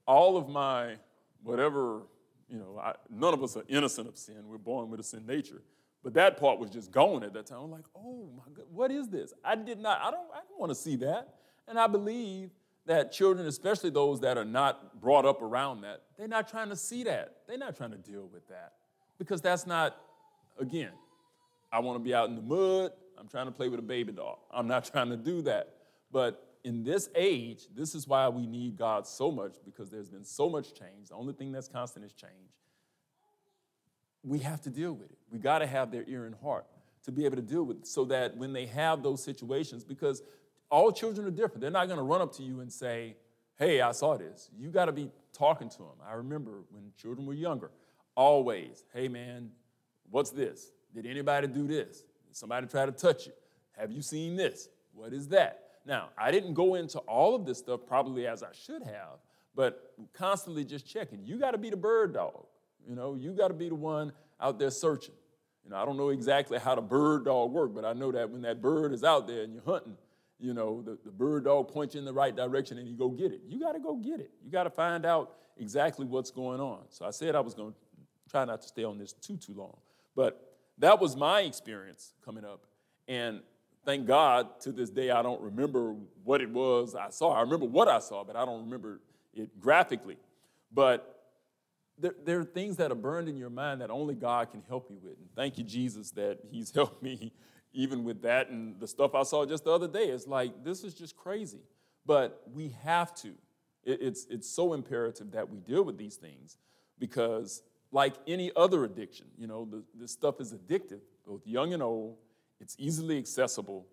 All 0.07 0.37
of 0.37 0.49
my, 0.49 0.97
whatever, 1.43 2.03
you 2.49 2.59
know, 2.59 2.79
I, 2.83 2.95
none 3.11 3.35
of 3.35 3.43
us 3.43 3.57
are 3.57 3.65
innocent 3.69 4.09
of 4.09 4.17
sin. 4.17 4.47
We're 4.47 4.59
born 4.59 4.91
with 4.91 5.01
a 5.01 5.03
sin 5.03 5.27
nature. 5.27 5.63
But 6.03 6.15
that 6.15 6.37
part 6.37 6.59
was 6.59 6.71
just 6.71 6.91
gone 6.91 7.23
at 7.23 7.33
that 7.35 7.47
time. 7.47 7.61
I'm 7.63 7.71
like, 7.71 7.85
oh 7.95 8.29
my 8.37 8.53
God, 8.53 8.67
what 8.71 8.91
is 8.91 9.09
this? 9.09 9.33
I 9.45 9.55
did 9.55 9.79
not, 9.79 10.01
I 10.01 10.11
don't, 10.11 10.27
I 10.33 10.41
don't 10.49 10.59
want 10.59 10.71
to 10.71 10.75
see 10.75 10.97
that. 10.97 11.35
And 11.69 11.79
I 11.79 11.87
believe 11.87 12.51
that 12.87 13.13
children, 13.13 13.47
especially 13.47 13.91
those 13.91 14.21
that 14.21 14.37
are 14.37 14.45
not 14.45 15.01
brought 15.01 15.25
up 15.25 15.43
around 15.43 15.83
that, 15.83 16.03
they're 16.19 16.27
not 16.27 16.49
trying 16.49 16.71
to 16.71 16.77
see 16.77 17.05
that. 17.05 17.37
They're 17.47 17.59
not 17.59 17.77
trying 17.77 17.93
to 17.93 17.99
deal 17.99 18.29
with 18.33 18.49
that. 18.49 18.73
Because 19.19 19.41
that's 19.41 19.65
not, 19.67 19.97
again, 20.59 20.91
I 21.71 21.79
want 21.79 21.97
to 21.97 22.03
be 22.03 22.13
out 22.13 22.29
in 22.29 22.35
the 22.35 22.43
mud. 22.43 22.91
I'm 23.17 23.29
trying 23.29 23.47
to 23.47 23.53
play 23.53 23.69
with 23.69 23.79
a 23.79 23.85
baby 23.85 24.13
doll. 24.13 24.49
I'm 24.51 24.67
not 24.67 24.85
trying 24.93 25.11
to 25.11 25.17
do 25.17 25.43
that. 25.43 25.75
But 26.11 26.57
in 26.65 26.83
this 26.83 27.09
age, 27.15 27.69
this 27.75 27.95
is 27.95 28.09
why 28.09 28.29
we 28.29 28.47
need 28.47 28.77
God 28.77 29.07
so 29.07 29.31
much 29.31 29.55
because 29.65 29.89
there's 29.89 30.09
been 30.09 30.25
so 30.25 30.49
much 30.49 30.75
change. 30.75 31.11
The 31.11 31.15
only 31.15 31.33
thing 31.33 31.53
that's 31.53 31.69
constant 31.69 32.05
is 32.05 32.13
change 32.13 32.51
we 34.25 34.39
have 34.41 34.61
to 34.63 34.71
deal 34.71 34.93
with 34.93 35.11
it. 35.11 35.19
We 35.31 35.39
got 35.39 35.59
to 35.59 35.67
have 35.67 35.91
their 35.91 36.05
ear 36.07 36.27
and 36.27 36.35
heart 36.43 36.67
to 37.05 37.13
be 37.13 37.25
able 37.25 37.37
to 37.37 37.43
deal 37.43 37.65
with 37.65 37.79
it 37.79 37.87
so 37.87 38.05
that 38.07 38.37
when 38.37 38.53
they 38.53 38.67
have 38.67 39.03
those 39.03 39.23
situations, 39.23 39.85
because 39.85 40.23
all 40.71 40.93
children 40.93 41.27
are 41.27 41.31
different, 41.31 41.61
they're 41.61 41.71
not 41.71 41.87
going 41.87 41.99
to 41.99 42.05
run 42.05 42.21
up 42.21 42.33
to 42.37 42.43
you 42.43 42.61
and 42.61 42.73
say, 42.73 43.17
Hey, 43.57 43.81
I 43.81 43.93
saw 43.93 44.17
this. 44.17 44.51
You 44.59 44.71
got 44.71 44.87
to 44.87 44.93
be 44.93 45.11
talking 45.33 45.69
to 45.69 45.79
them. 45.79 46.01
I 46.09 46.15
remember 46.15 46.63
when 46.71 46.85
children 46.97 47.27
were 47.27 47.35
younger, 47.35 47.71
always, 48.15 48.85
Hey, 48.93 49.09
man, 49.09 49.51
what's 50.11 50.31
this? 50.31 50.73
Did 50.95 51.07
anybody 51.07 51.47
do 51.47 51.67
this? 51.67 52.05
Did 52.27 52.37
somebody 52.37 52.67
try 52.67 52.87
to 52.87 52.93
touch 52.93 53.27
you? 53.27 53.33
Have 53.73 53.91
you 53.91 54.03
seen 54.03 54.37
this? 54.37 54.69
What 54.95 55.13
is 55.13 55.29
that? 55.29 55.63
Now, 55.85 56.11
I 56.17 56.31
didn't 56.31 56.55
go 56.55 56.77
into 56.77 56.99
all 57.01 57.35
of 57.35 57.45
this 57.45 57.59
stuff 57.59 57.81
probably 57.87 58.27
as 58.27 58.43
I 58.43 58.53
should 58.53 58.83
have, 58.83 59.19
but 59.55 59.95
constantly 60.13 60.65
just 60.65 60.87
checking. 60.87 61.25
You 61.25 61.39
got 61.39 61.53
to 61.53 61.59
be 61.59 61.71
the 61.71 61.77
bird 61.77 62.15
dog. 62.15 62.47
You 62.89 62.95
know, 62.95 63.15
you 63.15 63.33
got 63.33 63.49
to 63.49 63.55
be 63.55 63.69
the 63.69 63.75
one 63.75 64.13
out 64.41 64.59
there 64.59 64.71
searching. 64.71 65.15
You 65.65 65.71
know, 65.71 65.77
I 65.77 65.85
don't 65.85 65.97
know 65.97 66.09
exactly 66.09 66.59
how 66.59 66.75
the 66.75 66.83
bird 66.83 67.25
dog 67.25 67.53
work, 67.53 67.75
but 67.75 67.85
I 67.85 67.93
know 67.93 68.11
that 68.13 68.31
when 68.31 68.43
that 68.43 68.61
bird 68.61 68.93
is 68.93 69.05
out 69.05 69.27
there 69.27 69.43
and 69.43 69.53
you're 69.53 69.63
hunting, 69.63 69.97
you 70.41 70.55
know, 70.55 70.83
the, 70.83 70.99
the 71.05 71.11
bird 71.11 71.45
dog 71.45 71.69
points 71.69 71.95
you 71.95 72.01
in 72.01 72.05
the 72.05 72.13
right 72.13 72.35
direction 72.35 72.79
and 72.79 72.89
you 72.89 72.97
go 72.97 73.09
get 73.09 73.33
it. 73.33 73.43
You 73.47 73.61
got 73.61 73.73
to 73.73 73.79
go 73.79 73.95
get 73.95 74.19
it. 74.19 74.31
You 74.45 74.51
got 74.51 74.65
to 74.65 74.71
find 74.71 75.07
out 75.07 75.37
exactly 75.57 76.05
what's 76.05 76.33
going 76.33 76.61
on. 76.61 76.81
So 76.89 77.05
I 77.05 77.11
said 77.11 77.37
I 77.37 77.41
was 77.41 77.55
going 77.55 77.73
to 77.73 77.79
try 78.29 78.45
not 78.45 78.61
to 78.63 78.69
stay 78.69 78.83
on 78.83 78.99
this 78.99 79.13
too, 79.13 79.37
too 79.37 79.55
long. 79.55 79.77
But 80.17 80.53
that 80.79 81.01
was 81.01 81.17
my 81.17 81.43
experience 81.43 82.13
coming 82.25 82.45
up. 82.45 82.67
And 83.07 83.41
thank 83.85 84.07
God 84.07 84.61
to 84.63 84.73
this 84.73 84.91
day, 84.91 85.11
I 85.11 85.23
don't 85.23 85.41
remember 85.41 85.95
what 86.25 86.41
it 86.41 86.51
was 86.51 86.97
I 86.97 87.11
saw. 87.11 87.35
I 87.35 87.43
remember 87.43 87.67
what 87.67 87.87
I 87.87 88.01
saw, 88.01 88.25
but 88.25 88.35
I 88.35 88.45
don't 88.45 88.65
remember 88.65 89.01
it 89.35 89.61
graphically. 89.61 90.17
But 90.73 91.12
there, 91.99 92.15
there, 92.25 92.41
are 92.41 92.45
things 92.45 92.77
that 92.77 92.91
are 92.91 92.97
burned 92.97 93.29
in 93.29 93.37
your 93.37 93.51
mind 93.51 93.81
that 93.81 93.91
only 93.91 94.15
God 94.15 94.51
can 94.51 94.63
help 94.69 94.91
you 94.91 94.99
with. 95.03 95.19
And 95.19 95.29
thank 95.37 95.59
you, 95.59 95.65
Jesus, 95.65 96.11
that 96.13 96.39
He's 96.51 96.71
helped 96.75 97.03
me 97.03 97.33
even 97.73 98.05
with 98.05 98.23
that 98.23 98.51
and 98.51 98.79
the 98.81 98.87
stuff 98.87 99.15
I 99.15 99.23
saw 99.23 99.47
just 99.47 99.65
the 99.65 99.73
other 99.73 99.89
day. 99.89 100.07
It's 100.07 100.27
like, 100.27 100.65
this 100.65 100.85
is 100.85 100.95
just 100.95 101.17
crazy. 101.17 101.61
But 102.05 102.43
we 102.53 102.75
have 102.83 103.15
to. 103.17 103.29
It, 103.85 103.99
it's, 104.03 104.27
it's 104.31 104.49
so 104.49 104.75
imperative 104.75 105.33
that 105.33 105.49
we 105.49 105.61
deal 105.61 105.83
with 105.83 105.97
these 105.97 106.17
things 106.17 106.59
because, 106.99 107.63
like 107.91 108.15
any 108.27 108.51
other 108.57 108.85
addiction, 108.85 109.27
you 109.39 109.47
know, 109.47 109.67
the, 109.71 109.83
this 109.95 110.13
stuff 110.13 110.41
is 110.41 110.53
addictive, 110.53 111.01
both 111.27 111.47
young 111.47 111.73
and 111.73 111.83
old. 111.83 112.17
It's 112.61 112.77
easily 112.79 113.19
accessible. 113.19 113.87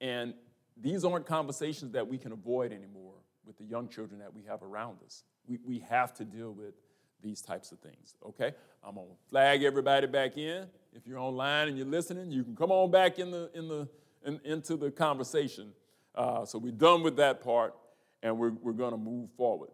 And 0.00 0.34
these 0.76 1.04
aren't 1.04 1.26
conversations 1.26 1.92
that 1.92 2.06
we 2.06 2.18
can 2.18 2.32
avoid 2.32 2.72
anymore 2.72 3.14
with 3.44 3.58
the 3.58 3.64
young 3.64 3.88
children 3.88 4.20
that 4.20 4.32
we 4.32 4.42
have 4.44 4.62
around 4.62 4.98
us. 5.04 5.24
We, 5.46 5.58
we 5.64 5.78
have 5.88 6.12
to 6.14 6.24
deal 6.24 6.52
with 6.52 6.74
these 7.22 7.40
types 7.40 7.72
of 7.72 7.78
things. 7.80 8.14
Okay? 8.24 8.52
I'm 8.82 8.94
gonna 8.94 9.08
flag 9.30 9.62
everybody 9.62 10.06
back 10.06 10.36
in. 10.36 10.66
If 10.94 11.06
you're 11.06 11.18
online 11.18 11.68
and 11.68 11.76
you're 11.76 11.86
listening, 11.86 12.30
you 12.30 12.44
can 12.44 12.56
come 12.56 12.70
on 12.70 12.90
back 12.90 13.18
in 13.18 13.30
the 13.30 13.50
in 13.54 13.68
the 13.68 13.88
in, 14.24 14.40
into 14.44 14.76
the 14.76 14.90
conversation. 14.90 15.72
Uh, 16.14 16.44
so 16.44 16.58
we're 16.58 16.72
done 16.72 17.02
with 17.02 17.16
that 17.16 17.42
part, 17.42 17.74
and 18.22 18.38
we're 18.38 18.52
we're 18.62 18.72
gonna 18.72 18.96
move 18.96 19.30
forward. 19.36 19.70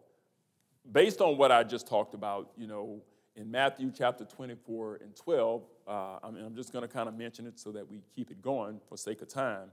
Based 0.91 1.21
on 1.21 1.39
what 1.39 1.51
I 1.51 1.65
just 1.65 1.87
talked 1.87 2.15
about, 2.15 2.51
you 2.57 2.67
know, 2.67 3.01
in 3.37 3.51
Matthew 3.51 3.91
chapter 3.97 4.25
24 4.25 4.97
and 4.97 5.17
12, 5.17 5.63
uh, 5.87 6.19
I 6.23 6.31
mean, 6.31 6.45
I'm 6.45 6.55
just 6.55 6.73
gonna 6.73 6.89
kind 6.89 7.09
of 7.09 7.17
mention 7.17 7.47
it 7.47 7.59
so 7.59 7.73
that 7.73 7.89
we 7.89 8.03
keep 8.15 8.31
it 8.31 8.43
going 8.43 8.81
for 8.89 8.97
sake 8.97 9.23
of 9.23 9.29
time. 9.29 9.71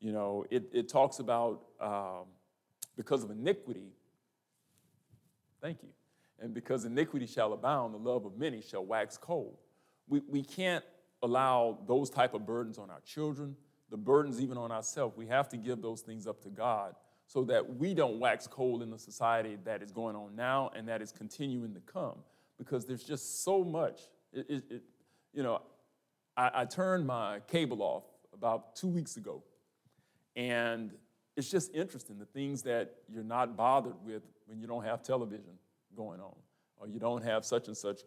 You 0.00 0.12
know, 0.12 0.44
it, 0.50 0.68
it 0.72 0.88
talks 0.88 1.18
about 1.18 1.62
um, 1.80 2.26
because 2.96 3.24
of 3.24 3.30
iniquity. 3.30 3.92
Thank 5.60 5.82
you 5.82 5.88
and 6.40 6.52
because 6.52 6.84
iniquity 6.84 7.26
shall 7.26 7.52
abound, 7.52 7.94
the 7.94 7.98
love 7.98 8.24
of 8.24 8.36
many 8.36 8.60
shall 8.60 8.84
wax 8.84 9.16
cold. 9.16 9.56
We, 10.08 10.20
we 10.28 10.42
can't 10.42 10.84
allow 11.22 11.78
those 11.86 12.10
type 12.10 12.34
of 12.34 12.44
burdens 12.46 12.78
on 12.78 12.90
our 12.90 13.00
children, 13.00 13.56
the 13.90 13.96
burdens 13.96 14.40
even 14.40 14.58
on 14.58 14.70
ourselves. 14.70 15.16
We 15.16 15.26
have 15.28 15.48
to 15.50 15.56
give 15.56 15.80
those 15.80 16.00
things 16.02 16.26
up 16.26 16.42
to 16.42 16.50
God 16.50 16.94
so 17.26 17.44
that 17.44 17.76
we 17.76 17.94
don't 17.94 18.18
wax 18.18 18.46
cold 18.46 18.82
in 18.82 18.90
the 18.90 18.98
society 18.98 19.56
that 19.64 19.82
is 19.82 19.90
going 19.90 20.16
on 20.16 20.36
now 20.36 20.70
and 20.76 20.88
that 20.88 21.00
is 21.00 21.12
continuing 21.12 21.72
to 21.74 21.80
come. 21.80 22.16
Because 22.58 22.84
there's 22.84 23.02
just 23.02 23.42
so 23.42 23.64
much. 23.64 24.00
It, 24.32 24.46
it, 24.48 24.64
it, 24.70 24.82
you 25.32 25.42
know, 25.42 25.62
I, 26.36 26.50
I 26.54 26.64
turned 26.64 27.06
my 27.06 27.40
cable 27.48 27.82
off 27.82 28.04
about 28.32 28.76
two 28.76 28.88
weeks 28.88 29.16
ago, 29.16 29.42
and 30.36 30.92
it's 31.36 31.50
just 31.50 31.74
interesting 31.74 32.18
the 32.18 32.26
things 32.26 32.62
that 32.62 32.94
you're 33.08 33.24
not 33.24 33.56
bothered 33.56 33.96
with 34.04 34.22
when 34.46 34.60
you 34.60 34.66
don't 34.66 34.84
have 34.84 35.02
television 35.02 35.58
going 35.94 36.20
on, 36.20 36.36
or 36.76 36.88
you 36.88 36.98
don't 36.98 37.22
have 37.22 37.44
such 37.44 37.68
and 37.68 37.76
such 37.76 38.00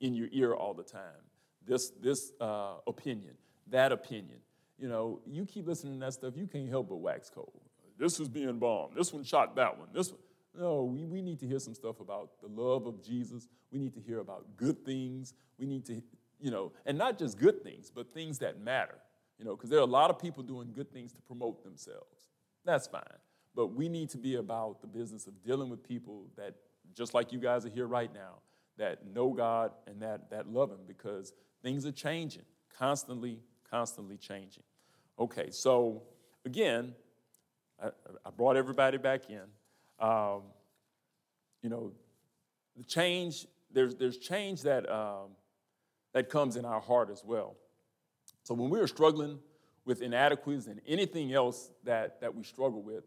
in 0.00 0.14
your 0.14 0.28
ear 0.32 0.54
all 0.54 0.74
the 0.74 0.82
time. 0.82 1.24
This, 1.66 1.90
this 1.90 2.32
uh, 2.40 2.74
opinion, 2.86 3.34
that 3.68 3.92
opinion. 3.92 4.38
You 4.78 4.88
know, 4.88 5.20
you 5.26 5.44
keep 5.44 5.66
listening 5.66 5.94
to 5.94 6.06
that 6.06 6.14
stuff, 6.14 6.34
you 6.36 6.46
can't 6.46 6.68
help 6.68 6.88
but 6.88 6.96
wax 6.96 7.30
cold. 7.30 7.60
This 7.98 8.18
is 8.18 8.28
being 8.28 8.58
bombed. 8.58 8.96
This 8.96 9.12
one 9.12 9.24
shot 9.24 9.54
that 9.56 9.78
one. 9.78 9.88
This 9.92 10.10
one. 10.10 10.20
No, 10.58 10.84
we, 10.84 11.04
we 11.04 11.22
need 11.22 11.38
to 11.40 11.46
hear 11.46 11.58
some 11.58 11.74
stuff 11.74 12.00
about 12.00 12.40
the 12.40 12.48
love 12.48 12.86
of 12.86 13.04
Jesus. 13.04 13.46
We 13.70 13.78
need 13.78 13.94
to 13.94 14.00
hear 14.00 14.18
about 14.18 14.46
good 14.56 14.84
things. 14.84 15.34
We 15.58 15.66
need 15.66 15.84
to, 15.86 16.02
you 16.40 16.50
know, 16.50 16.72
and 16.86 16.98
not 16.98 17.18
just 17.18 17.38
good 17.38 17.62
things, 17.62 17.92
but 17.94 18.12
things 18.12 18.38
that 18.38 18.60
matter. 18.60 18.96
You 19.38 19.44
know, 19.44 19.54
because 19.54 19.70
there 19.70 19.78
are 19.78 19.82
a 19.82 19.86
lot 19.86 20.10
of 20.10 20.18
people 20.18 20.42
doing 20.42 20.72
good 20.74 20.92
things 20.92 21.12
to 21.12 21.20
promote 21.22 21.62
themselves. 21.62 22.30
That's 22.64 22.86
fine. 22.86 23.02
But 23.54 23.68
we 23.68 23.88
need 23.88 24.10
to 24.10 24.18
be 24.18 24.36
about 24.36 24.80
the 24.80 24.86
business 24.86 25.26
of 25.26 25.42
dealing 25.42 25.68
with 25.68 25.86
people 25.86 26.26
that 26.36 26.54
just 26.94 27.14
like 27.14 27.32
you 27.32 27.38
guys 27.38 27.66
are 27.66 27.70
here 27.70 27.86
right 27.86 28.12
now, 28.12 28.36
that 28.78 29.06
know 29.06 29.30
God 29.30 29.72
and 29.86 30.00
that, 30.02 30.30
that 30.30 30.48
love 30.48 30.70
Him 30.70 30.80
because 30.86 31.32
things 31.62 31.84
are 31.86 31.92
changing, 31.92 32.42
constantly, 32.78 33.40
constantly 33.68 34.16
changing. 34.16 34.62
Okay, 35.18 35.50
so 35.50 36.02
again, 36.44 36.94
I, 37.82 37.88
I 38.24 38.30
brought 38.30 38.56
everybody 38.56 38.98
back 38.98 39.22
in. 39.28 39.42
Um, 39.98 40.42
you 41.62 41.68
know, 41.68 41.92
the 42.76 42.84
change, 42.84 43.46
there's, 43.72 43.94
there's 43.94 44.16
change 44.16 44.62
that, 44.62 44.90
um, 44.90 45.30
that 46.12 46.30
comes 46.30 46.56
in 46.56 46.64
our 46.64 46.80
heart 46.80 47.10
as 47.10 47.22
well. 47.24 47.56
So 48.42 48.54
when 48.54 48.70
we 48.70 48.80
are 48.80 48.86
struggling 48.86 49.38
with 49.84 50.02
inadequacies 50.02 50.66
and 50.66 50.80
anything 50.86 51.32
else 51.32 51.70
that, 51.84 52.20
that 52.20 52.34
we 52.34 52.42
struggle 52.42 52.82
with, 52.82 53.04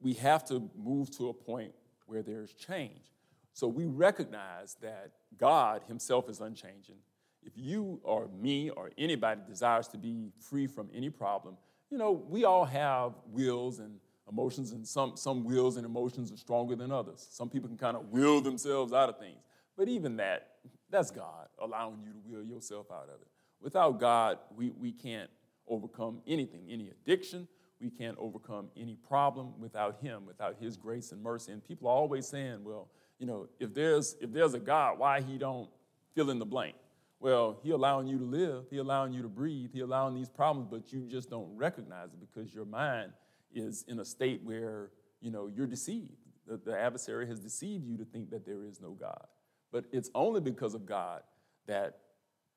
we 0.00 0.14
have 0.14 0.44
to 0.46 0.70
move 0.76 1.10
to 1.16 1.28
a 1.28 1.32
point 1.32 1.72
where 2.06 2.22
there's 2.22 2.52
change. 2.54 3.12
So 3.52 3.68
we 3.68 3.86
recognize 3.86 4.76
that 4.82 5.12
God 5.38 5.82
Himself 5.86 6.28
is 6.28 6.40
unchanging. 6.40 6.96
if 7.44 7.52
you 7.56 8.00
or 8.02 8.28
me 8.40 8.70
or 8.70 8.90
anybody 8.98 9.40
desires 9.46 9.88
to 9.88 9.98
be 9.98 10.30
free 10.40 10.66
from 10.66 10.88
any 10.94 11.10
problem, 11.10 11.56
you 11.90 11.98
know, 11.98 12.12
we 12.12 12.44
all 12.44 12.64
have 12.64 13.12
wills 13.30 13.78
and 13.78 13.98
emotions, 14.28 14.72
and 14.72 14.86
some, 14.86 15.16
some 15.16 15.44
wills 15.44 15.76
and 15.76 15.84
emotions 15.84 16.32
are 16.32 16.36
stronger 16.36 16.74
than 16.74 16.90
others. 16.90 17.26
Some 17.30 17.50
people 17.50 17.68
can 17.68 17.76
kind 17.76 17.96
of 17.96 18.08
will 18.10 18.40
themselves 18.40 18.92
out 18.92 19.08
of 19.08 19.18
things. 19.18 19.38
But 19.76 19.88
even 19.88 20.16
that, 20.16 20.48
that's 20.90 21.10
God 21.10 21.48
allowing 21.60 22.00
you 22.02 22.12
to 22.12 22.18
will 22.24 22.44
yourself 22.44 22.86
out 22.90 23.04
of 23.04 23.20
it. 23.20 23.28
Without 23.60 24.00
God, 24.00 24.38
we, 24.56 24.70
we 24.70 24.92
can't 24.92 25.30
overcome 25.68 26.20
anything, 26.26 26.62
any 26.70 26.90
addiction. 26.90 27.48
We 27.84 27.90
can't 27.90 28.16
overcome 28.18 28.70
any 28.78 28.96
problem 28.96 29.52
without 29.60 29.98
Him, 30.00 30.24
without 30.26 30.56
His 30.58 30.78
grace 30.78 31.12
and 31.12 31.22
mercy. 31.22 31.52
And 31.52 31.62
people 31.62 31.86
are 31.86 31.94
always 31.94 32.26
saying, 32.26 32.64
well, 32.64 32.88
you 33.18 33.26
know, 33.26 33.46
if 33.60 33.74
there's, 33.74 34.16
if 34.22 34.32
there's 34.32 34.54
a 34.54 34.58
God, 34.58 34.98
why 34.98 35.20
He 35.20 35.36
don't 35.36 35.68
fill 36.14 36.30
in 36.30 36.38
the 36.38 36.46
blank? 36.46 36.76
Well, 37.20 37.60
He 37.62 37.72
allowing 37.72 38.06
you 38.06 38.16
to 38.16 38.24
live, 38.24 38.64
He 38.70 38.78
allowing 38.78 39.12
you 39.12 39.20
to 39.20 39.28
breathe, 39.28 39.68
He 39.74 39.80
allowing 39.80 40.14
these 40.14 40.30
problems, 40.30 40.68
but 40.70 40.94
you 40.94 41.06
just 41.06 41.28
don't 41.28 41.54
recognize 41.54 42.08
it 42.14 42.20
because 42.20 42.54
your 42.54 42.64
mind 42.64 43.12
is 43.54 43.84
in 43.86 44.00
a 44.00 44.04
state 44.04 44.40
where, 44.42 44.90
you 45.20 45.30
know, 45.30 45.50
you're 45.54 45.66
deceived. 45.66 46.16
The, 46.46 46.56
the 46.56 46.78
adversary 46.78 47.26
has 47.26 47.38
deceived 47.38 47.86
you 47.86 47.98
to 47.98 48.04
think 48.06 48.30
that 48.30 48.46
there 48.46 48.64
is 48.64 48.80
no 48.80 48.92
God. 48.92 49.26
But 49.70 49.84
it's 49.92 50.08
only 50.14 50.40
because 50.40 50.72
of 50.72 50.86
God 50.86 51.20
that 51.66 51.98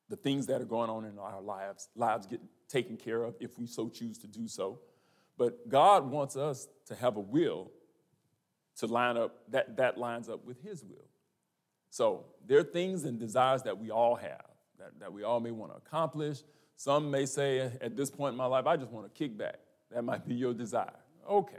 the 0.08 0.16
things 0.16 0.46
that 0.46 0.62
are 0.62 0.66
going 0.66 0.88
on 0.88 1.04
in 1.04 1.18
our 1.18 1.42
lives, 1.42 1.90
lives 1.94 2.26
get 2.26 2.40
taken 2.66 2.96
care 2.96 3.24
of 3.24 3.34
if 3.40 3.58
we 3.58 3.66
so 3.66 3.90
choose 3.90 4.16
to 4.18 4.26
do 4.26 4.48
so. 4.48 4.80
But 5.38 5.68
God 5.68 6.10
wants 6.10 6.36
us 6.36 6.68
to 6.86 6.94
have 6.96 7.16
a 7.16 7.20
will 7.20 7.70
to 8.76 8.86
line 8.86 9.16
up, 9.16 9.36
that, 9.50 9.76
that 9.76 9.96
lines 9.96 10.28
up 10.28 10.44
with 10.44 10.62
His 10.62 10.84
will. 10.84 11.06
So 11.90 12.26
there 12.46 12.58
are 12.58 12.64
things 12.64 13.04
and 13.04 13.18
desires 13.18 13.62
that 13.62 13.78
we 13.78 13.90
all 13.90 14.16
have, 14.16 14.44
that, 14.78 14.98
that 15.00 15.12
we 15.12 15.22
all 15.22 15.40
may 15.40 15.52
want 15.52 15.72
to 15.72 15.78
accomplish. 15.78 16.42
Some 16.76 17.10
may 17.10 17.24
say, 17.24 17.60
at 17.80 17.96
this 17.96 18.10
point 18.10 18.32
in 18.32 18.36
my 18.36 18.46
life, 18.46 18.66
I 18.66 18.76
just 18.76 18.90
want 18.90 19.12
to 19.12 19.18
kick 19.18 19.38
back. 19.38 19.56
That 19.90 20.02
might 20.04 20.28
be 20.28 20.34
your 20.34 20.52
desire. 20.52 20.92
Okay. 21.28 21.56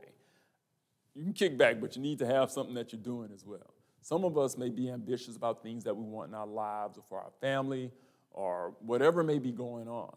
You 1.16 1.24
can 1.24 1.34
kick 1.34 1.58
back, 1.58 1.82
but 1.82 1.96
you 1.96 2.02
need 2.02 2.20
to 2.20 2.26
have 2.26 2.52
something 2.52 2.76
that 2.76 2.94
you're 2.94 3.02
doing 3.02 3.30
as 3.34 3.46
well. 3.46 3.74
Some 4.02 4.24
of 4.24 4.38
us 4.38 4.58
may 4.58 4.70
be 4.70 4.90
ambitious 4.90 5.36
about 5.36 5.64
things 5.64 5.84
that 5.86 5.96
we 5.96 6.04
want 6.04 6.30
in 6.30 6.36
our 6.36 6.48
lives 6.48 6.98
or 6.98 7.04
for 7.10 7.20
our 7.20 7.32
family 7.42 7.92
or 8.32 8.74
whatever 8.80 9.24
may 9.24 9.40
be 9.40 9.52
going 9.52 9.88
on. 9.88 10.16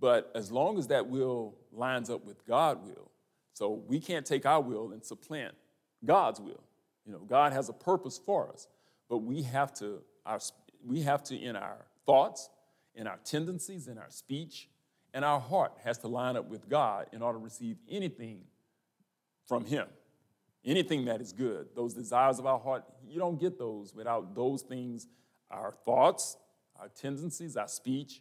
But 0.00 0.30
as 0.34 0.52
long 0.52 0.78
as 0.78 0.88
that 0.88 1.08
will 1.08 1.56
lines 1.72 2.10
up 2.10 2.24
with 2.24 2.46
God's 2.46 2.80
will, 2.86 3.10
so 3.52 3.82
we 3.86 3.98
can't 3.98 4.24
take 4.24 4.46
our 4.46 4.60
will 4.60 4.92
and 4.92 5.04
supplant 5.04 5.54
God's 6.04 6.40
will. 6.40 6.62
You 7.04 7.12
know, 7.12 7.18
God 7.18 7.52
has 7.52 7.68
a 7.68 7.72
purpose 7.72 8.20
for 8.24 8.48
us, 8.52 8.68
but 9.08 9.18
we 9.18 9.42
have 9.42 9.72
to, 9.74 10.00
our, 10.24 10.38
we 10.86 11.02
have 11.02 11.22
to, 11.24 11.36
in 11.36 11.56
our 11.56 11.86
thoughts, 12.06 12.50
in 12.94 13.06
our 13.06 13.18
tendencies, 13.24 13.88
in 13.88 13.98
our 13.98 14.10
speech, 14.10 14.68
and 15.14 15.24
our 15.24 15.40
heart 15.40 15.72
has 15.84 15.98
to 15.98 16.08
line 16.08 16.36
up 16.36 16.48
with 16.48 16.68
God 16.68 17.06
in 17.12 17.22
order 17.22 17.38
to 17.38 17.44
receive 17.44 17.76
anything 17.90 18.42
from 19.46 19.64
Him. 19.64 19.86
Anything 20.64 21.06
that 21.06 21.20
is 21.20 21.32
good, 21.32 21.68
those 21.74 21.94
desires 21.94 22.38
of 22.38 22.46
our 22.46 22.58
heart, 22.58 22.84
you 23.08 23.18
don't 23.18 23.40
get 23.40 23.58
those 23.58 23.94
without 23.94 24.34
those 24.34 24.62
things, 24.62 25.06
our 25.50 25.72
thoughts, 25.84 26.36
our 26.78 26.88
tendencies, 26.88 27.56
our 27.56 27.68
speech, 27.68 28.20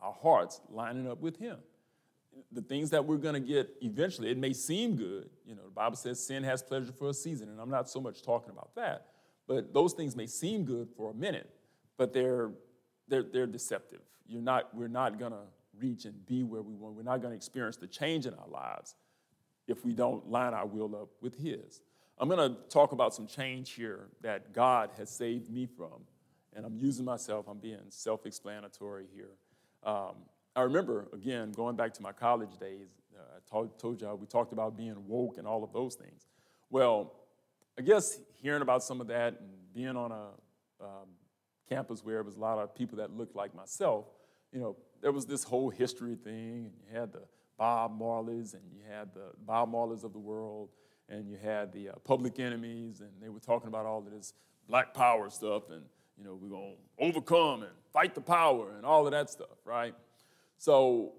our 0.00 0.12
hearts 0.12 0.60
lining 0.70 1.10
up 1.10 1.20
with 1.20 1.38
Him. 1.38 1.56
The 2.52 2.62
things 2.62 2.90
that 2.90 3.04
we're 3.04 3.16
going 3.16 3.34
to 3.34 3.40
get 3.40 3.68
eventually, 3.80 4.30
it 4.30 4.38
may 4.38 4.52
seem 4.52 4.96
good. 4.96 5.28
You 5.44 5.54
know, 5.54 5.64
the 5.64 5.70
Bible 5.70 5.96
says 5.96 6.24
sin 6.24 6.44
has 6.44 6.62
pleasure 6.62 6.92
for 6.92 7.08
a 7.08 7.14
season, 7.14 7.48
and 7.48 7.60
I'm 7.60 7.70
not 7.70 7.90
so 7.90 8.00
much 8.00 8.22
talking 8.22 8.50
about 8.50 8.74
that. 8.76 9.06
But 9.46 9.72
those 9.72 9.94
things 9.94 10.14
may 10.14 10.26
seem 10.26 10.64
good 10.64 10.88
for 10.96 11.10
a 11.10 11.14
minute, 11.14 11.50
but 11.96 12.12
they're, 12.12 12.50
they're, 13.08 13.24
they're 13.24 13.46
deceptive. 13.46 14.02
You're 14.26 14.42
not, 14.42 14.74
we're 14.74 14.88
not 14.88 15.18
going 15.18 15.32
to 15.32 15.46
reach 15.78 16.04
and 16.04 16.26
be 16.26 16.44
where 16.44 16.62
we 16.62 16.74
want. 16.74 16.94
We're 16.94 17.02
not 17.02 17.22
going 17.22 17.32
to 17.32 17.36
experience 17.36 17.76
the 17.76 17.86
change 17.86 18.26
in 18.26 18.34
our 18.34 18.48
lives 18.48 18.94
if 19.66 19.84
we 19.84 19.92
don't 19.92 20.30
line 20.30 20.54
our 20.54 20.66
will 20.66 20.94
up 20.94 21.08
with 21.20 21.36
His. 21.36 21.80
I'm 22.18 22.28
going 22.28 22.50
to 22.50 22.60
talk 22.68 22.92
about 22.92 23.14
some 23.14 23.26
change 23.26 23.72
here 23.72 24.08
that 24.22 24.52
God 24.52 24.90
has 24.98 25.08
saved 25.08 25.50
me 25.50 25.66
from. 25.66 26.04
And 26.54 26.66
I'm 26.66 26.76
using 26.76 27.04
myself, 27.04 27.46
I'm 27.48 27.58
being 27.58 27.78
self 27.88 28.26
explanatory 28.26 29.06
here. 29.14 29.30
Um, 29.84 30.14
I 30.56 30.62
remember, 30.62 31.08
again, 31.12 31.52
going 31.52 31.76
back 31.76 31.94
to 31.94 32.02
my 32.02 32.12
college 32.12 32.56
days, 32.58 32.88
uh, 33.16 33.36
I 33.36 33.50
told, 33.50 33.78
told 33.78 34.00
y'all 34.00 34.16
we 34.16 34.26
talked 34.26 34.52
about 34.52 34.76
being 34.76 34.96
woke 35.06 35.38
and 35.38 35.46
all 35.46 35.62
of 35.62 35.72
those 35.72 35.94
things. 35.94 36.26
Well, 36.70 37.12
I 37.78 37.82
guess 37.82 38.18
hearing 38.42 38.62
about 38.62 38.82
some 38.82 39.00
of 39.00 39.06
that 39.06 39.38
and 39.40 39.50
being 39.72 39.96
on 39.96 40.10
a 40.10 40.26
um, 40.80 41.08
campus 41.68 42.04
where 42.04 42.16
there 42.16 42.22
was 42.24 42.36
a 42.36 42.40
lot 42.40 42.58
of 42.58 42.74
people 42.74 42.98
that 42.98 43.16
looked 43.16 43.36
like 43.36 43.54
myself, 43.54 44.06
you 44.52 44.60
know, 44.60 44.76
there 45.00 45.12
was 45.12 45.26
this 45.26 45.44
whole 45.44 45.70
history 45.70 46.16
thing, 46.16 46.66
and 46.66 46.72
you 46.80 46.98
had 46.98 47.12
the 47.12 47.22
Bob 47.56 47.98
Marleys, 47.98 48.54
and 48.54 48.62
you 48.72 48.80
had 48.88 49.14
the 49.14 49.30
Bob 49.46 49.72
Marleys 49.72 50.04
of 50.04 50.12
the 50.12 50.18
world, 50.18 50.70
and 51.08 51.28
you 51.28 51.36
had 51.40 51.72
the 51.72 51.90
uh, 51.90 51.92
Public 52.04 52.38
Enemies, 52.38 53.00
and 53.00 53.10
they 53.20 53.28
were 53.28 53.40
talking 53.40 53.68
about 53.68 53.86
all 53.86 53.98
of 53.98 54.10
this 54.10 54.32
Black 54.68 54.92
Power 54.94 55.30
stuff, 55.30 55.70
and 55.70 55.82
you 56.18 56.24
know, 56.24 56.34
we're 56.34 56.50
gonna 56.50 56.74
overcome 56.98 57.62
and 57.62 57.72
fight 57.92 58.14
the 58.14 58.20
power 58.20 58.72
and 58.76 58.84
all 58.84 59.06
of 59.06 59.12
that 59.12 59.30
stuff, 59.30 59.56
right? 59.64 59.94
So 60.58 61.12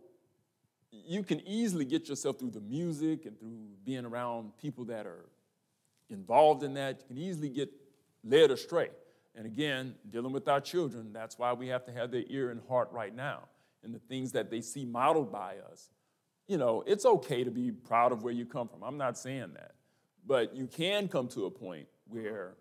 you 0.92 1.24
can 1.24 1.42
easily 1.48 1.86
get 1.86 2.10
yourself 2.10 2.40
through 2.40 2.52
the 2.52 2.62
music 2.62 3.26
and 3.26 3.40
through 3.40 3.58
being 3.86 4.06
around 4.06 4.52
people 4.58 4.86
that 4.86 5.06
are 5.06 5.26
involved 6.10 6.64
in 6.64 6.74
that. 6.74 7.00
You 7.02 7.16
can 7.16 7.18
easily 7.18 7.50
get 7.50 7.70
led 8.24 8.52
astray. 8.52 8.90
And 9.36 9.46
again, 9.46 9.96
dealing 10.10 10.34
with 10.34 10.48
our 10.48 10.60
children, 10.60 11.14
that's 11.14 11.38
why 11.38 11.54
we 11.54 11.68
have 11.68 11.86
to 11.86 11.92
have 11.92 12.12
their 12.12 12.24
ear 12.28 12.50
and 12.52 12.60
heart 12.68 12.90
right 12.92 13.16
now 13.16 13.44
and 13.84 13.94
the 13.94 14.00
things 14.00 14.32
that 14.34 14.50
they 14.50 14.62
see 14.62 14.84
modeled 14.84 15.32
by 15.32 15.56
us. 15.72 15.90
You 16.48 16.58
know, 16.58 16.84
it's 16.86 17.06
okay 17.06 17.44
to 17.44 17.52
be 17.52 17.72
proud 17.72 18.12
of 18.12 18.24
where 18.24 18.34
you 18.34 18.46
come 18.46 18.68
from. 18.68 18.84
I'm 18.84 18.98
not 18.98 19.18
saying 19.18 19.52
that. 19.54 19.76
But 20.26 20.56
you 20.56 20.68
can 20.68 21.08
come 21.08 21.28
to 21.30 21.46
a 21.46 21.52
point 21.52 21.88
where 22.08 22.56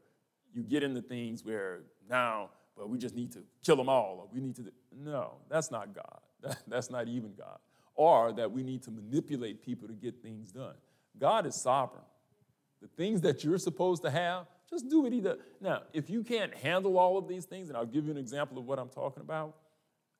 you 0.53 0.63
get 0.63 0.83
into 0.83 1.01
things 1.01 1.45
where 1.45 1.81
now, 2.09 2.51
but 2.77 2.89
we 2.89 2.99
just 2.99 3.15
need 3.15 3.33
to 3.33 3.41
kill 3.65 3.77
them 3.77 3.89
all, 3.89 4.19
or 4.21 4.29
we 4.33 4.41
need 4.41 4.57
to. 4.57 4.65
No, 4.97 5.35
that's 5.49 5.71
not 5.71 5.95
God. 5.95 6.57
that's 6.69 6.91
not 6.91 7.09
even 7.09 7.33
God. 7.37 7.59
Or 7.95 8.33
that 8.33 8.51
we 8.51 8.63
need 8.63 8.83
to 8.85 8.91
manipulate 8.91 9.63
people 9.63 9.89
to 9.89 9.95
get 9.95 10.23
things 10.23 10.53
done. 10.53 10.75
God 11.19 11.47
is 11.47 11.55
sovereign. 11.55 12.05
The 12.81 12.89
things 12.89 13.21
that 13.23 13.43
you're 13.43 13.59
supposed 13.59 14.03
to 14.05 14.11
have, 14.11 14.47
just 14.71 14.89
do 14.89 15.05
it 15.07 15.13
either. 15.13 15.39
Now, 15.61 15.83
if 15.93 16.09
you 16.09 16.23
can't 16.23 16.55
handle 16.55 16.97
all 16.97 17.19
of 17.19 17.27
these 17.27 17.45
things, 17.45 17.69
and 17.69 17.77
I'll 17.77 17.87
give 17.87 18.05
you 18.05 18.13
an 18.13 18.19
example 18.19 18.57
of 18.59 18.67
what 18.67 18.79
I'm 18.79 18.89
talking 18.89 19.23
about, 19.23 19.57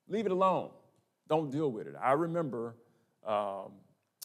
leave 0.09 0.27
it 0.27 0.33
alone 0.33 0.71
don't 1.29 1.51
deal 1.51 1.71
with 1.71 1.87
it. 1.87 1.95
I 2.01 2.13
remember, 2.13 2.75
um, 3.25 3.73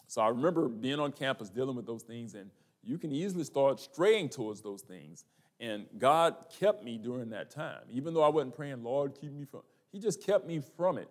so 0.08 0.22
I 0.22 0.28
remember 0.28 0.68
being 0.68 0.98
on 0.98 1.12
campus 1.12 1.50
dealing 1.50 1.76
with 1.76 1.86
those 1.86 2.02
things, 2.02 2.34
and 2.34 2.50
you 2.82 2.98
can 2.98 3.12
easily 3.12 3.44
start 3.44 3.78
straying 3.78 4.30
towards 4.30 4.62
those 4.62 4.82
things. 4.82 5.24
And 5.64 5.86
God 5.98 6.34
kept 6.60 6.84
me 6.84 6.98
during 6.98 7.30
that 7.30 7.50
time. 7.50 7.80
Even 7.90 8.12
though 8.12 8.22
I 8.22 8.28
wasn't 8.28 8.54
praying, 8.54 8.82
Lord, 8.82 9.18
keep 9.18 9.32
me 9.32 9.46
from, 9.46 9.62
He 9.92 9.98
just 9.98 10.22
kept 10.22 10.46
me 10.46 10.60
from 10.76 10.98
it 10.98 11.08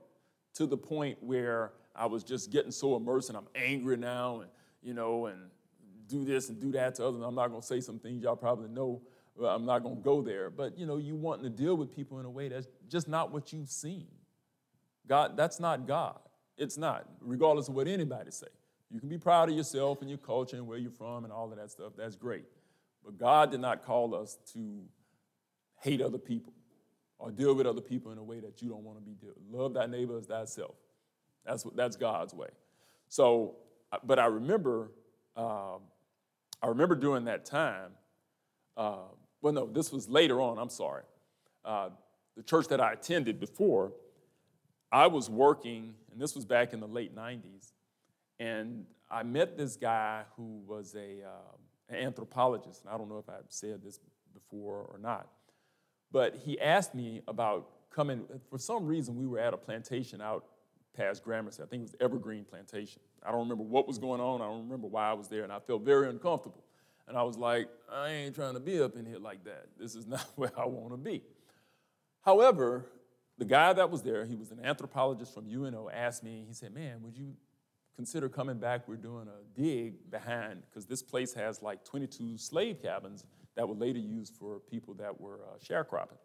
to 0.56 0.68
the 0.68 0.78
point 0.78 1.18
where 1.24 1.72
I 1.95 2.06
was 2.06 2.24
just 2.24 2.51
getting 2.51 2.72
so 2.72 2.95
immersed 2.95 3.30
and 3.30 3.38
I'm 3.38 3.47
angry 3.56 3.97
now 3.97 4.41
and, 4.41 4.51
you 4.84 4.93
know, 4.93 5.26
and 5.26 5.39
do 6.08 6.24
this 6.24 6.49
and 6.49 6.62
do 6.62 6.72
that 6.74 6.95
to 6.95 7.08
others. 7.08 7.22
I'm 7.24 7.34
not 7.34 7.47
going 7.47 7.62
to 7.62 7.68
say 7.68 7.82
some 7.82 7.97
things 7.97 8.22
y'all 8.22 8.36
probably 8.36 8.70
know. 8.70 9.01
I'm 9.43 9.66
not 9.66 9.80
going 9.80 9.95
to 9.95 10.01
go 10.04 10.22
there. 10.22 10.51
But, 10.51 10.78
you 10.78 10.86
know, 10.86 10.97
you 10.97 11.16
wanting 11.16 11.45
to 11.45 11.49
deal 11.49 11.76
with 11.76 11.91
people 11.91 12.20
in 12.20 12.26
a 12.26 12.30
way 12.30 12.49
that's 12.49 12.68
just 12.88 13.08
not 13.08 13.32
what 13.32 13.54
you've 13.54 13.70
seen. 13.70 14.08
God, 15.08 15.36
that's 15.36 15.60
not 15.60 15.88
God. 15.88 16.20
It's 16.58 16.78
not, 16.78 17.08
regardless 17.22 17.70
of 17.70 17.74
what 17.74 17.88
anybody 17.88 18.30
say. 18.30 18.47
You 18.91 18.99
can 18.99 19.10
be 19.10 19.18
proud 19.18 19.49
of 19.49 19.56
yourself 19.56 20.01
and 20.01 20.10
your 20.10 20.20
culture 20.20 20.58
and 20.58 20.68
where 20.68 20.78
you're 20.78 20.91
from 20.91 21.24
and 21.24 21.34
all 21.34 21.51
of 21.51 21.58
that 21.58 21.72
stuff. 21.72 21.93
That's 21.97 22.16
great. 22.16 22.45
But 23.04 23.18
God 23.18 23.51
did 23.51 23.60
not 23.60 23.86
call 23.86 24.16
us 24.16 24.38
to 24.54 24.82
hate 25.82 26.01
other 26.01 26.18
people 26.18 26.54
or 27.20 27.32
deal 27.32 27.54
with 27.54 27.66
other 27.66 27.82
people 27.82 28.12
in 28.12 28.18
a 28.18 28.24
way 28.24 28.39
that 28.39 28.62
you 28.62 28.70
don't 28.70 28.84
want 28.84 28.97
to 28.97 29.04
be 29.04 29.14
dealt. 29.14 29.38
Love 29.51 29.74
thy 29.74 29.86
neighbor 29.86 30.18
as 30.18 30.26
thyself. 30.26 30.76
That's 31.45 31.66
what, 31.66 31.76
that's 31.76 31.95
God's 31.95 32.34
way. 32.34 32.49
So, 33.10 33.56
uh, 33.91 33.97
but 34.04 34.20
I 34.20 34.26
remember, 34.26 34.91
um, 35.36 35.82
I 36.62 36.68
remember 36.68 36.95
during 36.95 37.26
that 37.26 37.45
time. 37.45 37.91
Uh, 38.76 39.04
well, 39.41 39.54
no, 39.54 39.66
this 39.68 39.91
was 39.91 40.10
later 40.10 40.41
on. 40.41 40.58
I'm 40.58 40.70
sorry. 40.70 41.04
Uh, 41.64 41.89
the 42.36 42.43
church 42.43 42.68
that 42.70 42.82
I 42.82 42.93
attended 42.93 43.39
before 43.39 43.91
I 44.91 45.08
was 45.08 45.30
working, 45.30 45.93
and 46.12 46.22
this 46.22 46.36
was 46.36 46.45
back 46.45 46.74
in 46.74 46.80
the 46.80 46.88
late 46.88 47.16
90s, 47.16 47.72
and 48.39 48.86
I 49.10 49.24
met 49.24 49.58
this 49.58 49.76
guy 49.76 50.24
who 50.36 50.62
was 50.66 50.95
a, 50.95 51.24
uh, 51.26 51.58
an 51.89 51.95
anthropologist. 51.95 52.84
And 52.84 52.93
I 52.93 52.97
don't 52.97 53.09
know 53.09 53.17
if 53.17 53.29
I've 53.29 53.49
said 53.49 53.81
this 53.84 53.99
before 54.34 54.89
or 54.91 54.97
not, 54.99 55.27
but 56.11 56.36
he 56.43 56.59
asked 56.59 56.95
me 56.95 57.21
about 57.27 57.69
coming. 57.93 58.25
For 58.49 58.57
some 58.57 58.86
reason, 58.86 59.15
we 59.15 59.27
were 59.27 59.39
at 59.39 59.53
a 59.53 59.57
plantation 59.57 60.21
out 60.21 60.45
past 60.95 61.23
Gramercy. 61.23 61.63
I 61.63 61.65
think 61.65 61.81
it 61.81 61.84
was 61.84 61.95
Evergreen 61.99 62.45
Plantation. 62.45 63.01
I 63.25 63.31
don't 63.31 63.41
remember 63.41 63.63
what 63.63 63.88
was 63.88 63.97
going 63.97 64.21
on. 64.21 64.41
I 64.41 64.45
don't 64.45 64.63
remember 64.63 64.88
why 64.88 65.09
I 65.09 65.13
was 65.13 65.27
there, 65.27 65.43
and 65.43 65.51
I 65.51 65.59
felt 65.59 65.84
very 65.84 66.09
uncomfortable. 66.09 66.63
And 67.07 67.17
I 67.17 67.23
was 67.23 67.38
like, 67.38 67.67
I 67.91 68.09
ain't 68.09 68.36
trying 68.36 68.53
to 68.53 68.59
be 68.59 68.81
up 68.81 68.95
in 68.95 69.05
here 69.05 69.19
like 69.19 69.43
that. 69.45 69.67
This 69.77 69.95
is 69.95 70.07
not 70.07 70.25
where 70.36 70.51
I 70.57 70.65
want 70.65 70.91
to 70.91 70.97
be. 70.97 71.23
However, 72.21 72.86
the 73.38 73.45
guy 73.45 73.73
that 73.73 73.89
was 73.89 74.03
there, 74.03 74.25
he 74.25 74.36
was 74.36 74.51
an 74.51 74.59
anthropologist 74.63 75.34
from 75.34 75.47
UNO, 75.49 75.89
asked 75.89 76.23
me, 76.23 76.45
he 76.47 76.53
said, 76.53 76.73
Man, 76.73 77.01
would 77.01 77.17
you 77.17 77.34
consider 77.96 78.30
coming 78.30 78.58
back? 78.58 78.88
We're 78.88 78.96
doing 78.96 79.28
a 79.28 79.60
dig 79.60 80.10
behind, 80.10 80.64
because 80.70 80.86
this 80.86 81.02
place 81.02 81.34
has 81.34 81.62
like 81.62 81.84
22 81.84 82.38
slave 82.38 82.82
cabins 82.82 83.26
that 83.56 83.68
were 83.68 83.76
later 83.76 84.00
used 84.00 84.36
for 84.36 84.60
people 84.60 84.94
that 84.96 85.20
were 85.20 85.41
uh, 85.44 85.58
sharecropping. 85.64 86.18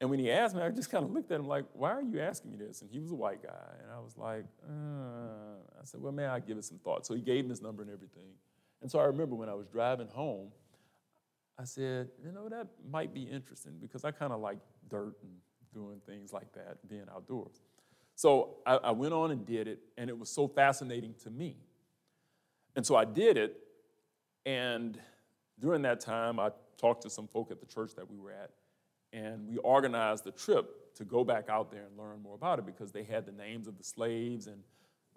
And 0.00 0.10
when 0.10 0.18
he 0.18 0.32
asked 0.32 0.56
me, 0.56 0.62
I 0.62 0.70
just 0.70 0.90
kind 0.90 1.04
of 1.04 1.12
looked 1.12 1.30
at 1.30 1.38
him 1.38 1.46
like, 1.46 1.64
Why 1.74 1.92
are 1.92 2.02
you 2.02 2.20
asking 2.20 2.50
me 2.50 2.56
this? 2.56 2.82
And 2.82 2.90
he 2.90 2.98
was 2.98 3.12
a 3.12 3.14
white 3.14 3.40
guy. 3.40 3.74
And 3.82 3.92
I 3.92 4.00
was 4.00 4.16
like, 4.18 4.44
uh. 4.68 5.60
I 5.80 5.84
said, 5.84 6.00
Well, 6.00 6.12
may 6.12 6.26
I 6.26 6.40
give 6.40 6.58
it 6.58 6.64
some 6.64 6.78
thought? 6.78 7.06
So 7.06 7.14
he 7.14 7.20
gave 7.20 7.44
me 7.44 7.50
his 7.50 7.62
number 7.62 7.82
and 7.82 7.90
everything. 7.90 8.34
And 8.80 8.90
so 8.90 8.98
I 8.98 9.04
remember 9.04 9.36
when 9.36 9.48
I 9.48 9.54
was 9.54 9.68
driving 9.68 10.08
home, 10.08 10.48
I 11.56 11.64
said, 11.64 12.08
You 12.24 12.32
know, 12.32 12.48
that 12.48 12.66
might 12.90 13.14
be 13.14 13.22
interesting 13.22 13.74
because 13.80 14.04
I 14.04 14.10
kind 14.10 14.32
of 14.32 14.40
like 14.40 14.58
dirt 14.90 15.14
and 15.22 15.32
doing 15.72 16.00
things 16.04 16.32
like 16.32 16.52
that, 16.54 16.78
being 16.88 17.06
outdoors. 17.14 17.60
So 18.14 18.56
I, 18.66 18.76
I 18.76 18.90
went 18.90 19.14
on 19.14 19.30
and 19.30 19.44
did 19.46 19.68
it, 19.68 19.80
and 19.96 20.08
it 20.10 20.18
was 20.18 20.28
so 20.28 20.46
fascinating 20.46 21.14
to 21.24 21.30
me. 21.30 21.56
And 22.76 22.86
so 22.86 22.96
I 22.96 23.04
did 23.04 23.36
it, 23.36 23.56
and 24.46 24.98
during 25.58 25.82
that 25.82 26.00
time, 26.00 26.40
I 26.40 26.50
talked 26.76 27.02
to 27.02 27.10
some 27.10 27.28
folk 27.28 27.50
at 27.50 27.60
the 27.60 27.66
church 27.66 27.94
that 27.96 28.10
we 28.10 28.18
were 28.18 28.32
at, 28.32 28.50
and 29.12 29.46
we 29.46 29.58
organized 29.58 30.24
the 30.24 30.32
trip 30.32 30.94
to 30.96 31.04
go 31.04 31.24
back 31.24 31.48
out 31.48 31.70
there 31.70 31.84
and 31.84 31.98
learn 31.98 32.22
more 32.22 32.34
about 32.34 32.58
it 32.58 32.66
because 32.66 32.92
they 32.92 33.02
had 33.02 33.26
the 33.26 33.32
names 33.32 33.66
of 33.66 33.78
the 33.78 33.84
slaves 33.84 34.46
and 34.46 34.62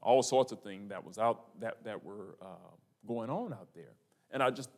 all 0.01 0.21
sorts 0.21 0.51
of 0.51 0.61
things 0.61 0.89
that 0.89 1.03
was 1.03 1.17
out 1.17 1.59
that, 1.59 1.83
that 1.83 2.03
were 2.03 2.37
uh, 2.41 2.75
going 3.07 3.29
on 3.29 3.53
out 3.53 3.69
there. 3.73 3.95
And 4.31 4.43
I 4.43 4.51
just 4.51 4.69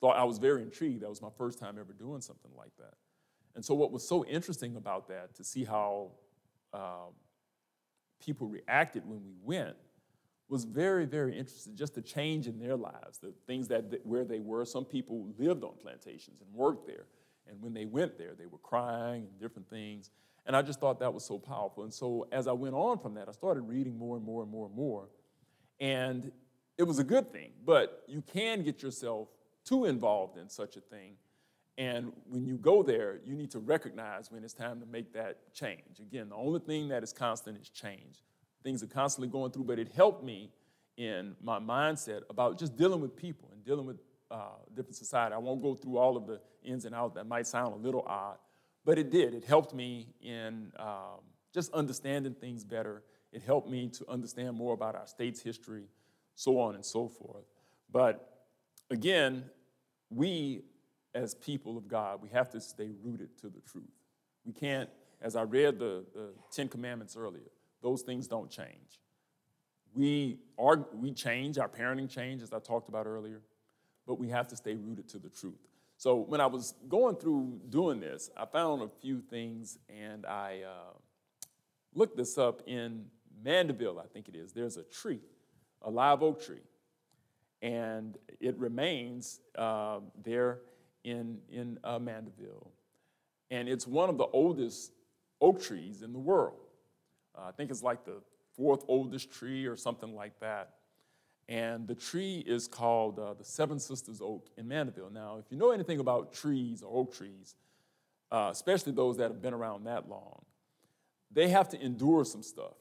thought 0.00 0.16
I 0.16 0.24
was 0.24 0.38
very 0.38 0.62
intrigued. 0.62 1.02
That 1.02 1.08
was 1.08 1.22
my 1.22 1.30
first 1.38 1.58
time 1.58 1.76
ever 1.78 1.92
doing 1.92 2.20
something 2.20 2.50
like 2.56 2.76
that. 2.78 2.94
And 3.54 3.64
so, 3.64 3.74
what 3.74 3.92
was 3.92 4.06
so 4.06 4.24
interesting 4.26 4.76
about 4.76 5.08
that, 5.08 5.34
to 5.36 5.44
see 5.44 5.64
how 5.64 6.10
uh, 6.72 7.06
people 8.20 8.46
reacted 8.46 9.06
when 9.06 9.22
we 9.24 9.34
went, 9.42 9.76
was 10.48 10.64
very, 10.64 11.06
very 11.06 11.36
interesting. 11.38 11.74
Just 11.74 11.94
the 11.94 12.02
change 12.02 12.46
in 12.46 12.58
their 12.58 12.76
lives, 12.76 13.18
the 13.18 13.32
things 13.46 13.68
that 13.68 13.84
where 14.04 14.24
they 14.24 14.40
were. 14.40 14.64
Some 14.64 14.84
people 14.84 15.28
lived 15.38 15.64
on 15.64 15.72
plantations 15.80 16.40
and 16.40 16.52
worked 16.52 16.86
there, 16.86 17.06
and 17.48 17.60
when 17.60 17.72
they 17.72 17.86
went 17.86 18.18
there, 18.18 18.34
they 18.38 18.46
were 18.46 18.58
crying 18.58 19.26
and 19.26 19.40
different 19.40 19.68
things. 19.68 20.10
And 20.46 20.54
I 20.54 20.60
just 20.60 20.78
thought 20.78 21.00
that 21.00 21.12
was 21.12 21.24
so 21.24 21.38
powerful. 21.38 21.84
And 21.84 21.92
so, 21.92 22.26
as 22.30 22.46
I 22.46 22.52
went 22.52 22.74
on 22.74 22.98
from 22.98 23.14
that, 23.14 23.28
I 23.28 23.32
started 23.32 23.62
reading 23.62 23.96
more 23.96 24.16
and 24.16 24.24
more 24.24 24.42
and 24.42 24.50
more 24.50 24.66
and 24.66 24.74
more, 24.74 25.08
and 25.80 26.30
it 26.76 26.82
was 26.82 26.98
a 26.98 27.04
good 27.04 27.32
thing. 27.32 27.50
But 27.64 28.02
you 28.06 28.22
can 28.22 28.62
get 28.62 28.82
yourself 28.82 29.28
too 29.64 29.86
involved 29.86 30.36
in 30.36 30.48
such 30.48 30.76
a 30.76 30.80
thing 30.80 31.14
and 31.76 32.12
when 32.28 32.46
you 32.46 32.56
go 32.56 32.82
there, 32.82 33.18
you 33.24 33.34
need 33.34 33.50
to 33.50 33.58
recognize 33.58 34.30
when 34.30 34.44
it's 34.44 34.54
time 34.54 34.80
to 34.80 34.86
make 34.86 35.12
that 35.14 35.52
change. 35.52 35.98
Again, 36.00 36.28
the 36.28 36.36
only 36.36 36.60
thing 36.60 36.88
that 36.88 37.02
is 37.02 37.12
constant 37.12 37.60
is 37.60 37.68
change. 37.68 38.22
Things 38.62 38.82
are 38.82 38.88
constantly 38.88 39.28
going 39.28 39.50
through, 39.50 39.64
but 39.64 39.78
it 39.78 39.90
helped 39.94 40.22
me 40.22 40.50
in 40.96 41.34
my 41.42 41.58
mindset 41.58 42.22
about 42.30 42.58
just 42.58 42.76
dealing 42.76 43.00
with 43.00 43.16
people 43.16 43.48
and 43.52 43.64
dealing 43.64 43.86
with 43.86 43.98
uh, 44.30 44.56
different 44.74 44.96
society. 44.96 45.34
I 45.34 45.38
won't 45.38 45.62
go 45.62 45.74
through 45.74 45.98
all 45.98 46.16
of 46.16 46.26
the 46.26 46.40
ins 46.62 46.84
and 46.84 46.94
outs. 46.94 47.14
That 47.16 47.26
might 47.26 47.46
sound 47.46 47.74
a 47.74 47.76
little 47.76 48.04
odd, 48.06 48.38
but 48.84 48.98
it 48.98 49.10
did. 49.10 49.34
It 49.34 49.44
helped 49.44 49.74
me 49.74 50.14
in 50.22 50.72
um, 50.78 51.20
just 51.52 51.72
understanding 51.72 52.34
things 52.34 52.64
better. 52.64 53.02
It 53.32 53.42
helped 53.42 53.68
me 53.68 53.88
to 53.88 54.08
understand 54.08 54.56
more 54.56 54.74
about 54.74 54.94
our 54.94 55.06
state's 55.06 55.42
history, 55.42 55.88
so 56.36 56.60
on 56.60 56.76
and 56.76 56.84
so 56.84 57.08
forth. 57.08 57.44
But 57.90 58.46
again, 58.90 59.44
we 60.10 60.62
as 61.14 61.34
people 61.34 61.76
of 61.76 61.88
God, 61.88 62.20
we 62.20 62.28
have 62.30 62.50
to 62.50 62.60
stay 62.60 62.90
rooted 63.02 63.38
to 63.38 63.48
the 63.48 63.60
truth. 63.60 63.84
We 64.44 64.52
can't, 64.52 64.90
as 65.22 65.36
I 65.36 65.42
read 65.42 65.78
the, 65.78 66.04
the 66.14 66.30
Ten 66.52 66.68
Commandments 66.68 67.16
earlier, 67.16 67.50
those 67.82 68.02
things 68.02 68.26
don't 68.26 68.50
change. 68.50 69.00
We, 69.94 70.38
are, 70.58 70.86
we 70.92 71.12
change, 71.12 71.58
our 71.58 71.68
parenting 71.68 72.10
change, 72.10 72.42
as 72.42 72.52
I 72.52 72.58
talked 72.58 72.88
about 72.88 73.06
earlier, 73.06 73.40
but 74.06 74.18
we 74.18 74.28
have 74.28 74.48
to 74.48 74.56
stay 74.56 74.74
rooted 74.74 75.08
to 75.10 75.18
the 75.18 75.28
truth. 75.28 75.60
So 75.96 76.16
when 76.16 76.40
I 76.40 76.46
was 76.46 76.74
going 76.88 77.16
through 77.16 77.60
doing 77.68 78.00
this, 78.00 78.28
I 78.36 78.46
found 78.46 78.82
a 78.82 78.88
few 79.00 79.20
things 79.20 79.78
and 79.88 80.26
I 80.26 80.62
uh, 80.66 80.92
looked 81.94 82.16
this 82.16 82.36
up 82.36 82.62
in 82.66 83.04
Mandeville, 83.42 84.00
I 84.00 84.06
think 84.06 84.28
it 84.28 84.34
is. 84.34 84.52
There's 84.52 84.76
a 84.76 84.82
tree, 84.82 85.20
a 85.82 85.90
live 85.90 86.22
oak 86.22 86.44
tree, 86.44 86.62
and 87.62 88.18
it 88.40 88.58
remains 88.58 89.40
uh, 89.56 90.00
there 90.24 90.58
in, 91.04 91.38
in 91.50 91.78
uh, 91.84 91.98
Mandeville. 91.98 92.70
And 93.50 93.68
it's 93.68 93.86
one 93.86 94.08
of 94.08 94.18
the 94.18 94.26
oldest 94.26 94.92
oak 95.40 95.62
trees 95.62 96.02
in 96.02 96.12
the 96.12 96.18
world. 96.18 96.58
Uh, 97.36 97.42
I 97.48 97.52
think 97.52 97.70
it's 97.70 97.82
like 97.82 98.04
the 98.04 98.20
fourth 98.56 98.84
oldest 98.88 99.30
tree 99.30 99.66
or 99.66 99.76
something 99.76 100.14
like 100.14 100.38
that. 100.40 100.70
And 101.48 101.86
the 101.86 101.94
tree 101.94 102.42
is 102.46 102.66
called 102.66 103.18
uh, 103.18 103.34
the 103.34 103.44
Seven 103.44 103.78
Sisters 103.78 104.20
Oak 104.22 104.48
in 104.56 104.66
Mandeville. 104.66 105.10
Now, 105.10 105.36
if 105.38 105.44
you 105.50 105.58
know 105.58 105.72
anything 105.72 106.00
about 106.00 106.32
trees 106.32 106.82
or 106.82 107.00
oak 107.00 107.14
trees, 107.14 107.54
uh, 108.32 108.48
especially 108.50 108.92
those 108.92 109.18
that 109.18 109.30
have 109.30 109.42
been 109.42 109.52
around 109.52 109.84
that 109.84 110.08
long, 110.08 110.42
they 111.30 111.48
have 111.48 111.68
to 111.70 111.80
endure 111.80 112.24
some 112.24 112.42
stuff. 112.42 112.76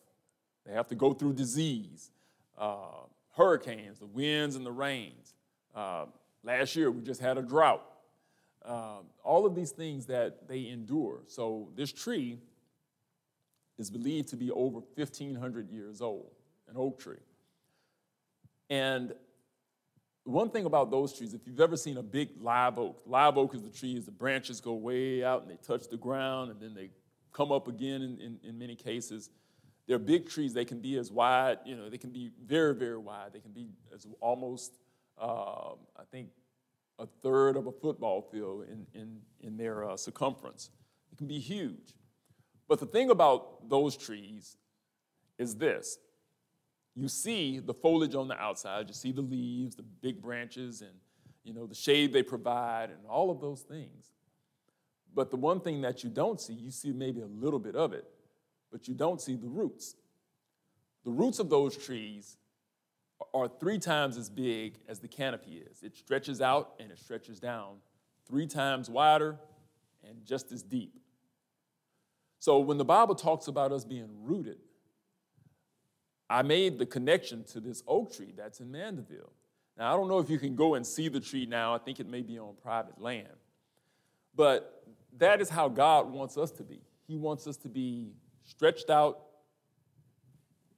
They 0.66 0.72
have 0.74 0.88
to 0.90 0.96
go 0.96 1.12
through 1.12 1.34
disease, 1.34 2.12
uh, 2.58 3.02
hurricanes, 3.36 4.00
the 4.00 4.06
winds 4.06 4.56
and 4.56 4.66
the 4.66 4.72
rains. 4.72 5.34
Uh, 5.76 6.06
last 6.44 6.76
year, 6.76 6.90
we 6.90 7.02
just 7.02 7.20
had 7.20 7.38
a 7.38 7.42
drought. 7.42 7.84
Um, 8.66 9.06
all 9.24 9.46
of 9.46 9.56
these 9.56 9.72
things 9.72 10.06
that 10.06 10.48
they 10.48 10.70
endure. 10.70 11.20
So 11.28 11.70
this 11.76 11.92
tree 11.92 12.40
is 13.78 13.90
believed 13.90 14.30
to 14.30 14.38
be 14.38 14.52
over 14.52 14.80
1,500 14.96 15.70
years 15.70 16.02
old, 16.02 16.32
an 16.70 16.76
oak 16.78 17.00
tree. 17.00 17.18
And 18.70 19.14
one 20.24 20.50
thing 20.50 20.66
about 20.66 20.90
those 20.90 21.18
trees, 21.18 21.34
if 21.34 21.42
you've 21.46 21.60
ever 21.60 21.76
seen 21.76 21.98
a 21.98 22.04
big 22.04 22.30
live 22.40 22.80
oak, 22.80 23.02
live 23.06 23.38
oak 23.38 23.54
is 23.56 23.62
the 23.62 23.70
trees, 23.70 24.06
the 24.06 24.12
branches 24.12 24.62
go 24.62 24.74
way 24.74 25.24
out 25.24 25.42
and 25.42 25.52
they 25.52 25.58
touch 25.58 25.90
the 25.90 25.98
ground 25.98 26.52
and 26.52 26.62
then 26.62 26.74
they 26.74 26.90
come 27.34 27.52
up 27.52 27.68
again 27.68 28.02
in, 28.02 28.20
in, 28.20 28.40
in 28.48 28.58
many 28.58 28.76
cases. 28.76 29.30
They're 29.88 30.00
big 30.00 30.30
trees. 30.30 30.54
They 30.54 30.64
can 30.64 30.80
be 30.80 30.98
as 30.98 31.12
wide, 31.12 31.58
you 31.66 31.76
know, 31.76 31.90
they 31.90 31.98
can 31.98 32.12
be 32.12 32.32
very, 32.46 32.74
very 32.74 32.98
wide. 32.98 33.34
They 33.34 33.40
can 33.40 33.52
be 33.52 33.68
as 33.94 34.08
almost, 34.22 34.78
uh, 35.22 35.74
I 35.98 36.04
think, 36.10 36.30
a 37.00 37.08
third 37.22 37.58
of 37.58 37.68
a 37.68 37.72
football 37.72 38.22
field 38.22 38.66
in, 38.70 38.86
in, 39.00 39.20
in 39.42 39.58
their 39.58 39.90
uh, 39.90 39.98
circumference. 39.98 40.70
It 41.12 41.18
can 41.18 41.28
be 41.28 41.40
huge. 41.40 41.94
But 42.68 42.80
the 42.80 42.86
thing 42.86 43.10
about 43.10 43.70
those 43.70 43.98
trees 43.98 44.58
is 45.38 45.56
this 45.56 45.98
you 46.96 47.08
see 47.08 47.60
the 47.60 47.74
foliage 47.74 48.16
on 48.16 48.28
the 48.28 48.40
outside, 48.40 48.88
you 48.88 48.94
see 48.94 49.12
the 49.12 49.22
leaves, 49.22 49.76
the 49.76 49.84
big 49.84 50.22
branches, 50.22 50.82
and 50.82 50.92
you 51.44 51.54
know, 51.54 51.66
the 51.66 51.76
shade 51.76 52.14
they 52.14 52.24
provide, 52.24 52.90
and 52.90 53.00
all 53.10 53.30
of 53.30 53.42
those 53.42 53.62
things. 53.62 54.12
But 55.14 55.30
the 55.30 55.38
one 55.38 55.60
thing 55.60 55.82
that 55.82 56.04
you 56.04 56.10
don't 56.10 56.40
see, 56.40 56.54
you 56.54 56.72
see 56.72 56.92
maybe 56.92 57.22
a 57.22 57.28
little 57.28 57.60
bit 57.60 57.76
of 57.76 57.94
it, 57.94 58.06
but 58.72 58.88
you 58.88 58.94
don't 58.94 59.22
see 59.22 59.36
the 59.36 59.48
roots. 59.48 59.96
The 61.04 61.12
roots 61.12 61.40
of 61.40 61.50
those 61.50 61.76
trees 61.76 62.38
are 63.34 63.48
three 63.60 63.80
times 63.80 64.18
as 64.18 64.30
big 64.30 64.78
as 64.88 65.00
the 65.00 65.08
canopy 65.08 65.64
is. 65.70 65.84
It 65.84 65.96
stretches 65.96 66.42
out 66.42 66.74
and 66.80 66.92
it 66.92 67.00
stretches 67.00 67.40
down, 67.40 67.78
three 68.28 68.48
times 68.48 68.90
wider 68.90 69.38
and 70.08 70.26
just 70.26 70.52
as 70.52 70.62
deep. 70.62 71.00
So 72.40 72.60
when 72.60 72.78
the 72.78 72.86
Bible 72.86 73.16
talks 73.16 73.48
about 73.48 73.72
us 73.72 73.86
being 73.86 74.10
rooted, 74.22 74.58
I 76.30 76.42
made 76.42 76.78
the 76.78 76.86
connection 76.86 77.44
to 77.46 77.60
this 77.60 77.84
oak 77.88 78.14
tree 78.14 78.34
that's 78.36 78.60
in 78.60 78.72
Mandeville. 78.72 79.32
Now, 79.78 79.94
I 79.94 79.98
don't 79.98 80.08
know 80.08 80.20
if 80.20 80.30
you 80.30 80.38
can 80.38 80.56
go 80.56 80.76
and 80.76 80.86
see 80.86 81.08
the 81.08 81.20
tree 81.20 81.46
now. 81.46 81.74
I 81.74 81.78
think 81.78 82.00
it 82.00 82.08
may 82.08 82.22
be 82.22 82.38
on 82.38 82.56
private 82.62 83.00
land. 83.02 83.28
But 84.36 84.84
that 85.18 85.42
is 85.42 85.50
how 85.50 85.70
God 85.70 86.12
wants 86.12 86.38
us 86.38 86.52
to 86.52 86.64
be. 86.64 86.82
He 87.08 87.18
wants 87.18 87.48
us 87.48 87.58
to 87.58 87.70
be 87.70 88.14
stretched 88.44 88.90
out 88.90 89.20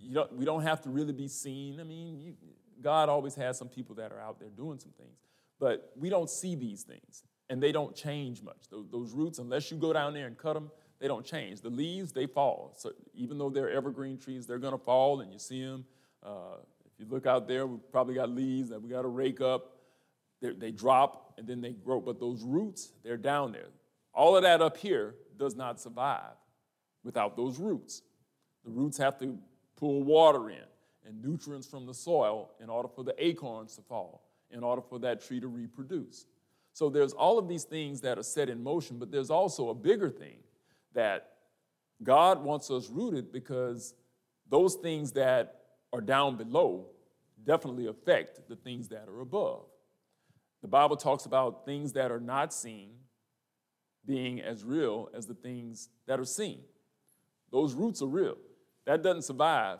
you 0.05 0.13
don't, 0.13 0.33
we 0.33 0.45
don't 0.45 0.61
have 0.61 0.81
to 0.81 0.89
really 0.89 1.13
be 1.13 1.27
seen. 1.27 1.79
I 1.79 1.83
mean, 1.83 2.19
you, 2.19 2.33
God 2.81 3.09
always 3.09 3.35
has 3.35 3.57
some 3.57 3.69
people 3.69 3.95
that 3.95 4.11
are 4.11 4.19
out 4.19 4.39
there 4.39 4.49
doing 4.49 4.77
some 4.79 4.91
things, 4.91 5.17
but 5.59 5.91
we 5.97 6.09
don't 6.09 6.29
see 6.29 6.55
these 6.55 6.83
things, 6.83 7.23
and 7.49 7.61
they 7.61 7.71
don't 7.71 7.95
change 7.95 8.43
much. 8.43 8.69
Those, 8.69 8.85
those 8.91 9.11
roots, 9.13 9.39
unless 9.39 9.71
you 9.71 9.77
go 9.77 9.93
down 9.93 10.13
there 10.13 10.27
and 10.27 10.37
cut 10.37 10.53
them, 10.53 10.69
they 10.99 11.07
don't 11.07 11.25
change. 11.25 11.61
The 11.61 11.69
leaves, 11.69 12.11
they 12.11 12.27
fall. 12.27 12.73
So 12.77 12.91
even 13.13 13.37
though 13.37 13.49
they're 13.49 13.71
evergreen 13.71 14.17
trees, 14.17 14.45
they're 14.45 14.59
going 14.59 14.77
to 14.77 14.83
fall, 14.83 15.21
and 15.21 15.33
you 15.33 15.39
see 15.39 15.63
them. 15.63 15.85
Uh, 16.23 16.57
if 16.85 16.99
you 16.99 17.05
look 17.09 17.25
out 17.25 17.47
there, 17.47 17.65
we've 17.65 17.91
probably 17.91 18.15
got 18.15 18.29
leaves 18.29 18.69
that 18.69 18.81
we 18.81 18.89
got 18.89 19.01
to 19.01 19.07
rake 19.07 19.41
up. 19.41 19.77
They're, 20.41 20.53
they 20.53 20.71
drop, 20.71 21.33
and 21.37 21.47
then 21.47 21.61
they 21.61 21.73
grow. 21.73 21.99
But 21.99 22.19
those 22.19 22.43
roots, 22.43 22.93
they're 23.03 23.17
down 23.17 23.51
there. 23.51 23.69
All 24.13 24.37
of 24.37 24.43
that 24.43 24.61
up 24.61 24.77
here 24.77 25.15
does 25.37 25.55
not 25.55 25.81
survive 25.81 26.35
without 27.03 27.35
those 27.35 27.59
roots. 27.59 28.01
The 28.63 28.71
roots 28.71 28.97
have 28.97 29.17
to 29.19 29.37
pull 29.77 30.03
water 30.03 30.49
in 30.49 30.63
and 31.05 31.23
nutrients 31.23 31.67
from 31.67 31.85
the 31.85 31.93
soil 31.93 32.51
in 32.59 32.69
order 32.69 32.87
for 32.87 33.03
the 33.03 33.15
acorns 33.23 33.75
to 33.75 33.81
fall, 33.81 34.23
in 34.51 34.63
order 34.63 34.81
for 34.81 34.99
that 34.99 35.25
tree 35.25 35.39
to 35.39 35.47
reproduce. 35.47 36.25
So 36.73 36.89
there's 36.89 37.13
all 37.13 37.37
of 37.37 37.47
these 37.47 37.63
things 37.63 38.01
that 38.01 38.17
are 38.17 38.23
set 38.23 38.49
in 38.49 38.61
motion, 38.63 38.97
but 38.97 39.11
there's 39.11 39.29
also 39.29 39.69
a 39.69 39.75
bigger 39.75 40.09
thing 40.09 40.37
that 40.93 41.29
God 42.03 42.43
wants 42.43 42.69
us 42.69 42.89
rooted 42.89 43.31
because 43.31 43.93
those 44.49 44.75
things 44.75 45.11
that 45.13 45.61
are 45.93 46.01
down 46.01 46.35
below 46.35 46.87
definitely 47.45 47.87
affect 47.87 48.47
the 48.49 48.55
things 48.55 48.89
that 48.89 49.07
are 49.07 49.21
above. 49.21 49.65
The 50.61 50.67
Bible 50.67 50.97
talks 50.97 51.25
about 51.25 51.65
things 51.65 51.93
that 51.93 52.11
are 52.11 52.19
not 52.19 52.53
seen 52.53 52.91
being 54.05 54.41
as 54.41 54.63
real 54.63 55.09
as 55.13 55.25
the 55.25 55.33
things 55.33 55.89
that 56.07 56.19
are 56.19 56.25
seen. 56.25 56.59
Those 57.51 57.73
roots 57.73 58.01
are 58.01 58.07
real. 58.07 58.37
That 58.85 59.03
doesn't 59.03 59.23
survive. 59.23 59.79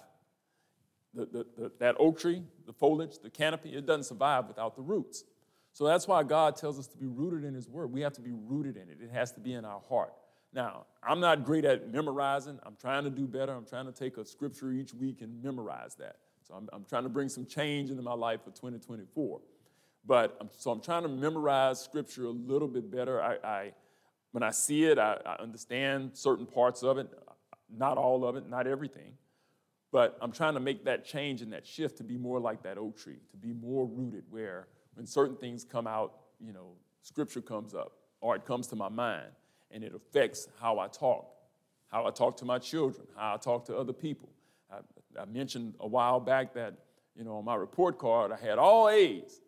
The, 1.14 1.26
the, 1.26 1.45
the, 1.58 1.72
that 1.80 1.95
oak 1.97 2.20
tree, 2.20 2.43
the 2.66 2.74
foliage, 2.74 3.20
the 3.24 3.30
canopy, 3.30 3.70
it 3.70 3.86
doesn't 3.86 4.03
survive 4.03 4.47
without 4.47 4.76
the 4.76 4.82
roots. 4.82 5.24
So 5.72 5.86
that's 5.86 6.08
why 6.08 6.24
God 6.24 6.56
tells 6.56 6.78
us 6.80 6.88
to 6.88 6.97
be 6.97 7.06
rooted 7.06 7.43
in 7.43 7.53
His 7.53 7.70
Word. 7.70 7.91
We 7.91 8.01
have 8.01 8.14
to 8.14 8.22
be 8.22 8.32
rooted 8.32 8.76
in 8.76 8.89
it, 8.89 8.97
it 9.01 9.12
has 9.12 9.32
to 9.34 9.39
be 9.39 9.53
in 9.53 9.66
our 9.66 9.82
heart. 9.88 10.14
Now, 10.53 10.86
I'm 11.03 11.20
not 11.20 11.43
great 11.43 11.66
at 11.66 11.91
memorizing. 11.91 12.60
I'm 12.64 12.78
trying 12.80 13.03
to 13.03 13.10
do 13.10 13.28
better. 13.28 13.51
I'm 13.53 13.66
trying 13.66 13.88
to 13.88 13.91
take 13.91 14.16
a 14.18 14.26
scripture 14.26 14.72
each 14.72 14.93
week 14.93 15.22
and 15.22 15.43
memorize 15.43 15.95
that. 15.95 16.16
So 16.47 16.53
I'm, 16.53 16.70
I'm 16.72 16.86
trying 16.86 17.03
to 17.03 17.10
bring 17.10 17.28
some 17.28 17.45
change 17.45 17.89
into 17.89 18.01
my 18.01 18.14
life 18.14 18.39
for 18.45 18.51
2024. 18.51 19.41
But 20.06 20.38
I'm, 20.39 20.49
so 20.56 20.72
I'm 20.72 20.80
trying 20.80 21.03
to 21.03 21.10
memorize 21.10 21.82
scripture 21.82 22.26
a 22.26 22.30
little 22.30 22.70
bit 22.70 22.89
better. 22.89 23.22
I, 23.22 23.36
I 23.43 23.72
when 24.32 24.43
I 24.43 24.51
see 24.51 24.86
it, 24.86 24.97
I, 24.99 25.18
I 25.26 25.41
understand 25.41 26.12
certain 26.14 26.45
parts 26.45 26.84
of 26.84 26.97
it, 26.97 27.08
not 27.78 27.97
all 27.97 28.26
of 28.26 28.36
it, 28.36 28.49
not 28.49 28.67
everything. 28.67 29.13
But 29.91 30.17
I'm 30.21 30.32
trying 30.32 30.55
to 30.55 30.59
make 30.59 30.86
that 30.86 31.05
change 31.05 31.41
and 31.41 31.53
that 31.53 31.65
shift 31.65 31.97
to 31.97 32.03
be 32.03 32.17
more 32.17 32.39
like 32.39 32.63
that 32.63 32.78
oak 32.78 32.97
tree, 32.97 33.19
to 33.32 33.38
be 33.38 33.53
more 33.53 33.86
rooted 33.86 34.23
where 34.30 34.67
when 34.95 35.05
certain 35.05 35.38
things 35.38 35.63
come 35.63 35.88
out, 35.88 36.13
you 36.39 36.51
know, 36.51 36.73
scripture 37.01 37.41
comes 37.41 37.73
up 37.73 37.93
or 38.19 38.36
it 38.36 38.45
comes 38.45 38.67
to 38.67 38.76
my 38.76 38.89
mind 38.89 39.28
and 39.71 39.84
it 39.84 39.93
affects 39.95 40.47
how 40.59 40.80
I 40.80 40.88
talk, 40.88 41.28
how 41.88 42.05
I 42.05 42.11
talk 42.11 42.38
to 42.38 42.45
my 42.45 42.59
children, 42.59 43.07
how 43.15 43.36
I 43.36 43.38
talk 43.38 43.65
to 43.65 43.78
other 43.78 43.93
people. 43.93 44.30
I, 44.71 44.78
I 45.21 45.26
mentioned 45.26 45.76
a 45.80 45.88
while 45.88 46.19
back 46.19 46.53
that, 46.55 46.73
you 47.15 47.23
know, 47.23 47.38
on 47.38 47.45
my 47.45 47.55
report 47.55 47.97
card, 47.97 48.32
I 48.32 48.38
had 48.38 48.57
all 48.57 48.89
A's, 48.89 49.39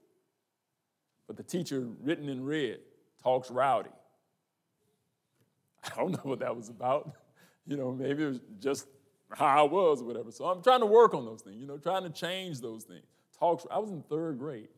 but 1.27 1.35
the 1.35 1.43
teacher, 1.43 1.87
written 2.01 2.29
in 2.29 2.45
red, 2.45 2.79
talks 3.21 3.51
rowdy. 3.51 3.89
I 5.83 5.95
don't 5.95 6.11
know 6.11 6.21
what 6.23 6.39
that 6.39 6.55
was 6.55 6.69
about. 6.69 7.15
You 7.67 7.77
know, 7.77 7.91
maybe 7.91 8.23
it 8.23 8.27
was 8.27 8.39
just 8.59 8.87
how 9.31 9.45
I 9.45 9.61
was 9.61 10.01
or 10.01 10.05
whatever. 10.05 10.31
So 10.31 10.45
I'm 10.45 10.63
trying 10.63 10.79
to 10.79 10.85
work 10.85 11.13
on 11.13 11.25
those 11.25 11.41
things, 11.41 11.59
you 11.59 11.67
know, 11.67 11.77
trying 11.77 12.03
to 12.03 12.09
change 12.09 12.61
those 12.61 12.83
things. 12.83 13.03
Talks, 13.37 13.65
I 13.69 13.77
was 13.77 13.91
in 13.91 14.01
third 14.03 14.39
grade. 14.39 14.69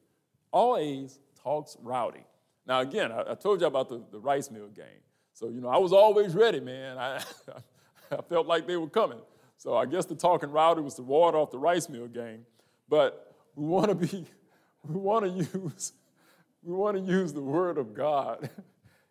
All 0.51 0.75
A's, 0.77 1.19
talks 1.41 1.77
rowdy. 1.81 2.23
Now, 2.65 2.81
again, 2.81 3.11
I, 3.11 3.31
I 3.31 3.35
told 3.35 3.61
you 3.61 3.67
about 3.67 3.89
the, 3.89 4.01
the 4.11 4.19
rice 4.19 4.49
mill 4.51 4.67
gang. 4.67 5.01
So, 5.33 5.49
you 5.49 5.61
know, 5.61 5.69
I 5.69 5.77
was 5.77 5.93
always 5.93 6.33
ready, 6.33 6.59
man. 6.59 6.97
I, 6.97 7.21
I 8.11 8.21
felt 8.23 8.47
like 8.47 8.67
they 8.67 8.75
were 8.75 8.89
coming. 8.89 9.19
So 9.57 9.75
I 9.75 9.85
guess 9.85 10.05
the 10.05 10.15
talking 10.15 10.51
rowdy 10.51 10.81
was 10.81 10.95
the 10.95 11.03
water 11.03 11.37
off 11.37 11.51
the 11.51 11.59
rice 11.59 11.89
mill 11.89 12.07
gang. 12.07 12.45
But 12.87 13.35
we 13.55 13.65
want 13.65 13.89
to 13.89 13.95
be, 13.95 14.25
we 14.87 14.95
want 14.95 15.25
to 15.25 15.31
use, 15.31 15.93
we 16.63 16.73
want 16.73 16.97
to 16.97 17.03
use 17.03 17.33
the 17.33 17.41
word 17.41 17.77
of 17.77 17.93
God, 17.93 18.49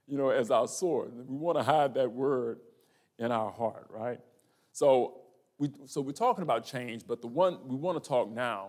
you 0.07 0.19
know, 0.19 0.31
as 0.31 0.51
our 0.51 0.67
sword. 0.67 1.13
We 1.29 1.37
want 1.37 1.59
to 1.59 1.63
hide 1.63 1.95
that 1.95 2.11
word 2.11 2.59
in 3.19 3.33
our 3.33 3.51
heart, 3.51 3.87
right? 3.91 4.21
So 4.73 5.21
we, 5.59 5.71
so 5.87 6.01
we're 6.01 6.13
talking 6.13 6.43
about 6.43 6.65
change, 6.65 7.07
but 7.07 7.21
the 7.21 7.27
one 7.27 7.59
we 7.67 7.77
want 7.77 8.03
to 8.03 8.09
talk 8.09 8.31
now 8.31 8.69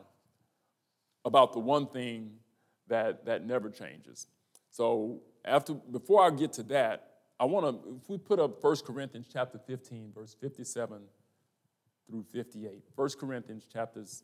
about 1.26 1.54
the 1.54 1.60
one 1.60 1.88
thing 1.88 2.32
that 2.88 3.26
that 3.26 3.46
never 3.46 3.70
changes. 3.70 4.28
So 4.72 5.22
after 5.46 5.74
before 5.74 6.26
I 6.26 6.32
get 6.32 6.54
to 6.54 6.64
that, 6.64 7.10
I 7.40 7.46
want 7.46 7.84
to, 7.84 7.98
if 8.02 8.10
we 8.10 8.18
put 8.18 8.40
up 8.40 8.62
1 8.62 8.76
Corinthians 8.86 9.28
chapter 9.32 9.58
15, 9.58 10.12
verse 10.14 10.36
57 10.40 11.00
through 12.10 12.26
58. 12.34 12.84
1 12.96 13.10
Corinthians 13.20 13.66
chapters, 13.72 14.24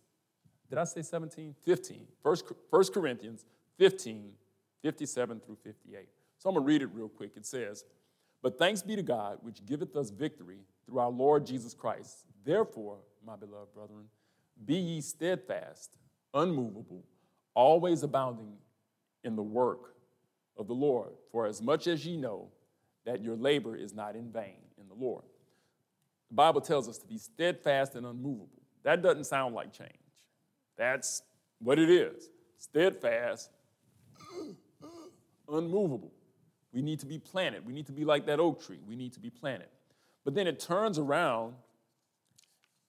did 0.70 0.80
I 0.80 0.84
say 0.84 1.02
17? 1.02 1.56
15. 1.64 2.08
1, 2.22 2.38
1 2.70 2.84
Corinthians 2.94 3.46
15, 3.78 4.32
57 4.82 5.40
through 5.46 5.58
58. 5.64 6.10
So 6.38 6.50
I'm 6.50 6.56
going 6.56 6.66
to 6.66 6.68
read 6.68 6.82
it 6.82 6.90
real 6.94 7.08
quick. 7.08 7.32
It 7.38 7.46
says, 7.46 7.86
But 8.46 8.60
thanks 8.60 8.84
be 8.84 8.96
to 8.96 9.02
God, 9.02 9.40
which 9.42 9.66
giveth 9.66 9.96
us 9.96 10.12
victory 10.12 10.60
through 10.86 11.00
our 11.00 11.10
Lord 11.10 11.48
Jesus 11.48 11.74
Christ. 11.74 12.26
Therefore, 12.44 13.00
my 13.26 13.36
beloved 13.36 13.74
brethren, 13.74 14.06
be 14.64 14.76
ye 14.76 15.02
steadfast, 15.02 15.98
unmovable, 16.32 17.04
always 17.56 18.04
abounding 18.04 18.54
in 19.24 19.36
the 19.36 19.42
work 19.42 19.96
of 20.58 20.68
the 20.68 20.76
Lord. 20.76 21.10
For 21.32 21.48
as 21.48 21.60
much 21.60 21.88
as 21.88 22.06
ye 22.06 22.18
know 22.18 22.50
that 23.04 23.20
your 23.20 23.36
labor 23.36 23.76
is 23.76 23.96
not 23.96 24.16
in 24.16 24.32
vain 24.32 24.62
in 24.80 24.88
the 24.90 24.94
Lord. 24.94 25.24
The 26.30 26.36
Bible 26.36 26.62
tells 26.62 26.88
us 26.88 27.00
to 27.00 27.08
be 27.08 27.18
steadfast 27.18 27.96
and 27.96 28.06
unmovable. 28.06 28.62
That 28.84 29.02
doesn't 29.02 29.24
sound 29.24 29.56
like 29.56 29.74
change. 29.74 29.90
That's 30.78 31.24
what 31.58 31.80
it 31.80 31.90
is 31.90 32.30
steadfast, 32.60 33.50
unmovable. 35.50 36.12
We 36.76 36.84
need 36.84 37.00
to 37.00 37.08
be 37.08 37.18
planted. 37.18 37.66
We 37.66 37.74
need 37.74 37.88
to 37.88 37.92
be 37.92 38.06
like 38.06 38.28
that 38.28 38.40
oak 38.40 38.64
tree. 38.64 38.80
We 38.88 38.96
need 38.96 39.14
to 39.14 39.20
be 39.20 39.32
planted. 39.32 39.70
But 40.24 40.36
then 40.36 40.46
it 40.46 40.60
turns 40.60 41.00
around, 41.00 41.56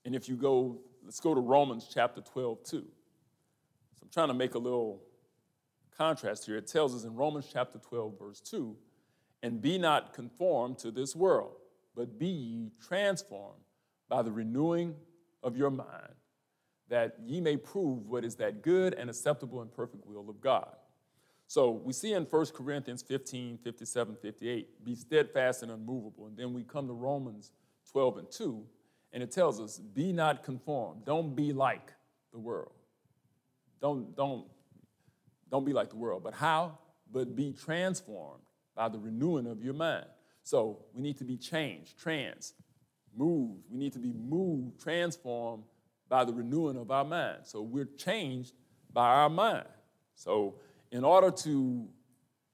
and 0.04 0.14
if 0.14 0.28
you 0.28 0.36
go, 0.36 0.80
let's 1.02 1.20
go 1.20 1.34
to 1.34 1.40
Romans 1.40 1.88
chapter 1.90 2.20
12, 2.20 2.64
too. 2.64 2.86
So 3.94 4.02
I'm 4.02 4.10
trying 4.12 4.28
to 4.28 4.34
make 4.34 4.54
a 4.54 4.58
little 4.58 5.02
contrast 5.96 6.44
here. 6.44 6.58
It 6.58 6.66
tells 6.66 6.94
us 6.94 7.04
in 7.04 7.14
Romans 7.14 7.48
chapter 7.50 7.78
12, 7.78 8.18
verse 8.18 8.40
2 8.40 8.76
and 9.42 9.62
be 9.62 9.78
not 9.78 10.12
conformed 10.12 10.78
to 10.78 10.90
this 10.90 11.14
world, 11.14 11.52
but 11.94 12.18
be 12.18 12.26
ye 12.26 12.70
transformed 12.84 13.62
by 14.08 14.22
the 14.22 14.32
renewing 14.32 14.94
of 15.42 15.56
your 15.56 15.70
mind, 15.70 16.14
that 16.88 17.16
ye 17.24 17.40
may 17.40 17.56
prove 17.56 18.06
what 18.06 18.24
is 18.24 18.36
that 18.36 18.62
good 18.62 18.94
and 18.94 19.08
acceptable 19.10 19.60
and 19.60 19.70
perfect 19.70 20.06
will 20.06 20.28
of 20.28 20.40
God. 20.40 20.74
So 21.46 21.70
we 21.70 21.92
see 21.92 22.12
in 22.12 22.24
1 22.24 22.46
Corinthians 22.46 23.02
15, 23.02 23.58
57, 23.58 24.16
58, 24.20 24.84
be 24.84 24.94
steadfast 24.94 25.62
and 25.62 25.70
unmovable. 25.70 26.26
And 26.26 26.36
then 26.36 26.52
we 26.52 26.64
come 26.64 26.88
to 26.88 26.92
Romans 26.92 27.52
12 27.92 28.18
and 28.18 28.30
2, 28.30 28.64
and 29.12 29.22
it 29.22 29.30
tells 29.30 29.60
us, 29.60 29.78
be 29.78 30.12
not 30.12 30.42
conformed. 30.42 31.04
Don't 31.04 31.36
be 31.36 31.52
like 31.52 31.92
the 32.32 32.38
world. 32.38 32.72
Don't, 33.80 34.16
don't, 34.16 34.44
don't 35.50 35.64
be 35.64 35.72
like 35.72 35.90
the 35.90 35.96
world. 35.96 36.24
But 36.24 36.34
how? 36.34 36.78
But 37.12 37.36
be 37.36 37.52
transformed 37.52 38.42
by 38.74 38.88
the 38.88 38.98
renewing 38.98 39.46
of 39.46 39.62
your 39.62 39.74
mind. 39.74 40.06
So 40.42 40.84
we 40.92 41.02
need 41.02 41.18
to 41.18 41.24
be 41.24 41.36
changed, 41.36 41.98
trans, 41.98 42.54
moved. 43.16 43.64
We 43.70 43.78
need 43.78 43.92
to 43.92 43.98
be 43.98 44.12
moved, 44.12 44.80
transformed 44.80 45.64
by 46.08 46.24
the 46.24 46.32
renewing 46.32 46.76
of 46.76 46.90
our 46.90 47.04
mind. 47.04 47.38
So 47.44 47.62
we're 47.62 47.88
changed 47.96 48.52
by 48.92 49.06
our 49.06 49.30
mind. 49.30 49.66
So 50.14 50.56
in 50.90 51.04
order 51.04 51.30
to, 51.30 51.88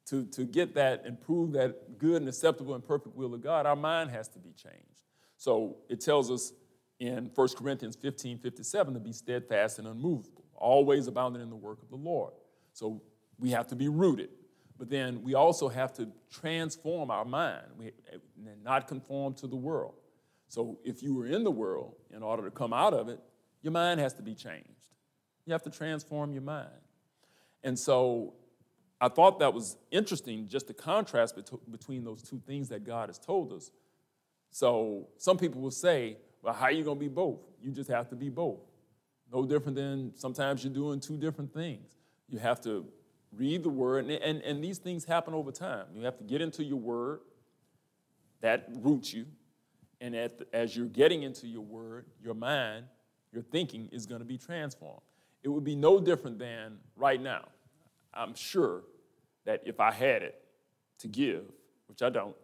to, 0.06 0.24
to 0.26 0.44
get 0.44 0.74
that 0.74 1.04
and 1.04 1.20
prove 1.20 1.52
that 1.52 1.98
good 1.98 2.16
and 2.22 2.28
acceptable 2.28 2.74
and 2.74 2.84
perfect 2.84 3.16
will 3.16 3.34
of 3.34 3.42
God, 3.42 3.66
our 3.66 3.76
mind 3.76 4.10
has 4.10 4.28
to 4.28 4.38
be 4.38 4.52
changed. 4.52 5.00
So 5.36 5.76
it 5.88 6.00
tells 6.00 6.30
us 6.30 6.52
in 6.98 7.30
1 7.34 7.48
Corinthians 7.56 7.96
15, 7.96 8.38
57 8.38 8.94
to 8.94 9.00
be 9.00 9.12
steadfast 9.12 9.78
and 9.78 9.88
unmovable, 9.88 10.44
always 10.54 11.06
abounding 11.08 11.42
in 11.42 11.50
the 11.50 11.56
work 11.56 11.82
of 11.82 11.88
the 11.88 11.96
Lord. 11.96 12.32
So 12.72 13.02
we 13.38 13.50
have 13.50 13.66
to 13.68 13.76
be 13.76 13.88
rooted. 13.88 14.30
But 14.78 14.88
then 14.88 15.22
we 15.22 15.34
also 15.34 15.68
have 15.68 15.92
to 15.94 16.08
transform 16.30 17.10
our 17.10 17.24
mind, 17.24 17.66
we, 17.76 17.92
not 18.64 18.88
conform 18.88 19.34
to 19.34 19.46
the 19.46 19.56
world. 19.56 19.94
So 20.48 20.78
if 20.84 21.02
you 21.02 21.14
were 21.14 21.26
in 21.26 21.44
the 21.44 21.50
world, 21.50 21.94
in 22.14 22.22
order 22.22 22.44
to 22.44 22.50
come 22.50 22.72
out 22.72 22.92
of 22.92 23.08
it, 23.08 23.20
your 23.62 23.72
mind 23.72 24.00
has 24.00 24.14
to 24.14 24.22
be 24.22 24.34
changed. 24.34 24.88
You 25.46 25.52
have 25.52 25.62
to 25.62 25.70
transform 25.70 26.32
your 26.32 26.42
mind. 26.42 26.68
And 27.64 27.78
so 27.78 28.34
I 29.00 29.08
thought 29.08 29.40
that 29.40 29.52
was 29.52 29.76
interesting, 29.90 30.48
just 30.48 30.68
the 30.68 30.74
contrast 30.74 31.36
between 31.70 32.04
those 32.04 32.22
two 32.22 32.40
things 32.46 32.68
that 32.68 32.84
God 32.84 33.08
has 33.08 33.18
told 33.18 33.52
us. 33.52 33.70
So 34.50 35.08
some 35.16 35.38
people 35.38 35.60
will 35.60 35.70
say, 35.70 36.18
well, 36.42 36.54
how 36.54 36.66
are 36.66 36.72
you 36.72 36.84
going 36.84 36.98
to 36.98 37.00
be 37.00 37.08
both? 37.08 37.40
You 37.60 37.70
just 37.70 37.90
have 37.90 38.08
to 38.10 38.16
be 38.16 38.28
both. 38.28 38.60
No 39.32 39.46
different 39.46 39.76
than 39.76 40.12
sometimes 40.14 40.62
you're 40.62 40.72
doing 40.72 41.00
two 41.00 41.16
different 41.16 41.54
things. 41.54 41.96
You 42.28 42.38
have 42.38 42.60
to 42.62 42.86
read 43.34 43.62
the 43.62 43.70
word, 43.70 44.04
and, 44.04 44.12
and, 44.12 44.42
and 44.42 44.62
these 44.62 44.78
things 44.78 45.04
happen 45.04 45.32
over 45.34 45.50
time. 45.50 45.86
You 45.94 46.04
have 46.04 46.18
to 46.18 46.24
get 46.24 46.40
into 46.40 46.62
your 46.62 46.78
word, 46.78 47.20
that 48.40 48.68
roots 48.80 49.14
you. 49.14 49.26
And 50.00 50.14
the, 50.14 50.46
as 50.52 50.76
you're 50.76 50.86
getting 50.86 51.22
into 51.22 51.46
your 51.46 51.62
word, 51.62 52.06
your 52.22 52.34
mind, 52.34 52.86
your 53.32 53.42
thinking 53.42 53.88
is 53.92 54.04
going 54.04 54.20
to 54.20 54.26
be 54.26 54.36
transformed. 54.36 55.00
It 55.42 55.48
would 55.48 55.64
be 55.64 55.74
no 55.74 56.00
different 56.00 56.38
than 56.38 56.78
right 56.96 57.20
now. 57.20 57.48
I'm 58.14 58.34
sure 58.34 58.84
that 59.44 59.62
if 59.66 59.80
I 59.80 59.90
had 59.90 60.22
it 60.22 60.40
to 60.98 61.08
give, 61.08 61.44
which 61.88 62.02
I 62.02 62.10
don't, 62.10 62.36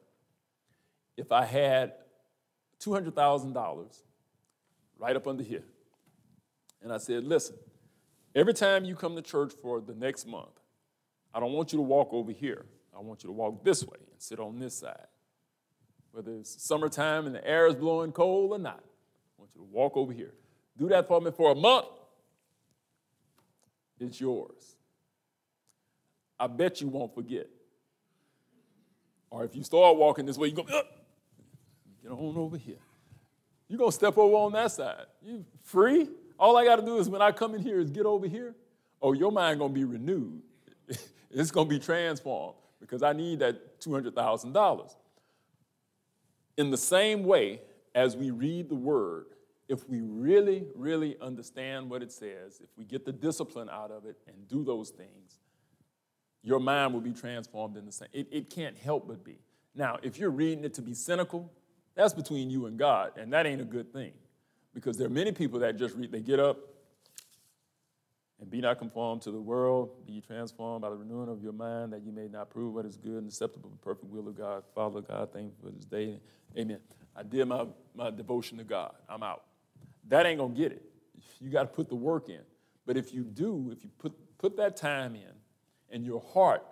if 1.16 1.30
I 1.32 1.44
had 1.44 1.92
$200,000 2.80 4.02
right 4.98 5.16
up 5.16 5.26
under 5.26 5.44
here, 5.44 5.64
and 6.82 6.92
I 6.92 6.98
said, 6.98 7.24
listen, 7.24 7.56
every 8.34 8.54
time 8.54 8.84
you 8.84 8.94
come 8.94 9.16
to 9.16 9.22
church 9.22 9.52
for 9.60 9.80
the 9.80 9.94
next 9.94 10.26
month, 10.26 10.60
I 11.34 11.40
don't 11.40 11.52
want 11.52 11.72
you 11.72 11.78
to 11.78 11.82
walk 11.82 12.12
over 12.12 12.32
here. 12.32 12.66
I 12.96 13.00
want 13.00 13.22
you 13.22 13.28
to 13.28 13.32
walk 13.32 13.62
this 13.64 13.84
way 13.84 13.98
and 13.98 14.20
sit 14.20 14.40
on 14.40 14.58
this 14.58 14.74
side. 14.78 15.06
whether 16.12 16.32
it's 16.32 16.62
summertime 16.62 17.26
and 17.26 17.34
the 17.34 17.46
air 17.46 17.66
is 17.66 17.74
blowing 17.74 18.12
cold 18.12 18.52
or 18.52 18.58
not. 18.58 18.82
I 19.38 19.40
want 19.40 19.52
you 19.54 19.60
to 19.60 19.66
walk 19.70 19.96
over 19.96 20.12
here. 20.12 20.34
Do 20.76 20.88
that 20.88 21.06
for 21.06 21.20
me 21.20 21.30
for 21.30 21.52
a 21.52 21.54
month. 21.54 21.86
It's 24.00 24.20
yours. 24.20 24.76
I 26.38 26.46
bet 26.46 26.80
you 26.80 26.88
won't 26.88 27.14
forget. 27.14 27.48
Or 29.30 29.44
if 29.44 29.54
you 29.54 29.62
start 29.62 29.96
walking 29.96 30.24
this 30.24 30.38
way, 30.38 30.48
you 30.48 30.54
go, 30.54 30.62
get 30.62 32.10
on 32.10 32.36
over 32.36 32.56
here. 32.56 32.78
You're 33.68 33.78
going 33.78 33.90
to 33.90 33.94
step 33.94 34.16
over 34.16 34.34
on 34.34 34.52
that 34.52 34.72
side. 34.72 35.06
You 35.22 35.44
free? 35.62 36.08
All 36.38 36.56
I 36.56 36.64
got 36.64 36.76
to 36.76 36.82
do 36.82 36.98
is 36.98 37.08
when 37.08 37.20
I 37.20 37.32
come 37.32 37.54
in 37.54 37.60
here 37.60 37.80
is 37.80 37.90
get 37.90 38.06
over 38.06 38.26
here. 38.26 38.54
Oh, 39.02 39.12
your 39.12 39.30
mind 39.30 39.58
going 39.58 39.72
to 39.72 39.74
be 39.74 39.84
renewed. 39.84 40.42
it's 41.30 41.50
going 41.50 41.68
to 41.68 41.74
be 41.74 41.78
transformed 41.78 42.54
because 42.80 43.02
I 43.02 43.12
need 43.12 43.40
that 43.40 43.80
$200,000. 43.80 44.94
In 46.56 46.70
the 46.70 46.76
same 46.76 47.24
way 47.24 47.60
as 47.94 48.16
we 48.16 48.30
read 48.30 48.68
the 48.68 48.74
word, 48.74 49.26
if 49.68 49.88
we 49.88 50.00
really, 50.00 50.66
really 50.74 51.16
understand 51.20 51.90
what 51.90 52.02
it 52.02 52.10
says, 52.10 52.60
if 52.62 52.70
we 52.76 52.84
get 52.84 53.04
the 53.04 53.12
discipline 53.12 53.68
out 53.70 53.90
of 53.90 54.06
it 54.06 54.16
and 54.26 54.48
do 54.48 54.64
those 54.64 54.90
things, 54.90 55.38
your 56.42 56.58
mind 56.58 56.94
will 56.94 57.00
be 57.00 57.12
transformed 57.12 57.76
in 57.76 57.84
the 57.84 57.92
same. 57.92 58.08
It, 58.12 58.28
it 58.30 58.50
can't 58.50 58.76
help 58.76 59.08
but 59.08 59.22
be. 59.22 59.38
Now, 59.74 59.98
if 60.02 60.18
you're 60.18 60.30
reading 60.30 60.64
it 60.64 60.74
to 60.74 60.82
be 60.82 60.94
cynical, 60.94 61.52
that's 61.94 62.14
between 62.14 62.48
you 62.48 62.66
and 62.66 62.78
God, 62.78 63.12
and 63.18 63.32
that 63.32 63.44
ain't 63.44 63.60
a 63.60 63.64
good 63.64 63.92
thing. 63.92 64.12
Because 64.72 64.96
there 64.96 65.06
are 65.06 65.10
many 65.10 65.32
people 65.32 65.58
that 65.60 65.76
just 65.76 65.96
read, 65.96 66.12
they 66.12 66.20
get 66.20 66.40
up 66.40 66.58
and 68.40 68.48
be 68.48 68.60
not 68.60 68.78
conformed 68.78 69.22
to 69.22 69.30
the 69.30 69.40
world, 69.40 70.06
be 70.06 70.20
transformed 70.20 70.82
by 70.82 70.90
the 70.90 70.96
renewing 70.96 71.28
of 71.28 71.42
your 71.42 71.52
mind, 71.52 71.92
that 71.92 72.02
you 72.02 72.12
may 72.12 72.28
not 72.28 72.50
prove 72.50 72.74
what 72.74 72.86
is 72.86 72.96
good 72.96 73.18
and 73.18 73.28
acceptable 73.28 73.68
and 73.68 73.80
perfect 73.82 74.10
will 74.10 74.28
of 74.28 74.36
God. 74.36 74.62
Father 74.74 75.00
God, 75.00 75.30
thank 75.32 75.46
you 75.46 75.56
for 75.62 75.70
this 75.70 75.84
day. 75.84 76.20
Amen. 76.56 76.78
I 77.16 77.24
did 77.24 77.48
my, 77.48 77.66
my 77.94 78.10
devotion 78.10 78.58
to 78.58 78.64
God. 78.64 78.94
I'm 79.08 79.24
out. 79.24 79.42
That 80.08 80.26
ain't 80.26 80.38
gonna 80.38 80.54
get 80.54 80.72
it. 80.72 80.82
You 81.40 81.50
got 81.50 81.62
to 81.62 81.68
put 81.68 81.88
the 81.88 81.96
work 81.96 82.28
in. 82.28 82.40
But 82.86 82.96
if 82.96 83.12
you 83.12 83.22
do, 83.22 83.70
if 83.70 83.84
you 83.84 83.90
put, 83.98 84.12
put 84.38 84.56
that 84.56 84.76
time 84.76 85.14
in, 85.14 85.32
and 85.90 86.04
your 86.04 86.22
heart, 86.32 86.64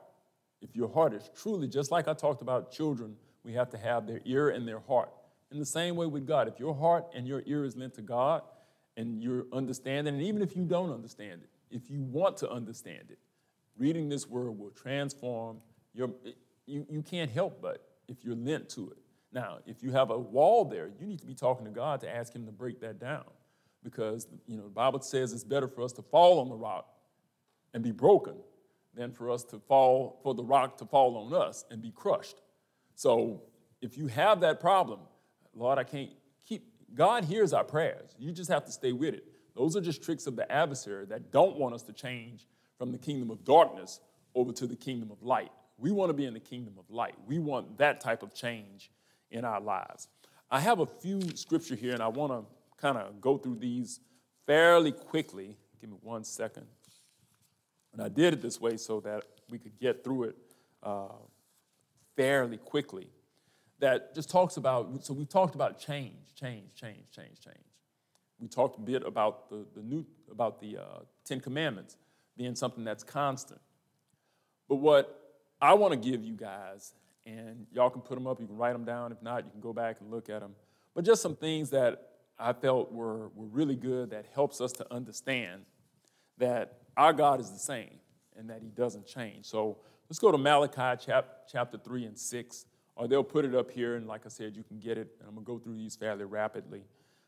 if 0.61 0.74
your 0.74 0.89
heart 0.89 1.12
is 1.12 1.30
truly, 1.37 1.68
just 1.68 1.91
like 1.91 2.09
I 2.09 2.14
talked 2.14 2.43
about 2.43 2.70
children, 2.72 3.16
we 3.45 3.53
have 3.53 3.70
to 3.70 3.78
have 3.78 4.07
their 4.07 4.20
ear 4.24 4.51
and 4.51 4.66
their 4.66 4.80
heart. 4.80 5.11
In 5.51 5.59
the 5.59 5.66
same 5.66 5.97
way 5.97 6.07
with 6.07 6.26
God, 6.26 6.49
if 6.49 6.59
your 6.59 6.74
heart 6.74 7.07
and 7.14 7.26
your 7.26 7.43
ear 7.47 7.64
is 7.64 7.76
lent 7.76 7.95
to 7.95 8.03
God 8.03 8.43
and 8.97 9.22
you're 9.22 9.47
understanding, 9.53 10.14
and 10.14 10.22
even 10.22 10.43
if 10.43 10.57
you 10.57 10.64
don't 10.64 10.91
understand 10.91 11.43
it, 11.43 11.51
if 11.70 11.91
you 11.91 12.03
want 12.03 12.37
to 12.39 12.51
understand 12.51 13.05
it, 13.11 13.18
reading 13.78 14.09
this 14.09 14.26
word 14.28 14.59
will 14.59 14.70
transform 14.70 15.59
your, 15.95 16.11
you, 16.66 16.87
you 16.91 17.03
can't 17.03 17.30
help 17.30 17.61
but 17.61 17.87
if 18.09 18.24
you're 18.24 18.34
lent 18.34 18.68
to 18.70 18.91
it. 18.91 18.99
Now, 19.33 19.59
if 19.66 19.83
you 19.83 19.93
have 19.93 20.11
a 20.11 20.18
wall 20.18 20.64
there, 20.64 20.91
you 20.99 21.07
need 21.07 21.20
to 21.20 21.27
be 21.27 21.35
talking 21.35 21.64
to 21.66 21.70
God 21.70 22.01
to 22.01 22.09
ask 22.09 22.35
Him 22.35 22.47
to 22.47 22.53
break 22.53 22.81
that 22.81 22.99
down. 22.99 23.24
Because, 23.83 24.27
you 24.47 24.57
know, 24.57 24.64
the 24.64 24.70
Bible 24.70 25.01
says 25.01 25.33
it's 25.33 25.45
better 25.45 25.68
for 25.68 25.83
us 25.83 25.93
to 25.93 26.03
fall 26.03 26.41
on 26.41 26.49
the 26.49 26.57
rock 26.57 26.89
and 27.74 27.83
be 27.83 27.93
broken 27.93 28.35
than 28.95 29.12
for 29.12 29.31
us 29.31 29.45
to 29.45 29.59
fall, 29.59 30.18
for 30.22 30.35
the 30.35 30.43
rock 30.43 30.79
to 30.79 30.87
fall 30.87 31.16
on 31.16 31.35
us 31.35 31.64
and 31.70 31.83
be 31.83 31.91
crushed. 31.91 32.41
So 32.95 33.43
if 33.83 33.97
you 33.97 34.07
have 34.09 34.41
that 34.41 34.61
problem, 34.61 35.01
Lord, 35.55 35.79
I 35.79 35.85
can't 35.85 36.11
keep, 36.47 36.64
God 36.95 37.24
hears 37.24 37.53
our 37.53 37.64
prayers. 37.64 38.16
You 38.18 38.33
just 38.33 38.51
have 38.51 38.64
to 38.64 38.72
stay 38.72 38.93
with 38.93 39.14
it. 39.14 39.24
Those 39.55 39.77
are 39.77 39.81
just 39.81 40.03
tricks 40.03 40.27
of 40.27 40.37
the 40.37 40.51
adversary 40.51 41.07
that 41.07 41.31
don't 41.31 41.57
want 41.57 41.74
us 41.74 41.83
to 41.83 41.93
change 41.93 42.47
from 42.79 42.93
the 42.93 42.99
kingdom 42.99 43.31
of 43.31 43.45
darkness 43.45 44.01
over 44.35 44.53
to 44.53 44.66
the 44.66 44.77
kingdom 44.77 45.11
of 45.11 45.22
light. 45.22 45.51
We 45.79 45.91
want 45.91 46.11
to 46.11 46.14
be 46.14 46.24
in 46.24 46.35
the 46.35 46.41
kingdom 46.41 46.74
of 46.79 46.91
light. 46.91 47.14
We 47.27 47.39
want 47.39 47.79
that 47.79 48.01
type 48.01 48.22
of 48.22 48.35
change 48.35 48.91
in 49.31 49.45
our 49.45 49.61
lives. 49.61 50.09
I 50.51 50.61
have 50.61 50.81
a 50.81 50.87
few 50.87 51.20
scripture 51.37 51.74
here, 51.74 51.93
and 51.93 52.03
I 52.03 52.09
want 52.09 52.33
to 52.33 52.45
kind 52.81 52.97
of 52.97 53.20
go 53.20 53.37
through 53.37 53.57
these 53.57 54.01
fairly 54.47 54.93
quickly. 54.93 55.57
Give 55.81 55.91
me 55.91 55.97
one 56.03 56.24
second. 56.24 56.66
And 57.93 58.03
I 58.03 58.09
did 58.09 58.35
it 58.35 58.43
this 58.43 58.61
way 58.61 58.77
so 58.77 59.01
that 59.01 59.24
we 59.51 59.59
could 59.59 59.79
get 59.79 60.05
through 60.05 60.24
it 60.24 60.37
uh, 60.83 61.09
fairly 62.16 62.59
quickly. 62.59 63.09
That 63.79 64.14
just 64.14 64.31
talks 64.31 64.57
about, 64.57 65.05
so 65.05 65.12
we 65.12 65.27
talked 65.27 65.55
about 65.55 65.79
change, 65.79 66.35
change, 66.35 66.74
change, 66.74 67.11
change, 67.11 67.41
change. 67.41 67.64
We 68.39 68.49
talked 68.49 68.79
a 68.79 68.83
bit 68.83 69.03
about 69.07 69.49
the, 69.51 69.66
the 69.74 69.83
new, 69.83 70.07
about 70.31 70.61
the 70.61 70.79
uh, 70.79 71.01
Ten 71.24 71.41
Commandments 71.41 71.97
being 72.37 72.55
something 72.55 72.85
that's 72.85 73.03
constant. 73.03 73.61
But 74.68 74.77
what 74.77 75.37
I 75.61 75.74
want 75.74 75.93
to 75.93 76.11
give 76.11 76.22
you 76.22 76.35
guys, 76.35 76.93
and 77.27 77.66
y'all 77.72 77.91
can 77.91 78.03
put 78.03 78.14
them 78.14 78.27
up, 78.27 78.41
you 78.41 78.47
can 78.47 78.57
write 78.57 78.72
them 78.72 78.85
down. 78.85 79.12
If 79.12 79.20
not, 79.20 79.45
you 79.45 79.51
can 79.51 79.61
go 79.61 79.72
back 79.72 80.01
and 80.01 80.11
look 80.11 80.31
at 80.31 80.41
them. 80.41 80.55
But 80.95 81.05
just 81.05 81.20
some 81.20 81.37
things 81.37 81.70
that 81.70 82.11
I 82.39 82.53
felt 82.53 82.93
were, 82.93 83.29
were 83.35 83.47
really 83.47 83.77
good 83.77 84.11
that 84.11 84.27
helps 84.35 84.61
us 84.61 84.72
to 84.72 84.93
understand 84.93 85.62
that 86.39 86.79
our 86.97 87.12
God 87.12 87.41
is 87.41 87.51
the 87.51 87.59
same 87.59 87.99
and 88.39 88.49
that 88.51 88.62
he 88.62 88.68
doesn't 88.68 89.07
change. 89.07 89.47
So 89.47 89.79
let's 90.09 90.18
go 90.18 90.31
to 90.31 90.39
Malachi 90.39 91.05
chap- 91.05 91.49
chapter 91.51 91.79
3 91.79 92.05
and 92.05 92.18
6, 92.18 92.66
or 92.95 93.09
they'll 93.09 93.24
put 93.24 93.45
it 93.45 93.55
up 93.55 93.70
here, 93.70 93.97
and 93.97 94.07
like 94.07 94.24
I 94.24 94.29
said, 94.29 94.57
you 94.57 94.62
can 94.62 94.79
get 94.79 94.99
it, 94.99 95.09
and 95.18 95.29
I'm 95.29 95.35
going 95.35 95.45
to 95.45 95.53
go 95.53 95.59
through 95.59 95.77
these 95.77 95.97
fairly 95.97 96.24
rapidly. 96.24 96.83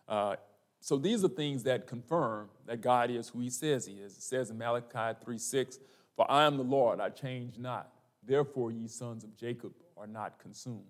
Uh, 0.06 0.36
so 0.80 0.96
these 0.96 1.24
are 1.24 1.28
things 1.28 1.64
that 1.64 1.86
confirm 1.86 2.48
that 2.66 2.80
God 2.80 3.10
is 3.10 3.28
who 3.28 3.40
he 3.40 3.50
says 3.50 3.86
he 3.86 3.94
is. 3.94 4.16
It 4.16 4.22
says 4.22 4.50
in 4.50 4.58
Malachi 4.58 5.18
3 5.22 5.38
6, 5.38 5.78
For 6.16 6.30
I 6.30 6.44
am 6.44 6.56
the 6.56 6.62
Lord, 6.62 7.00
I 7.00 7.08
change 7.08 7.58
not. 7.58 7.90
Therefore, 8.24 8.70
ye 8.70 8.86
sons 8.88 9.24
of 9.24 9.36
Jacob 9.36 9.72
are 9.98 10.06
not 10.06 10.38
consumed. 10.38 10.84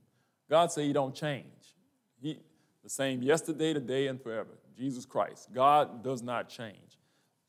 God 0.48 0.72
said 0.72 0.84
he 0.84 0.92
don't 0.92 1.14
change. 1.14 1.74
He, 2.20 2.38
the 2.82 2.90
same 2.90 3.22
yesterday, 3.22 3.74
today, 3.74 4.06
and 4.06 4.20
forever. 4.20 4.58
Jesus 4.76 5.04
Christ. 5.04 5.52
God 5.52 6.02
does 6.02 6.22
not 6.22 6.48
change. 6.48 6.98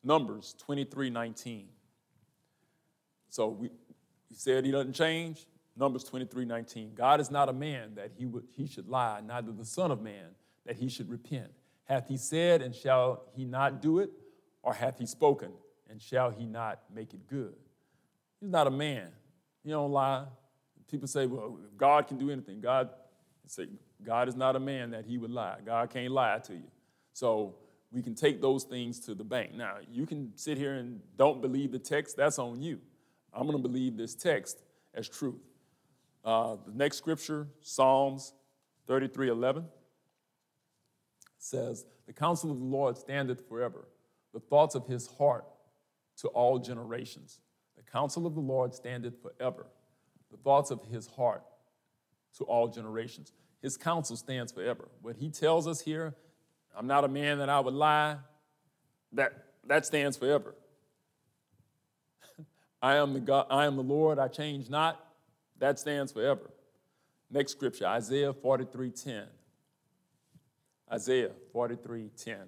Numbers 0.04 0.56
23 0.60 1.10
19. 1.10 1.68
So 3.30 3.50
we, 3.50 3.70
he 4.28 4.36
said 4.36 4.66
he 4.66 4.72
doesn't 4.72 4.94
change. 4.94 5.46
Numbers 5.78 6.04
23 6.04 6.46
19. 6.46 6.94
God 6.96 7.22
is 7.22 7.32
not 7.32 7.50
a 7.50 7.54
man 7.54 7.96
that 7.96 8.12
he, 8.18 8.26
would, 8.26 8.46
he 8.56 8.68
should 8.68 8.88
lie, 8.88 9.22
neither 9.26 9.52
the 9.52 9.66
Son 9.66 9.92
of 9.92 10.02
Man 10.02 10.36
that 10.66 10.76
he 10.76 10.90
should 10.90 11.10
repent. 11.10 11.52
Hath 11.86 12.08
he 12.08 12.18
said, 12.18 12.62
and 12.62 12.76
shall 12.76 13.24
he 13.36 13.46
not 13.46 13.82
do 13.82 14.00
it? 14.00 14.12
Or 14.62 14.74
hath 14.74 15.00
he 15.00 15.06
spoken, 15.06 15.52
and 15.90 16.02
shall 16.02 16.30
he 16.30 16.46
not 16.46 16.80
make 16.94 17.14
it 17.14 17.28
good? 17.28 17.56
He's 18.40 18.50
not 18.50 18.68
a 18.68 18.72
man. 18.72 19.08
He 19.64 19.70
don't 19.72 19.92
lie. 19.92 20.26
People 20.90 21.08
say, 21.08 21.26
well, 21.26 21.58
God 21.78 22.08
can 22.08 22.18
do 22.18 22.30
anything. 22.30 22.62
God 22.62 22.90
say, 23.48 23.68
God 24.04 24.28
is 24.28 24.36
not 24.36 24.56
a 24.56 24.60
man 24.60 24.92
that 24.92 25.06
he 25.06 25.18
would 25.18 25.32
lie. 25.32 25.58
God 25.66 25.90
can't 25.90 26.12
lie 26.12 26.40
to 26.40 26.54
you. 26.54 26.72
So 27.14 27.56
we 27.92 28.02
can 28.02 28.16
take 28.16 28.42
those 28.42 28.64
things 28.64 29.00
to 29.02 29.16
the 29.16 29.24
bank. 29.24 29.54
Now, 29.54 29.76
you 29.92 30.06
can 30.06 30.32
sit 30.36 30.58
here 30.58 30.76
and 30.76 31.00
don't 31.18 31.42
believe 31.42 31.72
the 31.72 31.80
text, 31.80 32.18
that's 32.18 32.40
on 32.40 32.62
you. 32.62 32.80
I'm 33.34 33.44
going 33.48 33.62
to 33.62 33.68
believe 33.68 33.98
this 33.98 34.16
text 34.16 34.62
as 34.94 35.08
truth. 35.08 35.40
Uh, 36.24 36.58
the 36.66 36.74
next 36.74 36.98
scripture, 36.98 37.48
Psalms 37.62 38.34
33 38.88 39.30
11, 39.30 39.66
says, 41.38 41.86
The 42.08 42.14
counsel 42.14 42.52
of 42.52 42.60
the 42.60 42.66
Lord 42.66 42.98
standeth 42.98 43.48
forever, 43.48 43.88
the 44.34 44.40
thoughts 44.40 44.76
of 44.76 44.86
his 44.88 45.08
heart 45.08 45.46
to 46.18 46.28
all 46.30 46.60
generations. 46.60 47.40
The 47.78 47.84
counsel 47.84 48.28
of 48.28 48.36
the 48.36 48.42
Lord 48.42 48.74
standeth 48.74 49.22
forever, 49.22 49.68
the 50.32 50.38
thoughts 50.38 50.72
of 50.72 50.82
his 50.92 51.08
heart 51.08 51.44
to 52.38 52.44
all 52.44 52.68
generations. 52.68 53.32
His 53.62 53.78
counsel 53.78 54.16
stands 54.16 54.52
forever. 54.52 54.88
What 55.02 55.18
he 55.18 55.30
tells 55.30 55.68
us 55.68 55.82
here 55.82 56.16
I'm 56.76 56.88
not 56.88 57.04
a 57.04 57.08
man 57.08 57.40
that 57.40 57.50
I 57.50 57.60
would 57.60 57.74
lie. 57.74 58.18
That, 59.14 59.34
that 59.68 59.86
stands 59.86 60.18
forever. 60.18 60.56
I 62.82 62.96
am 62.96 63.14
the 63.14 63.20
God, 63.20 63.48
I 63.50 63.66
am 63.66 63.76
the 63.76 63.84
Lord, 63.84 64.20
I 64.20 64.28
change 64.28 64.70
not. 64.70 65.04
That 65.58 65.78
stands 65.80 66.12
forever. 66.12 66.52
Next 67.30 67.52
scripture, 67.52 67.86
Isaiah 67.86 68.34
43:10. 68.34 69.26
Isaiah 70.92 71.32
43:10. 71.54 72.48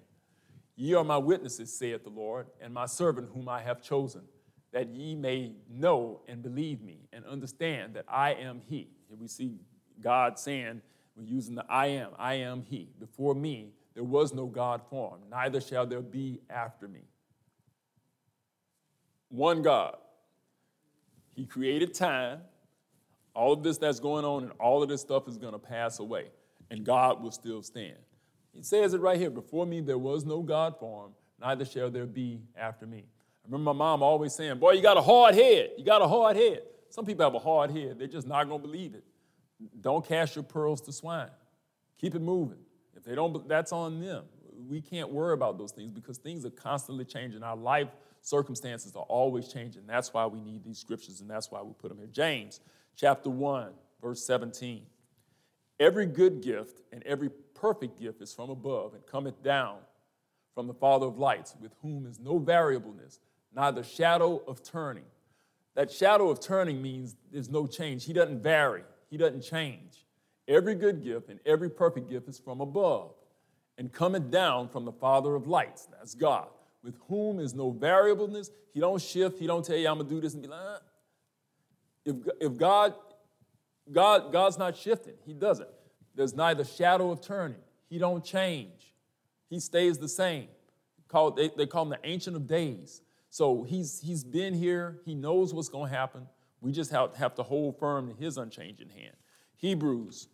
Ye 0.76 0.94
are 0.94 1.04
my 1.04 1.18
witnesses, 1.18 1.78
saith 1.78 2.04
the 2.04 2.10
Lord, 2.10 2.48
and 2.62 2.74
my 2.74 2.86
servant 2.86 3.30
whom 3.34 3.50
I 3.50 3.62
have 3.62 3.84
chosen, 3.84 4.22
that 4.74 4.90
ye 4.90 5.16
may 5.16 5.54
know 5.70 6.22
and 6.28 6.42
believe 6.42 6.82
me 6.82 7.00
and 7.12 7.26
understand 7.26 7.94
that 7.96 8.06
I 8.08 8.34
am 8.34 8.62
he. 8.68 8.90
Here 9.08 9.18
we 9.20 9.28
see 9.28 9.60
God 10.02 10.40
saying, 10.40 10.82
we're 11.16 11.24
using 11.24 11.56
the 11.56 11.66
I 11.70 11.88
am, 11.88 12.12
I 12.18 12.36
am 12.36 12.64
he. 12.70 12.90
Before 13.00 13.36
me, 13.36 13.74
there 13.94 14.04
was 14.04 14.34
no 14.34 14.46
God 14.46 14.82
formed, 14.90 15.24
neither 15.30 15.60
shall 15.60 15.86
there 15.86 16.02
be 16.02 16.40
after 16.50 16.88
me. 16.88 17.02
One 19.30 19.62
God. 19.62 19.98
He 21.36 21.46
created 21.46 21.94
time. 21.94 22.42
All 23.34 23.54
of 23.54 23.64
this 23.64 23.78
that's 23.78 24.00
going 24.00 24.26
on 24.26 24.44
and 24.44 24.52
all 24.60 24.84
of 24.84 24.90
this 24.90 25.02
stuff 25.02 25.28
is 25.28 25.38
going 25.38 25.54
to 25.54 25.60
pass 25.60 26.00
away, 26.00 26.26
and 26.70 26.86
God 26.86 27.24
will 27.24 27.32
still 27.32 27.64
stand. 27.64 27.96
He 28.54 28.62
says 28.62 28.94
it 28.94 29.00
right 29.00 29.18
here 29.18 29.30
Before 29.30 29.66
me, 29.66 29.80
there 29.80 29.98
was 29.98 30.26
no 30.26 30.42
God 30.42 30.78
formed, 30.78 31.14
neither 31.40 31.64
shall 31.64 31.90
there 31.90 32.06
be 32.06 32.42
after 32.58 32.86
me. 32.86 33.06
I 33.44 33.48
remember 33.48 33.74
my 33.74 33.78
mom 33.78 34.04
always 34.04 34.34
saying, 34.34 34.60
Boy, 34.60 34.72
you 34.72 34.82
got 34.82 34.98
a 34.98 35.02
hard 35.02 35.36
head. 35.36 35.72
You 35.78 35.84
got 35.84 36.02
a 36.02 36.08
hard 36.08 36.36
head. 36.36 36.62
Some 36.90 37.06
people 37.06 37.24
have 37.26 37.34
a 37.34 37.40
hard 37.40 37.72
head, 37.72 37.98
they're 37.98 38.08
just 38.08 38.28
not 38.28 38.48
going 38.50 38.62
to 38.62 38.68
believe 38.68 38.94
it. 38.94 39.04
don't 39.80 40.06
cast 40.06 40.36
your 40.36 40.44
pearls 40.44 40.82
to 40.82 40.92
swine. 40.92 41.30
Keep 41.98 42.16
it 42.16 42.22
moving. 42.22 42.58
If 42.96 43.04
they 43.04 43.16
don't, 43.16 43.48
that's 43.48 43.72
on 43.72 44.02
them. 44.02 44.26
We 44.68 44.82
can't 44.82 45.10
worry 45.10 45.34
about 45.34 45.58
those 45.58 45.72
things 45.72 45.92
because 45.92 46.18
things 46.18 46.46
are 46.46 46.50
constantly 46.50 47.06
changing. 47.06 47.44
Our 47.44 47.56
life 47.56 47.88
circumstances 48.22 48.96
are 48.96 49.04
always 49.04 49.48
changing. 49.48 49.84
That's 49.88 50.14
why 50.14 50.26
we 50.26 50.42
need 50.42 50.64
these 50.64 50.80
scriptures 50.80 51.22
and 51.22 51.30
that's 51.30 51.50
why 51.50 51.62
we 51.62 51.74
put 51.74 51.90
them 51.90 51.98
here. 51.98 52.10
James 52.12 52.60
chapter 52.96 53.30
1, 53.30 53.70
verse 54.02 54.26
17. 54.26 54.84
Every 55.80 56.06
good 56.06 56.42
gift 56.44 56.82
and 56.92 57.02
every 57.04 57.30
perfect 57.56 58.00
gift 58.00 58.22
is 58.22 58.34
from 58.34 58.50
above 58.50 58.94
and 58.94 59.06
cometh 59.06 59.42
down 59.42 59.78
from 60.54 60.68
the 60.68 60.74
Father 60.74 61.08
of 61.08 61.18
lights, 61.18 61.56
with 61.62 61.72
whom 61.82 62.06
is 62.06 62.20
no 62.20 62.38
variableness, 62.38 63.20
neither 63.56 63.84
shadow 63.84 64.42
of 64.48 64.64
turning. 64.64 65.06
That 65.76 65.92
shadow 65.92 66.30
of 66.30 66.40
turning 66.40 66.82
means 66.82 67.16
there's 67.32 67.50
no 67.50 67.66
change. 67.66 68.06
He 68.06 68.14
doesn't 68.14 68.42
vary, 68.42 68.84
He 69.10 69.18
doesn't 69.18 69.42
change. 69.42 70.06
Every 70.48 70.76
good 70.76 71.04
gift 71.04 71.30
and 71.30 71.40
every 71.46 71.70
perfect 71.70 72.10
gift 72.10 72.28
is 72.28 72.40
from 72.40 72.62
above 72.62 73.14
and 73.78 73.92
cometh 73.92 74.30
down 74.30 74.68
from 74.68 74.86
the 74.86 74.92
Father 74.92 75.36
of 75.36 75.48
lights. 75.48 75.88
That's 75.92 76.14
God, 76.14 76.48
with 76.84 76.96
whom 77.08 77.40
is 77.40 77.54
no 77.54 77.72
variableness. 77.72 78.52
He 78.74 78.80
don't 78.80 79.02
shift. 79.02 79.40
He 79.40 79.48
don't 79.48 79.64
tell 79.64 79.78
you, 79.78 79.88
I'm 79.88 79.98
going 79.98 80.10
to 80.10 80.16
do 80.16 80.22
this 80.22 80.34
and 80.34 80.42
be 80.42 80.50
like, 80.50 80.60
ah. 80.62 80.80
if, 82.06 82.16
if 82.40 82.58
God, 82.58 82.96
God, 83.92 84.32
God's 84.32 84.58
not 84.58 84.76
shifting, 84.76 85.14
He 85.26 85.34
doesn't. 85.34 85.70
There's 86.16 86.36
neither 86.36 86.66
shadow 86.66 87.12
of 87.12 87.22
turning. 87.22 87.58
He 87.90 87.98
don't 87.98 88.24
change. 88.24 88.94
He 89.50 89.60
stays 89.60 89.98
the 89.98 90.08
same. 90.08 90.48
Called, 91.08 91.36
they, 91.36 91.50
they 91.58 91.66
call 91.66 91.84
him 91.84 91.90
the 91.90 92.00
Ancient 92.04 92.36
of 92.36 92.48
Days. 92.48 93.02
So 93.32 93.64
he's, 93.64 94.02
he's 94.02 94.26
been 94.26 94.54
here. 94.54 95.00
He 95.06 95.16
knows 95.16 95.54
what's 95.54 95.70
going 95.70 95.90
to 95.90 95.98
happen. 95.98 96.28
We 96.60 96.74
just 96.74 96.92
have, 96.92 97.16
have 97.16 97.34
to 97.36 97.44
hold 97.44 97.80
firm 97.80 98.10
to 98.10 98.14
his 98.14 98.38
unchanging 98.38 98.90
hand. 98.90 99.16
Hebrews 99.56 100.28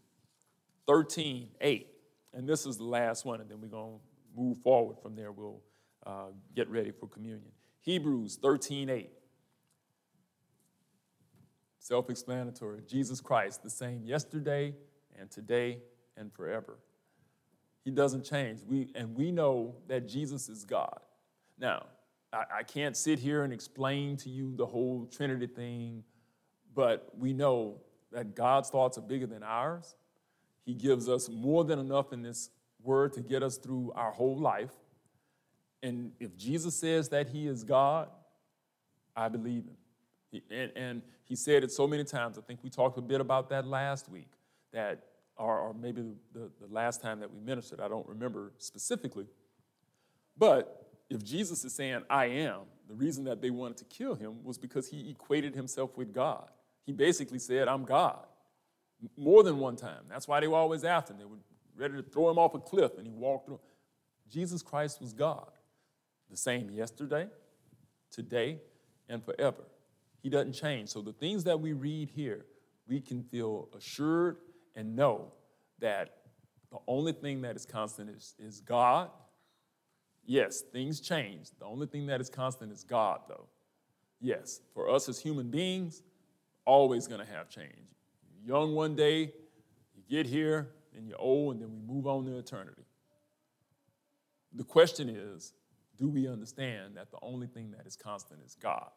13, 0.88 1.48
8. 1.62 1.88
And 2.34 2.50
this 2.50 2.66
is 2.66 2.78
the 2.78 2.84
last 2.84 3.24
one, 3.24 3.40
and 3.40 3.50
then 3.50 3.62
we're 3.62 3.68
going 3.68 4.00
to 4.00 4.42
move 4.42 4.58
forward 4.58 4.98
from 5.00 5.16
there. 5.16 5.32
We'll 5.32 5.62
uh, 6.08 6.30
get 6.56 6.70
ready 6.70 6.92
for 6.92 7.08
communion. 7.08 7.52
Hebrews 7.82 8.40
13, 8.42 8.90
8. 8.90 9.10
Self 11.78 12.10
explanatory. 12.10 12.82
Jesus 12.88 13.22
Christ, 13.22 13.62
the 13.62 13.70
same 13.70 14.04
yesterday 14.06 14.74
and 15.20 15.30
today 15.30 15.78
and 16.18 16.34
forever. 16.34 16.80
He 17.86 17.92
doesn't 17.92 18.24
change. 18.24 18.62
We, 18.68 18.90
and 18.96 19.16
we 19.16 19.32
know 19.32 19.76
that 19.88 20.08
Jesus 20.08 20.50
is 20.50 20.66
God. 20.66 21.00
Now, 21.60 21.86
I, 22.34 22.44
I 22.60 22.64
can't 22.64 22.96
sit 22.96 23.20
here 23.20 23.44
and 23.44 23.54
explain 23.54 24.18
to 24.18 24.30
you 24.30 24.56
the 24.56 24.66
whole 24.66 25.06
Trinity 25.06 25.48
thing, 25.48 26.04
but 26.74 27.10
we 27.18 27.34
know 27.34 27.82
that 28.12 28.36
God's 28.36 28.70
thoughts 28.70 28.98
are 28.98 29.02
bigger 29.02 29.28
than 29.28 29.44
ours. 29.44 29.96
He 30.66 30.74
gives 30.74 31.08
us 31.08 31.30
more 31.30 31.64
than 31.64 31.80
enough 31.80 32.14
in 32.14 32.22
this 32.22 32.50
word 32.84 33.14
to 33.14 33.22
get 33.22 33.44
us 33.44 33.58
through 33.58 33.92
our 33.96 34.12
whole 34.12 34.38
life. 34.38 34.74
And 35.84 36.12
if 36.20 36.36
Jesus 36.38 36.76
says 36.76 37.10
that 37.10 37.30
he 37.30 37.48
is 37.48 37.64
God, 37.64 38.10
I 39.16 39.30
believe 39.30 39.66
him. 39.66 39.78
He, 40.32 40.44
and, 40.52 40.72
and, 40.76 41.02
he 41.24 41.36
said 41.36 41.62
it 41.66 41.74
so 41.74 41.86
many 41.86 42.06
times. 42.06 42.38
I 42.38 42.42
think 42.42 42.62
we 42.64 42.70
talked 42.70 42.98
a 42.98 43.02
bit 43.02 43.20
about 43.20 43.50
that 43.50 43.68
last 43.68 44.08
week, 44.08 44.30
that, 44.72 45.04
or, 45.36 45.60
or 45.60 45.74
maybe 45.74 46.02
the, 46.34 46.50
the 46.62 46.68
last 46.70 47.02
time 47.02 47.20
that 47.20 47.30
we 47.30 47.42
ministered, 47.42 47.82
I 47.82 47.90
don't 47.90 48.08
remember 48.08 48.54
specifically. 48.60 49.28
But 50.38 50.77
if 51.10 51.24
Jesus 51.24 51.64
is 51.64 51.74
saying, 51.74 52.04
I 52.10 52.26
am, 52.26 52.62
the 52.88 52.94
reason 52.94 53.24
that 53.26 53.42
they 53.42 53.50
wanted 53.50 53.78
to 53.78 53.86
kill 53.86 54.16
him 54.16 54.44
was 54.44 54.58
because 54.58 54.90
he 54.90 55.10
equated 55.10 55.56
himself 55.56 55.98
with 55.98 56.14
God. 56.14 56.50
He 56.86 56.92
basically 56.92 57.40
said, 57.40 57.68
I'm 57.68 57.84
God, 57.84 58.26
more 59.18 59.44
than 59.44 59.60
one 59.60 59.76
time. 59.76 60.04
That's 60.10 60.28
why 60.28 60.40
they 60.40 60.48
were 60.48 60.58
always 60.58 60.84
after 60.84 61.14
him. 61.14 61.20
They 61.20 61.26
were 61.26 61.38
ready 61.76 62.02
to 62.02 62.10
throw 62.10 62.30
him 62.30 62.38
off 62.38 62.56
a 62.56 62.60
cliff, 62.60 62.98
and 62.98 63.06
he 63.06 63.14
walked 63.14 63.48
through. 63.48 63.60
Jesus 64.30 64.62
Christ 64.62 65.02
was 65.02 65.14
God, 65.14 65.52
the 66.30 66.38
same 66.38 66.70
yesterday, 66.70 67.28
today, 68.12 68.60
and 69.10 69.24
forever. 69.24 69.64
He 70.22 70.30
doesn't 70.30 70.54
change. 70.54 70.90
So 70.90 71.02
the 71.02 71.14
things 71.14 71.44
that 71.46 71.60
we 71.60 71.74
read 71.74 72.10
here, 72.10 72.46
we 72.88 73.00
can 73.00 73.24
feel 73.24 73.70
assured 73.76 74.38
and 74.76 74.96
know 74.96 75.34
that 75.80 76.18
the 76.72 76.80
only 76.88 77.14
thing 77.14 77.42
that 77.42 77.56
is 77.56 77.66
constant 77.66 78.10
is, 78.10 78.36
is 78.40 78.62
God. 78.62 79.10
Yes, 80.28 80.62
things 80.74 81.00
change. 81.00 81.52
The 81.58 81.66
only 81.66 81.88
thing 81.88 82.06
that 82.08 82.20
is 82.20 82.30
constant 82.30 82.72
is 82.74 82.84
God, 82.84 83.22
though. 83.30 83.48
Yes, 84.20 84.60
for 84.74 84.90
us 84.90 85.08
as 85.08 85.20
human 85.20 85.50
beings, 85.50 86.04
always 86.66 87.08
going 87.08 87.26
to 87.26 87.32
have 87.32 87.50
change. 87.50 87.72
You're 88.30 88.58
young 88.58 88.76
one 88.76 88.94
day, 88.94 89.32
you 89.96 90.04
get 90.10 90.28
here, 90.28 90.68
and 90.94 91.08
you're 91.08 91.20
old, 91.20 91.54
and 91.54 91.64
then 91.64 91.72
we 91.72 91.94
move 91.94 92.08
on 92.08 92.26
to 92.26 92.38
eternity. 92.38 92.84
The 94.54 94.66
question 94.66 95.08
is 95.10 95.54
do 95.98 96.10
we 96.10 96.28
understand 96.28 96.98
that 96.98 97.10
the 97.10 97.18
only 97.22 97.48
thing 97.48 97.72
that 97.72 97.88
is 97.88 97.96
constant 97.96 98.42
is 98.46 98.54
God? 98.54 98.90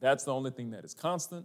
That's 0.00 0.24
the 0.24 0.32
only 0.32 0.52
thing 0.52 0.70
that 0.70 0.84
is 0.84 0.94
constant. 0.94 1.44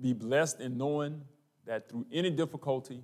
Be 0.00 0.12
blessed 0.12 0.60
in 0.60 0.76
knowing 0.76 1.22
that 1.66 1.88
through 1.88 2.06
any 2.12 2.30
difficulty, 2.30 3.02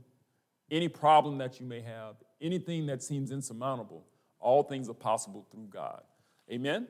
any 0.70 0.88
problem 0.88 1.38
that 1.38 1.60
you 1.60 1.66
may 1.66 1.80
have, 1.82 2.16
anything 2.40 2.86
that 2.86 3.02
seems 3.02 3.30
insurmountable, 3.30 4.04
all 4.40 4.62
things 4.62 4.88
are 4.88 4.94
possible 4.94 5.46
through 5.50 5.68
God. 5.70 6.02
Amen? 6.50 6.86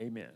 Amen. 0.00 0.30